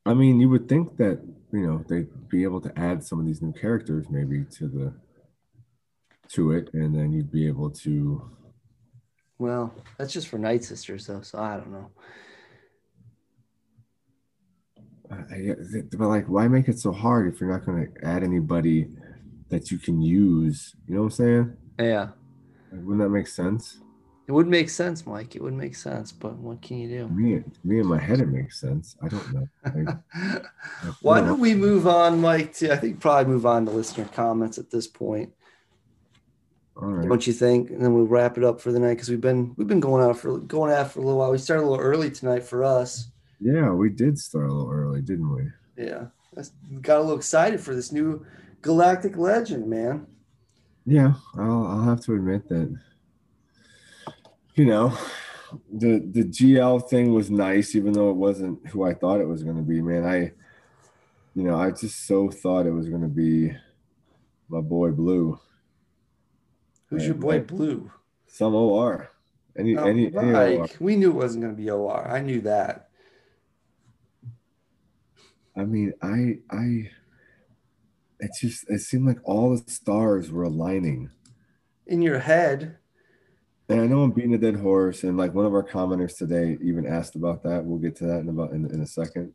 [0.05, 1.19] I mean, you would think that
[1.51, 4.93] you know they'd be able to add some of these new characters maybe to the
[6.29, 8.36] to it, and then you'd be able to
[9.39, 11.21] Well, that's just for Night Sisters, though.
[11.21, 11.91] So I don't know.
[15.11, 15.55] I, I-
[15.97, 18.87] but like, why make it so hard if you're not going to add anybody
[19.49, 20.75] that you can use?
[20.87, 21.57] You know what I'm saying?
[21.79, 22.09] Yeah,
[22.71, 23.77] Like, wouldn't that make sense?
[24.27, 25.37] it would make sense, Mike.
[25.37, 27.07] It would make sense, but what can you do?
[27.07, 28.97] me, me in my head, it makes sense.
[29.01, 29.47] I don't know.
[30.83, 32.53] Like, Why don't we move on, Mike?
[32.55, 35.31] To I think probably move on to listener comments at this point.
[36.81, 37.07] All right.
[37.07, 37.71] Don't you think?
[37.71, 40.03] And then we'll wrap it up for the night because we've been we've been going
[40.03, 41.31] out for going out for a little while.
[41.31, 43.09] We started a little early tonight for us.
[43.39, 45.43] Yeah, we did start a little early, didn't we?
[45.77, 46.51] Yeah, That's-
[46.81, 48.25] got a little excited for this new
[48.61, 50.07] galactic legend, man.
[50.85, 52.75] Yeah, I'll, I'll have to admit that.
[54.55, 54.97] You know,
[55.71, 59.43] the the GL thing was nice, even though it wasn't who I thought it was
[59.43, 59.81] going to be.
[59.81, 60.31] Man, I,
[61.35, 63.51] you know, I just so thought it was going to be
[64.49, 65.39] my boy Blue,
[66.89, 67.41] Who's your boy.
[67.41, 67.91] Blue?
[68.27, 69.09] some OR,
[69.57, 70.67] any Oh, any, any OR.
[70.79, 72.07] We knew it wasn't going to be OR.
[72.07, 72.89] I knew that.
[75.55, 76.91] I mean, I I.
[78.19, 81.09] It just it seemed like all the stars were aligning.
[81.85, 82.77] In your head,
[83.69, 86.57] And I know I'm beating a dead horse, and like one of our commenters today
[86.61, 87.63] even asked about that.
[87.63, 89.33] We'll get to that in about in, in a second.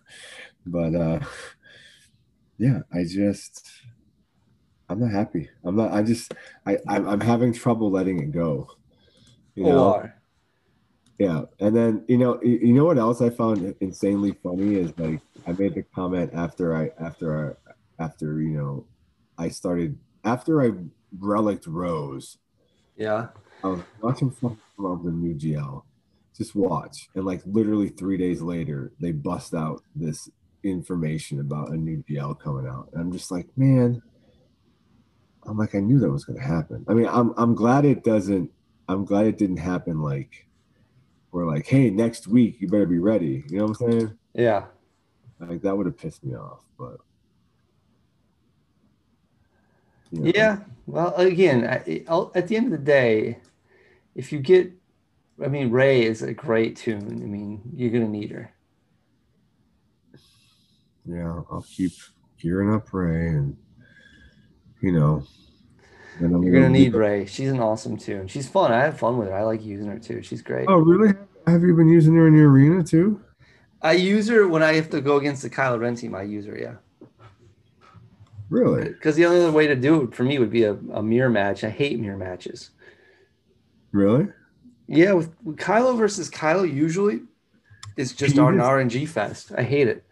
[0.66, 1.20] but uh
[2.58, 3.68] yeah, I just
[4.90, 5.48] I'm not happy.
[5.64, 5.92] I'm not.
[5.92, 6.34] I just
[6.66, 8.68] I I'm, I'm having trouble letting it go.
[9.54, 9.94] You know?
[9.94, 10.14] OR.
[11.18, 14.92] Yeah, and then you know you you know what else I found insanely funny is
[14.98, 17.56] like I made the comment after I after
[17.98, 18.86] I after you know
[19.38, 20.72] I started after I
[21.18, 22.38] relicked Rose.
[22.96, 23.28] Yeah.
[23.62, 25.82] I was watching of the new GL.
[26.36, 27.08] Just watch.
[27.14, 30.28] And like literally three days later, they bust out this
[30.62, 32.88] information about a new GL coming out.
[32.92, 34.02] And I'm just like, man,
[35.46, 36.84] I'm like, I knew that was gonna happen.
[36.88, 38.50] I mean, I'm I'm glad it doesn't
[38.88, 40.46] I'm glad it didn't happen like
[41.32, 43.44] we're like, hey, next week you better be ready.
[43.48, 44.18] You know what I'm saying?
[44.34, 44.64] Yeah.
[45.38, 46.98] Like that would have pissed me off, but
[50.10, 50.32] you know.
[50.34, 50.58] Yeah.
[50.86, 53.38] Well, again, I- oh, at the end of the day,
[54.16, 54.72] if you get,
[55.42, 57.22] I mean, Rey is a great toon.
[57.22, 58.52] I mean, you're gonna need her.
[61.06, 61.92] yeah, I'll keep
[62.38, 63.56] gearing up Rey and
[64.80, 65.24] you know.
[66.20, 67.24] You're gonna need Rey.
[67.24, 68.28] She's an awesome toon.
[68.28, 68.72] She's fun.
[68.72, 69.34] I have fun with her.
[69.34, 70.22] I like using her too.
[70.22, 70.66] She's great.
[70.68, 71.14] Oh, really?
[71.46, 73.22] Have you been using her in your arena too?
[73.82, 76.14] I use her when I have to go against the Kylo Ren team.
[76.14, 76.74] I use her, yeah.
[78.50, 78.88] Really?
[78.88, 81.30] Because the only other way to do it for me would be a, a mirror
[81.30, 81.64] match.
[81.64, 82.70] I hate mirror matches.
[83.92, 84.28] Really?
[84.86, 87.20] Yeah, with, with Kylo versus Kylo, usually
[87.96, 89.52] it's just an RNG fest.
[89.56, 90.04] I hate it.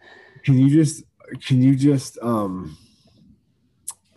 [0.43, 1.03] Can you just
[1.45, 2.77] can you just um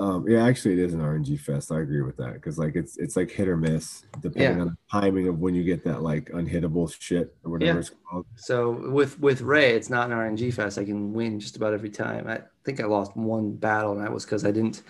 [0.02, 1.70] um yeah actually it is an RNG fest.
[1.70, 4.62] I agree with that because like it's it's like hit or miss depending Yeah.
[4.62, 7.78] on the timing of when you get that like unhittable shit or whatever Yeah.
[7.78, 8.26] it's called.
[8.36, 10.76] So with with Rey, it's not an RNG fest.
[10.78, 12.26] I can win just about every time.
[12.26, 14.82] I think I lost one battle, and that was because I didn't.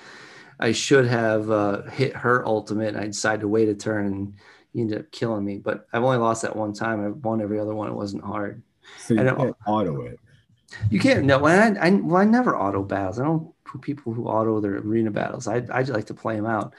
[0.61, 4.35] I should have uh, hit her ultimate, and I decided to wait a turn, and
[4.73, 5.59] he ended up killing me.
[5.59, 7.05] But I've only lost that one time.
[7.05, 7.89] I've won every other one.
[7.89, 8.63] It wasn't hard.
[8.99, 10.19] So you I can't auto it.
[10.91, 11.25] You can't.
[11.25, 13.19] No, I, I well, I never auto battles.
[13.19, 15.49] I don't people who auto their arena battles.
[15.49, 16.75] I I just like to play them out.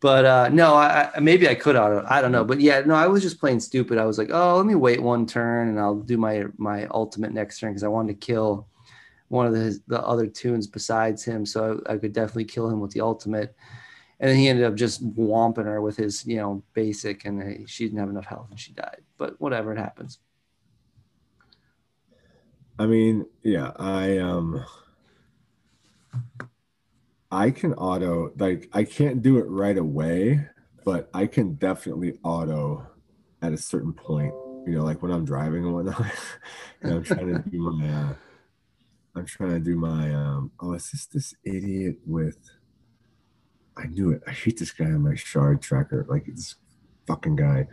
[0.00, 2.04] But uh, no, I, I maybe I could auto.
[2.08, 2.44] I don't know.
[2.44, 3.98] But yeah, no, I was just playing stupid.
[3.98, 7.32] I was like, oh, let me wait one turn and I'll do my my ultimate
[7.32, 8.68] next turn because I wanted to kill
[9.28, 12.80] one of the the other toons besides him, so I, I could definitely kill him
[12.80, 13.54] with the ultimate.
[14.20, 17.66] And then he ended up just whomping her with his, you know, basic, and uh,
[17.66, 19.02] she didn't have enough health and she died.
[19.16, 20.18] But whatever, it happens.
[22.78, 24.64] I mean, yeah, I um
[27.30, 30.46] I can auto like I can't do it right away,
[30.84, 32.86] but I can definitely auto
[33.42, 34.32] at a certain point,
[34.66, 36.04] you know, like when I'm driving and whatnot.
[36.82, 38.14] and I'm trying to do my uh
[39.14, 42.38] I'm trying to do my um oh is this this idiot with
[43.76, 44.22] I knew it.
[44.26, 46.04] I hate this guy on my shard tracker.
[46.08, 46.56] Like this
[47.06, 47.68] fucking guy.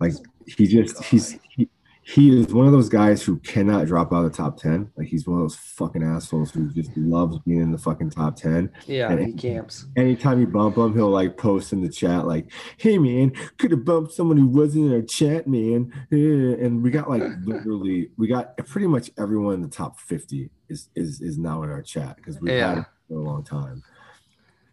[0.00, 0.14] Like
[0.46, 1.68] he just he's he,
[2.14, 4.90] he is one of those guys who cannot drop out of the top 10.
[4.96, 8.34] Like he's one of those fucking assholes who just loves being in the fucking top
[8.36, 8.70] 10.
[8.86, 9.84] Yeah, And- he camps.
[9.94, 13.84] Anytime you bump him, he'll like post in the chat, like, hey man, could have
[13.84, 15.92] bumped someone who wasn't in our chat, man.
[16.10, 20.88] And we got like literally, we got pretty much everyone in the top 50 is
[20.94, 23.82] is is now in our chat because we've had it for a long time.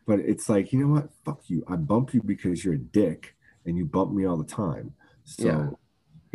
[0.08, 1.10] But it's like, you know what?
[1.26, 1.66] Fuck you.
[1.68, 3.36] I bump you because you're a dick
[3.66, 4.94] and you bump me all the time.
[5.26, 5.70] So Yeah.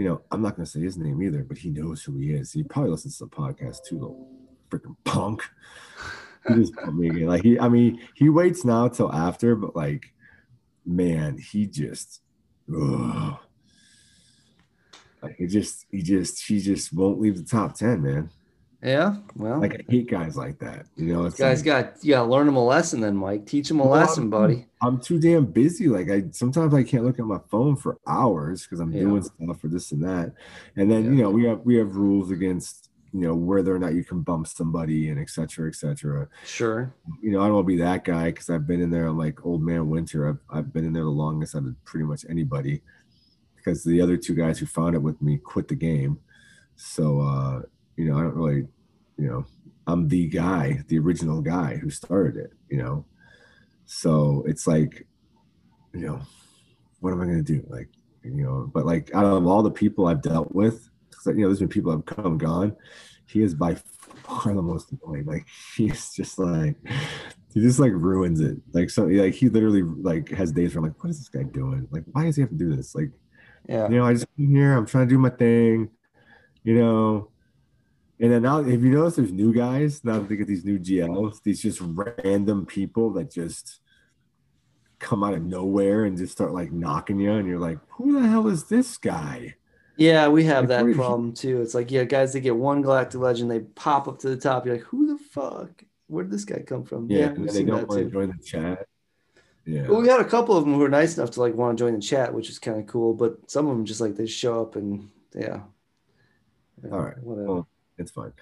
[0.01, 2.53] You know, I'm not gonna say his name either, but he knows who he is.
[2.53, 4.31] He probably listens to the podcast too, little
[4.71, 5.43] freaking punk.
[6.49, 7.11] He just bumped me.
[7.27, 10.15] Like he, I mean, he waits now till after, but like,
[10.87, 12.23] man, he just,
[12.75, 13.37] ugh.
[15.23, 18.31] like he just, he just, he just won't leave the top ten, man.
[18.83, 20.87] Yeah, well, Like I hate guys like that.
[20.97, 23.45] You know, it's guys like, got you got to learn them a lesson, then, Mike.
[23.45, 24.67] Teach them a Well, lesson, buddy.
[24.81, 25.89] I'm too damn busy.
[25.89, 29.01] Like I sometimes I can't look at my phone for hours because I'm Yeah.
[29.01, 30.33] doing stuff for this and that.
[30.77, 31.11] And then Yeah.
[31.11, 34.23] you know we have we have rules against you know whether or not you can
[34.23, 35.49] bump somebody and etc.
[35.49, 36.29] cetera, et cetera.
[36.47, 36.95] Sure.
[37.21, 39.09] You know I don't want to be that guy because I've been in there.
[39.09, 40.27] I'm like old man winter.
[40.27, 42.81] I've I've been in there the longest out of pretty much anybody
[43.57, 46.19] because the other two guys who found it with me quit the game.
[46.77, 47.63] So uh,
[48.01, 48.67] you know I don't really
[49.19, 49.45] you know
[49.87, 52.53] I'm the guy, the original guy who started it.
[52.69, 53.05] You know.
[53.87, 55.07] So it's like,
[55.93, 56.21] you know,
[57.01, 57.65] what am I gonna do?
[57.69, 57.89] Like,
[58.23, 60.89] you know, but like out of all the people I've dealt with,
[61.27, 62.77] you know, there's been people I've come and gone.
[63.27, 65.25] He is by far the most annoying.
[65.27, 65.47] Like
[65.77, 66.77] he's just like
[67.53, 68.59] he just like ruins it.
[68.73, 71.43] Like so like he literally like has days where I'm like, what is this guy
[71.43, 71.89] doing?
[71.91, 72.95] Like, why does he have to do this?
[72.95, 73.11] Like,
[73.69, 73.89] Yeah.
[73.89, 75.91] you know, I just come here, I'm trying to do my thing,
[76.63, 77.30] you know.
[78.21, 80.79] And then now, if you notice, there's new guys now that they get these new
[80.79, 83.81] GLs, these just random people that just
[84.99, 88.29] come out of nowhere and just start like knocking you, and you're like, who the
[88.29, 89.55] hell is this guy?
[89.97, 91.63] Yeah, we have Like, that problem too.
[91.63, 94.67] It's like, yeah, guys, they get one Galactic Legend, they pop up to the top.
[94.67, 95.83] You're like, who the fuck?
[96.07, 97.11] Where did this guy come from?
[97.11, 98.87] Yeah, Yeah, and they don't want to join the chat.
[99.65, 101.79] Yeah, Well, we had a couple of them who were nice enough to like want
[101.79, 103.15] to join the chat, which is kind of cool.
[103.15, 105.61] But some of them just like they show up and yeah.
[106.83, 107.19] Yeah, All right.
[107.23, 107.47] Whatever.
[107.47, 107.69] Well,
[108.01, 108.33] it's fine.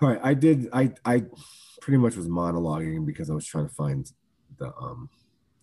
[0.00, 0.68] All right, I did.
[0.72, 1.24] I I
[1.80, 4.10] pretty much was monologuing because I was trying to find
[4.58, 5.08] the um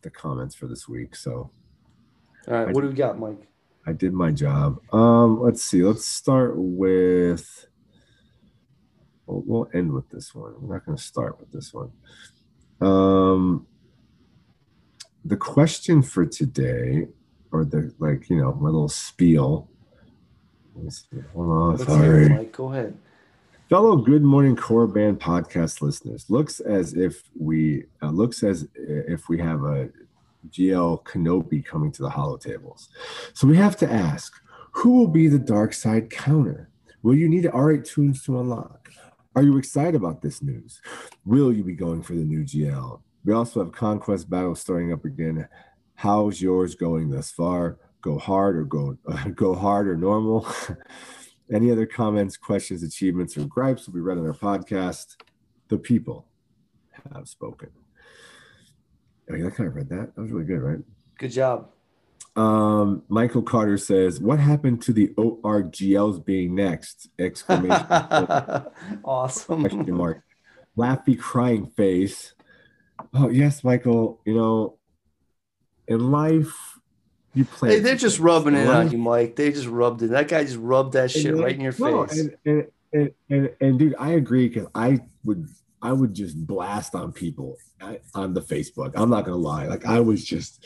[0.02, 1.16] the comments for this week.
[1.16, 1.52] So
[2.48, 2.74] All right.
[2.74, 3.48] What do we got, Mike?
[3.86, 4.80] I did my job.
[4.94, 5.84] Um, let's see.
[5.84, 7.68] Let's start with.
[9.26, 10.54] We'll, we'll end with this one.
[10.60, 11.92] We're not going to start with this one.
[12.82, 13.68] Um,
[15.26, 17.08] the question for today,
[17.52, 19.70] or the like, you know, my little spiel.
[20.76, 21.08] Let me see.
[21.34, 21.78] Hold on.
[21.78, 22.26] Let's Sorry.
[22.26, 22.52] it, Mike.
[22.52, 22.98] Go ahead.
[23.70, 29.40] Fellow Good Morning Korriban podcast listeners, looks as if we uh, looks as if we
[29.40, 29.90] have a
[30.50, 32.90] GL Kenobi coming to the holo tables.
[33.34, 34.34] So we have to ask,
[34.72, 36.70] who will be the dark side counter?
[37.02, 38.90] Will you need R8 toons to unlock?
[39.36, 40.82] Are you excited about this news?
[41.26, 43.00] Will you be going for the new GL?
[43.26, 45.48] We also have Conquest Battle starting up again.
[45.96, 47.78] How's yours going thus far?
[48.04, 50.48] Go hard or go uh, go hard or normal.
[51.52, 55.18] Any other comments, questions, achievements, or gripes will be read on our podcast.
[55.70, 56.28] The people
[57.14, 57.70] have spoken.
[59.30, 60.16] Oh, yeah, I kind of read that.
[60.16, 60.80] That was really good, right?
[61.18, 61.70] Good job.
[62.36, 67.86] Um, Michael Carter says, "What happened to the ORGLs being next?" Exclamation!
[69.04, 69.62] awesome.
[69.62, 70.24] question mark.
[70.78, 72.34] Laughy crying face.
[73.14, 74.22] Oh yes, Michael.
[74.26, 74.80] You know,
[75.88, 76.73] in life,
[77.34, 77.70] you play.
[77.72, 79.36] Hey, they're just rubbing it on you, Mike.
[79.36, 80.10] They just rubbed it.
[80.12, 82.20] That guy just rubbed that shit right in your No, face.
[82.20, 85.48] and, and, and, and, and dude, I agree because I would
[85.82, 87.58] I would just blast on people
[88.16, 88.94] on the Facebook.
[88.96, 89.68] I'm not gonna lie.
[89.68, 90.66] Like I was just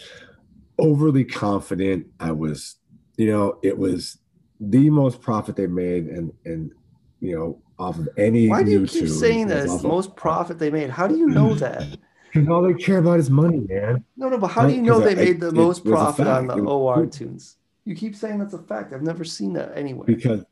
[0.77, 2.07] overly confident.
[2.19, 2.75] I was,
[3.17, 4.19] you know, it was
[4.59, 6.71] the most profit they made, and and
[7.19, 8.47] you know, off of any.
[8.47, 10.89] Why do you YouTube keep saying that it's the most profit they made?
[10.89, 11.59] How do you know mm-hmm.
[11.59, 11.97] that?
[12.41, 14.03] Because all they care about is money, man.
[14.15, 16.47] No, no, but how do you know they I- made the it most profit on
[16.47, 17.09] the It was OR true.
[17.09, 17.57] toons?
[17.85, 18.93] You keep saying that's a fact.
[18.93, 20.05] I've never seen that anywhere.
[20.05, 20.43] Because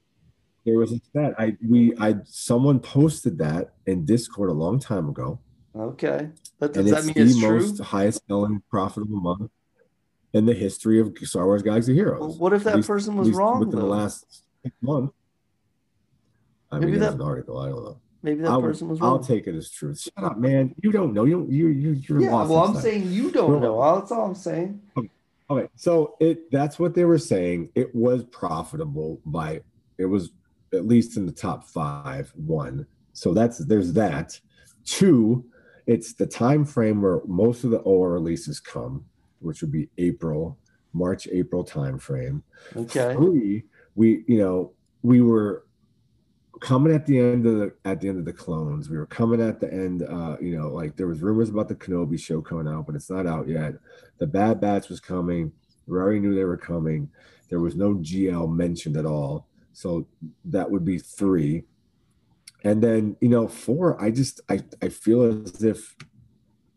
[0.66, 1.36] there was a stat.
[1.38, 5.40] I we I someone posted that in Discord a long time ago.
[5.76, 6.30] Okay.
[6.60, 7.60] But does and that it's mean the it's true?
[7.60, 9.52] most highest selling profitable month
[10.34, 12.20] in the history of Star Wars Galaxy Heroes.
[12.22, 15.14] Well, what if that least- person was wrong, within the last six months.
[16.72, 17.58] I Maybe mean, that's that- an article.
[17.60, 17.98] I don't know.
[18.26, 19.12] Maybe that I'll, person was wrong.
[19.12, 20.02] I'll take it as truth.
[20.02, 20.74] Shut up, man.
[20.82, 21.26] You don't know.
[21.26, 21.52] You don't.
[21.52, 24.00] You you you're yeah, lost well, I'm saying you don't know.
[24.00, 24.82] That's all I'm saying.
[25.48, 27.70] Okay, so it that's what they were saying.
[27.76, 29.62] It was profitable by
[30.00, 30.32] it was
[30.74, 32.34] at least in the top five.
[32.36, 34.40] One, so that's there's that.
[34.86, 35.46] Two,
[35.86, 39.06] it's the time frame where most of the OR releases come,
[39.38, 40.58] which would be April,
[40.94, 42.42] March, April time frame.
[42.76, 43.14] Okay.
[43.14, 44.72] Three, we you know
[45.04, 45.65] we were
[46.60, 48.90] coming at the end of the at the end of the clones.
[48.90, 50.04] We were coming at the end.
[50.04, 53.10] Uh, you know, like there was rumors about the Kenobi show coming out, but it's
[53.10, 53.76] not out yet.
[54.18, 55.52] The Bad Batch was coming.
[55.88, 57.10] We already knew they were coming.
[57.50, 60.08] There was no GL mentioned at all, so
[60.46, 61.64] that would be three.
[62.64, 64.02] And then you know, four.
[64.02, 65.96] I just I I feel as if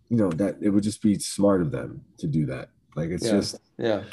[0.08, 2.70] you know that it would just be smart of them to do that.
[2.96, 3.32] Like it's Yeah.
[3.32, 4.04] just Yeah.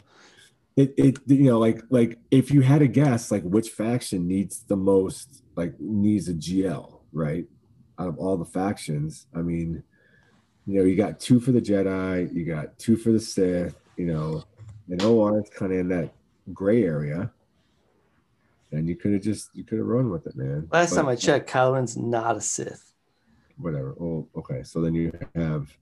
[0.76, 4.64] it it you know like like if you had a guess like which faction needs
[4.68, 7.46] the most like needs a gl right?
[7.98, 9.82] Out of all the factions i mean
[10.66, 14.06] you know you got two for the jedi you got two for the sith you
[14.06, 14.44] know
[14.90, 16.14] and or is kind of in that
[16.54, 17.32] gray area.
[18.72, 20.68] And you could have just you could have run with it man.
[20.72, 22.94] Last But- time I checked, Kylo Ren's not a Sith.
[23.58, 23.96] whatever.
[24.00, 25.76] Oh okay so then you have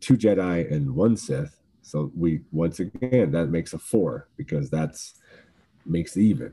[0.00, 1.60] two jedi and one sith.
[1.82, 5.14] So we once again that makes a four because that's
[5.86, 6.52] makes even.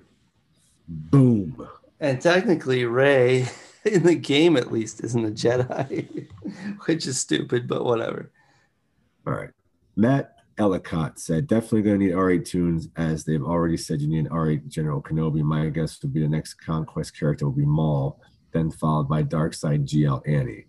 [0.88, 1.68] Boom
[2.02, 3.48] And technically, Rey,
[3.86, 6.28] in the game at least, isn't a Jedi,
[6.86, 8.32] which is stupid, but whatever.
[9.26, 9.52] all right
[9.96, 14.26] matt ellicott said definitely going to need r8 toons as they've already said you need
[14.26, 18.20] an r8 general kenobi my guess would be the next conquest character will be maul
[18.52, 20.66] then followed by dark side gl annie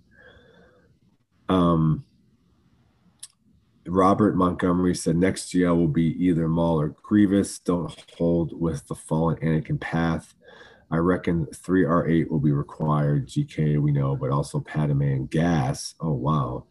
[1.49, 2.05] um
[3.87, 7.59] Robert Montgomery said next GL will be either Maul or Grievous.
[7.59, 10.35] Don't hold with the fallen Anakin path.
[10.93, 13.27] I reckon 3R8 will be required.
[13.27, 15.95] GK, we know, but also Padme and Gas.
[16.01, 16.65] Oh, wow.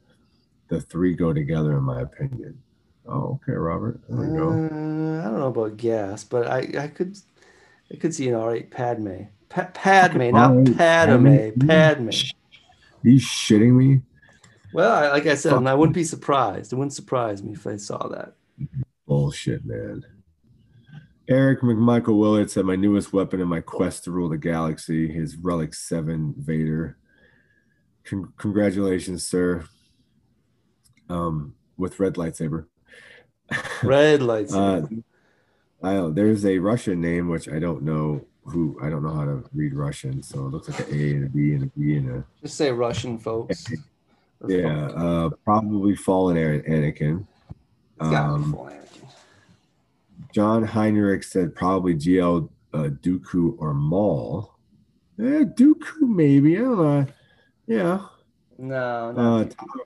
[0.68, 2.62] The three go together, in my opinion.
[3.08, 4.00] Oh, okay, Robert.
[4.08, 4.50] There we Uh, go.
[4.52, 7.18] I don't know about gas, but I, I could
[7.92, 9.24] I could see an all right Padme.
[9.50, 11.50] Pa- Padme, not Padme.
[11.58, 11.68] Padme.
[11.68, 12.10] Padme.
[13.02, 14.02] you shitting me?
[14.72, 16.72] Well, I, like I said, I wouldn't be surprised.
[16.72, 18.36] It wouldn't surprise me if I saw that.
[19.08, 20.04] Bullshit, man.
[21.30, 25.38] Eric McMichael Willard said, My newest weapon in my quest to rule the galaxy is
[25.38, 26.98] Relic 7 Vader.
[28.04, 29.64] Con- congratulations, sir.
[31.10, 32.66] Um, with red lightsaber.
[33.84, 34.54] Red lights.
[34.54, 34.88] Uh,
[35.84, 39.26] I don't, there's a Russian name which I don't know who I don't know how
[39.26, 41.96] to read Russian, so it looks like an A and a B and a B
[41.96, 43.66] and a Just say Russian, folks.
[44.48, 47.28] Yeah, uh, probably fallen Anakin.
[48.00, 49.01] Um, full Anakin.
[50.34, 54.56] John Heinrich said probably GL uh, Dooku or Maul.
[55.20, 56.58] Eh, Dooku maybe.
[56.58, 57.06] I don't know.
[57.68, 58.06] Yeah.
[58.58, 59.44] No, Uh.
[59.46, 59.86] Tyler,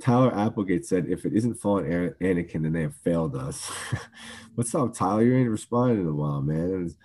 [0.00, 3.70] Tyler Applegate said if it isn't fallen An- Anakin, then they have failed us.
[4.54, 5.22] What's up, Tyler?
[5.22, 6.82] You ain't responded in a while, man.
[6.84, 6.96] Was-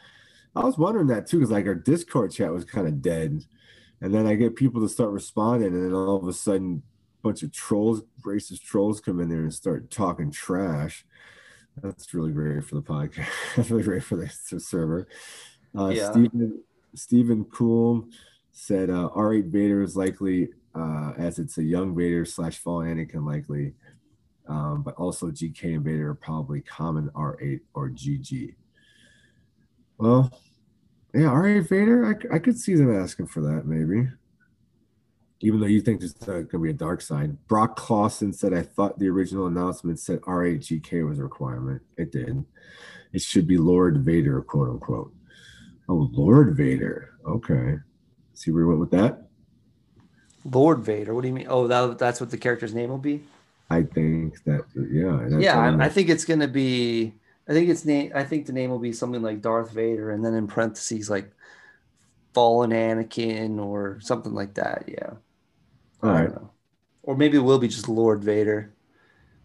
[0.53, 3.45] I was wondering that too, because like our Discord chat was kind of dead,
[4.01, 6.83] and then I get people to start responding, and then all of a sudden,
[7.23, 11.05] a bunch of trolls, racist trolls, come in there and start talking trash.
[11.81, 13.27] That's really great for the podcast.
[13.55, 14.29] That's really great for the
[14.59, 15.07] server.
[15.77, 16.11] Uh, Yeah.
[16.11, 16.61] Stephen
[16.95, 18.07] Stephen Cool
[18.51, 23.25] said uh, R8 Vader is likely, uh, as it's a young Vader slash fallen Anakin
[23.25, 23.73] likely.
[24.47, 28.55] um, but also GK and Vader are probably common R8 or GG.
[29.97, 30.37] Well,
[31.13, 34.09] yeah, R8 Vader, I, I could see them asking for that maybe.
[35.41, 37.35] Even though you think there's going to be a dark side.
[37.47, 41.81] Brock Clausen said, I thought the original announcement said R8 was a requirement.
[41.97, 42.45] It did.
[43.11, 45.11] It should be Lord Vader, quote unquote.
[45.89, 47.15] Oh, Lord Vader.
[47.27, 47.77] Okay.
[48.33, 49.27] See where we went with that?
[50.45, 51.13] Lord Vader.
[51.13, 51.47] What do you mean?
[51.49, 53.23] Oh, that, that's what the character's name will be.
[53.69, 55.39] I think that yeah.
[55.39, 57.13] Yeah, I, I, think it's gonna be.
[57.47, 58.11] I think it's name.
[58.13, 61.31] I think the name will be something like Darth Vader, and then in parentheses like
[62.33, 64.83] fallen Anakin or something like that.
[64.89, 65.11] Yeah.
[66.03, 66.31] All right.
[67.03, 68.73] Or maybe it will be just Lord Vader.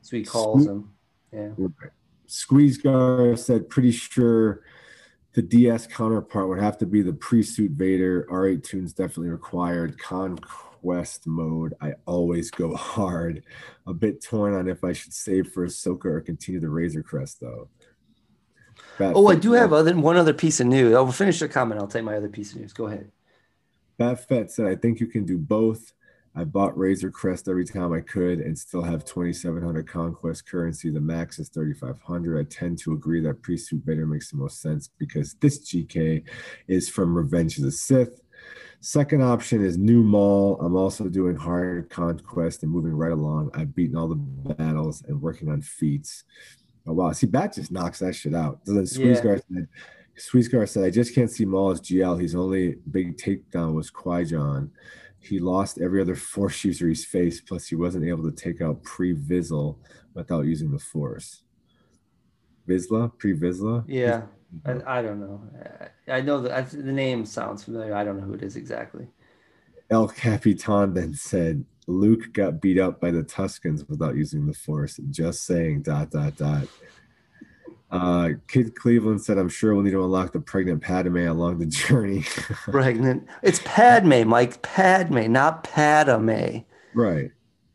[0.02, 0.90] So he calls Sque- him.
[1.32, 1.66] Yeah.
[2.26, 4.62] Squeeze Gar said, pretty sure
[5.32, 8.26] the DS counterpart would have to be the pre-suit Vader.
[8.30, 9.98] R8 toons definitely required.
[9.98, 11.74] Conquest mode.
[11.80, 13.42] I always go hard.
[13.86, 17.40] A bit torn on if I should save for Ahsoka or continue the Razor Crest
[17.40, 17.68] though.
[19.00, 20.94] oh, I do have other one other piece of news.
[20.94, 21.80] I'll finish the comment.
[21.80, 22.72] I'll take my other piece of news.
[22.72, 23.10] Go ahead.
[23.98, 25.92] Bat Fett said, I think you can do both.
[26.38, 30.90] I bought Razor Crest every time I could and still have 2,700 Conquest currency.
[30.90, 32.38] The max is 3,500.
[32.38, 36.24] I tend to agree that Pre-Suit Vader makes the most sense because this GK
[36.68, 38.20] is from Revenge of the Sith.
[38.80, 40.60] Second option is New Maul.
[40.60, 43.50] I'm also doing hard conquest and moving right along.
[43.54, 44.16] I've beaten all the
[44.54, 46.24] battles and working on feats.
[46.86, 47.10] Oh wow!
[47.12, 48.60] See, Bat just knocks that shit out.
[48.64, 49.56] So then Squeezegar yeah.
[49.56, 49.68] said,
[50.18, 52.20] Squeezegar said, I just can't see Maul as GL.
[52.20, 54.70] His only big takedown was Qui-Gon
[55.26, 57.46] he lost every other force user he's faced.
[57.46, 59.76] Plus, he wasn't able to take out Pre Vizsla
[60.14, 61.42] without using the force.
[62.68, 63.84] Vizsla, Pre Vizsla.
[63.86, 64.22] Yeah,
[64.64, 65.40] I, I, don't know.
[66.08, 67.94] I know that the name sounds familiar.
[67.94, 69.06] I don't know who it is exactly.
[69.90, 74.98] El Capitan then said Luke got beat up by the Tuskens without using the force.
[75.10, 75.82] Just saying.
[75.82, 76.66] Dot dot dot.
[77.90, 81.66] Uh, Kid Cleveland said, I'm sure we'll need to unlock the pregnant Padme along the
[81.66, 82.22] journey.
[82.70, 83.26] pregnant.
[83.42, 84.60] It's Padme, Mike.
[84.62, 86.58] Padme, not Padme.
[86.94, 87.30] Right.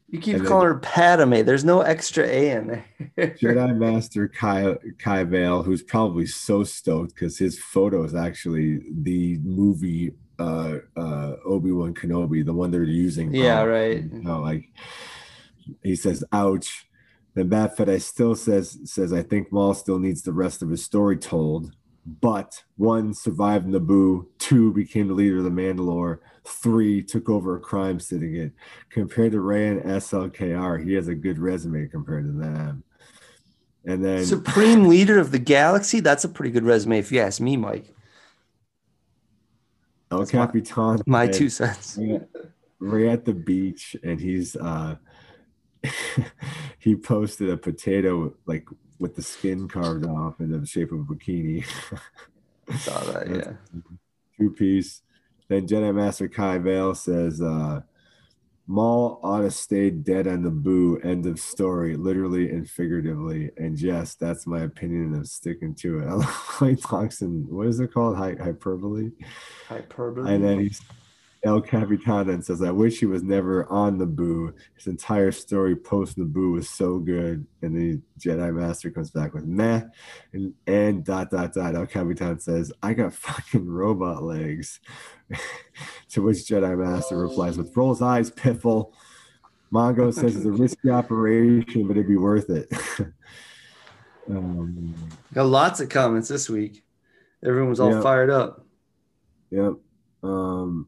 [0.09, 1.41] You keep and calling then, her Padme.
[1.43, 2.85] There's no extra A in there.
[3.17, 9.37] Jedi Master Kai, Kai Vale, who's probably so stoked because his photo is actually the
[9.37, 13.33] movie uh, uh, Obi Wan Kenobi, the one they're using.
[13.33, 14.03] Yeah, right.
[14.03, 14.65] You know, like
[15.83, 16.87] he says, "Ouch."
[17.33, 20.83] Then Fett I still says says I think Maul still needs the rest of his
[20.83, 21.73] story told.
[22.05, 27.59] But one survived Naboo, two became the leader of the Mandalore, three took over a
[27.59, 28.53] crime syndicate.
[28.89, 32.83] Compared to Rey and SLKR, he has a good resume compared to them.
[33.85, 37.39] And then Supreme Leader of the Galaxy, that's a pretty good resume if you ask
[37.39, 37.93] me, Mike.
[40.11, 41.01] El Capitan.
[41.05, 41.97] My, my two cents.
[42.79, 44.95] We're at the beach and he's uh
[46.79, 48.67] he posted a potato like
[48.99, 51.65] with the skin carved off in the shape of a bikini.
[52.77, 53.53] Saw that, yeah.
[54.37, 55.01] Two piece.
[55.47, 57.81] Then Jedi Master Kai Vale says, uh,
[58.67, 60.97] Maul ought to stay dead on the boo.
[61.03, 63.51] End of story, literally and figuratively.
[63.57, 66.07] And yes, that's my opinion, I'm sticking to it.
[66.07, 68.15] I like talks in what is it called?
[68.15, 69.11] Hy- hyperbole.
[69.67, 70.33] Hyperbole.
[70.33, 70.81] And then he's
[71.43, 74.53] El Capitan and says, I wish he was never on the Naboo.
[74.75, 77.47] His entire story post the Naboo was so good.
[77.63, 79.81] And the Jedi Master comes back with meh
[80.33, 81.75] and, and dot dot dot.
[81.75, 84.79] El Capitan says, I got fucking robot legs.
[86.09, 88.91] to which Jedi Master replies with rolls eyes, piffle.
[89.73, 92.71] Mongo says it's a risky operation, but it'd be worth it.
[94.29, 94.93] um,
[95.33, 96.83] got lots of comments this week.
[97.43, 98.03] Everyone was all yep.
[98.03, 98.63] fired up.
[99.49, 99.73] Yep.
[100.21, 100.87] Um,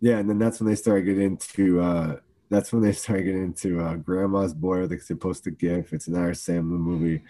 [0.00, 2.16] yeah, and then that's when they started getting into uh
[2.48, 5.92] that's when they started getting into uh Grandma's Boy, they post a GIF.
[5.92, 7.22] It's an Adam Sandler movie.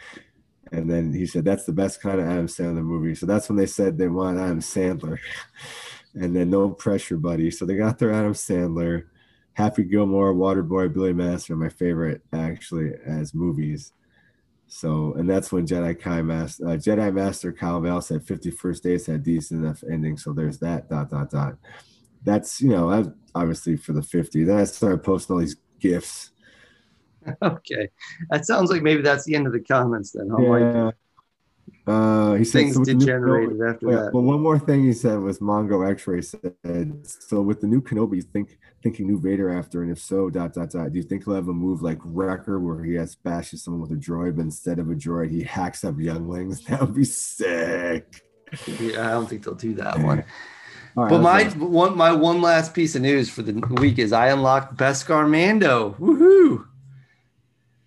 [0.73, 3.15] And then he said that's the best kind of Adam Sandler movie.
[3.15, 5.19] So that's when they said they want Adam Sandler.
[6.15, 7.51] and then no pressure, buddy.
[7.51, 9.05] So they got their Adam Sandler,
[9.53, 13.93] Happy Gilmore, Waterboy, Billy Madison, my favorite actually as movies.
[14.67, 18.83] So, and that's when Jedi Kai Master, uh, Jedi Master Kyle Val said 50 First
[18.83, 20.17] Dates had decent enough ending.
[20.17, 21.57] So there's that dot dot dot
[22.27, 26.33] that's you know obviously for the 50 then i started posting all these gifts
[27.43, 27.89] okay
[28.31, 30.91] that sounds like maybe that's the end of the comments then huh, yeah.
[31.87, 34.13] Uh, he said things so degenerated new, after that.
[34.13, 37.07] Well, one more thing he said was Mongo X-ray said.
[37.07, 40.71] So with the new Kenobi, think thinking new Vader after, and if so, dot dot
[40.71, 40.93] dot.
[40.93, 43.93] Do you think he'll have a move like Wrecker where he has bashes someone with
[43.93, 46.65] a droid, but instead of a droid, he hacks up younglings?
[46.67, 48.23] That would be sick.
[48.67, 50.25] Yeah, I don't think they'll do that one.
[50.97, 54.29] Right, but my one my one last piece of news for the week is I
[54.29, 55.95] unlocked Beskar Mando.
[56.01, 56.67] Woohoo!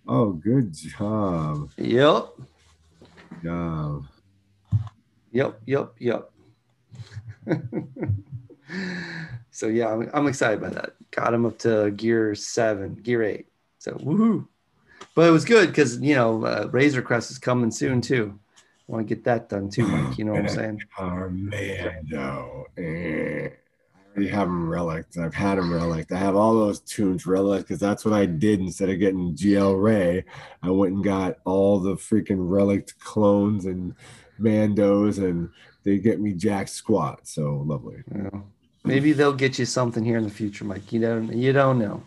[0.06, 1.70] Oh, good job.
[1.76, 2.28] Yep.
[3.42, 4.06] Job.
[5.32, 5.60] Yep.
[5.66, 5.92] Yep.
[5.98, 6.30] Yep.
[9.50, 10.94] so yeah, I'm, I'm excited by that.
[11.10, 13.46] Got him up to gear seven, gear eight.
[13.78, 14.46] So woohoo!
[15.14, 18.39] But it was good because you know uh, Razor Crest is coming soon too.
[18.90, 20.18] Want to get that done too, Mike.
[20.18, 20.82] You know what I'm saying?
[20.98, 22.66] Armando.
[22.76, 23.46] Eh.
[23.46, 25.16] I already have them relicked.
[25.16, 26.10] I've had them relicked.
[26.10, 29.80] I have all those toons relicked because that's what I did instead of getting GL
[29.80, 30.24] Rey.
[30.64, 33.94] I went and got all the freaking relict clones and
[34.40, 35.50] Mandos, and
[35.84, 37.28] they get me jack squat.
[37.28, 38.02] So lovely.
[38.12, 38.40] Yeah.
[38.82, 40.92] Maybe they'll get you something here in the future, Mike.
[40.92, 42.02] You don't you don't know.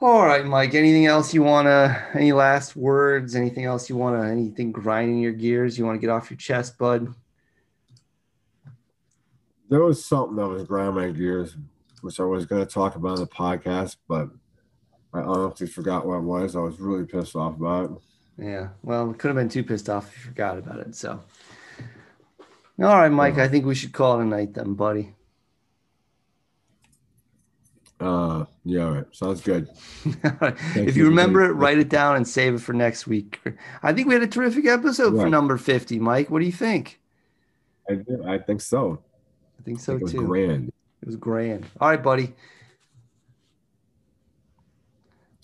[0.00, 0.74] All right, Mike.
[0.74, 2.06] Anything else you wanna?
[2.14, 3.34] Any last words?
[3.34, 4.28] Anything else you wanna?
[4.28, 5.78] Anything grinding your gears?
[5.78, 7.14] You want to get off your chest, bud?
[9.70, 11.56] There was something that was grinding my gears,
[12.02, 14.28] which I was going to talk about in the podcast, but
[15.14, 16.54] I honestly forgot what it was.
[16.54, 18.44] I was really pissed off about it.
[18.44, 18.68] Yeah.
[18.82, 20.94] Well, could have been too pissed off if you forgot about it.
[20.94, 21.20] So.
[22.80, 23.38] All right, Mike.
[23.38, 25.14] I think we should call it a night then, buddy.
[28.00, 29.06] Uh, yeah, all right.
[29.12, 29.68] Sounds good.
[30.74, 33.40] if you remember it, write it down and save it for next week.
[33.82, 36.30] I think we had a terrific episode for number 50, Mike.
[36.30, 37.00] What do you think?
[37.88, 38.24] I, do.
[38.26, 39.02] I think so.
[39.58, 40.26] I think I so think it was too.
[40.26, 40.72] grand.
[41.02, 41.66] It was grand.
[41.80, 42.34] All right, buddy.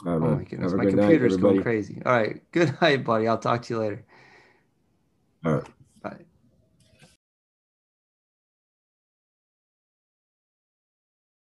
[0.07, 2.01] All right, Oh my goodness, my good night, going crazy.
[2.05, 3.29] All right, good night, buddy.
[3.29, 4.05] I'll talk to you later.
[5.45, 5.65] All right.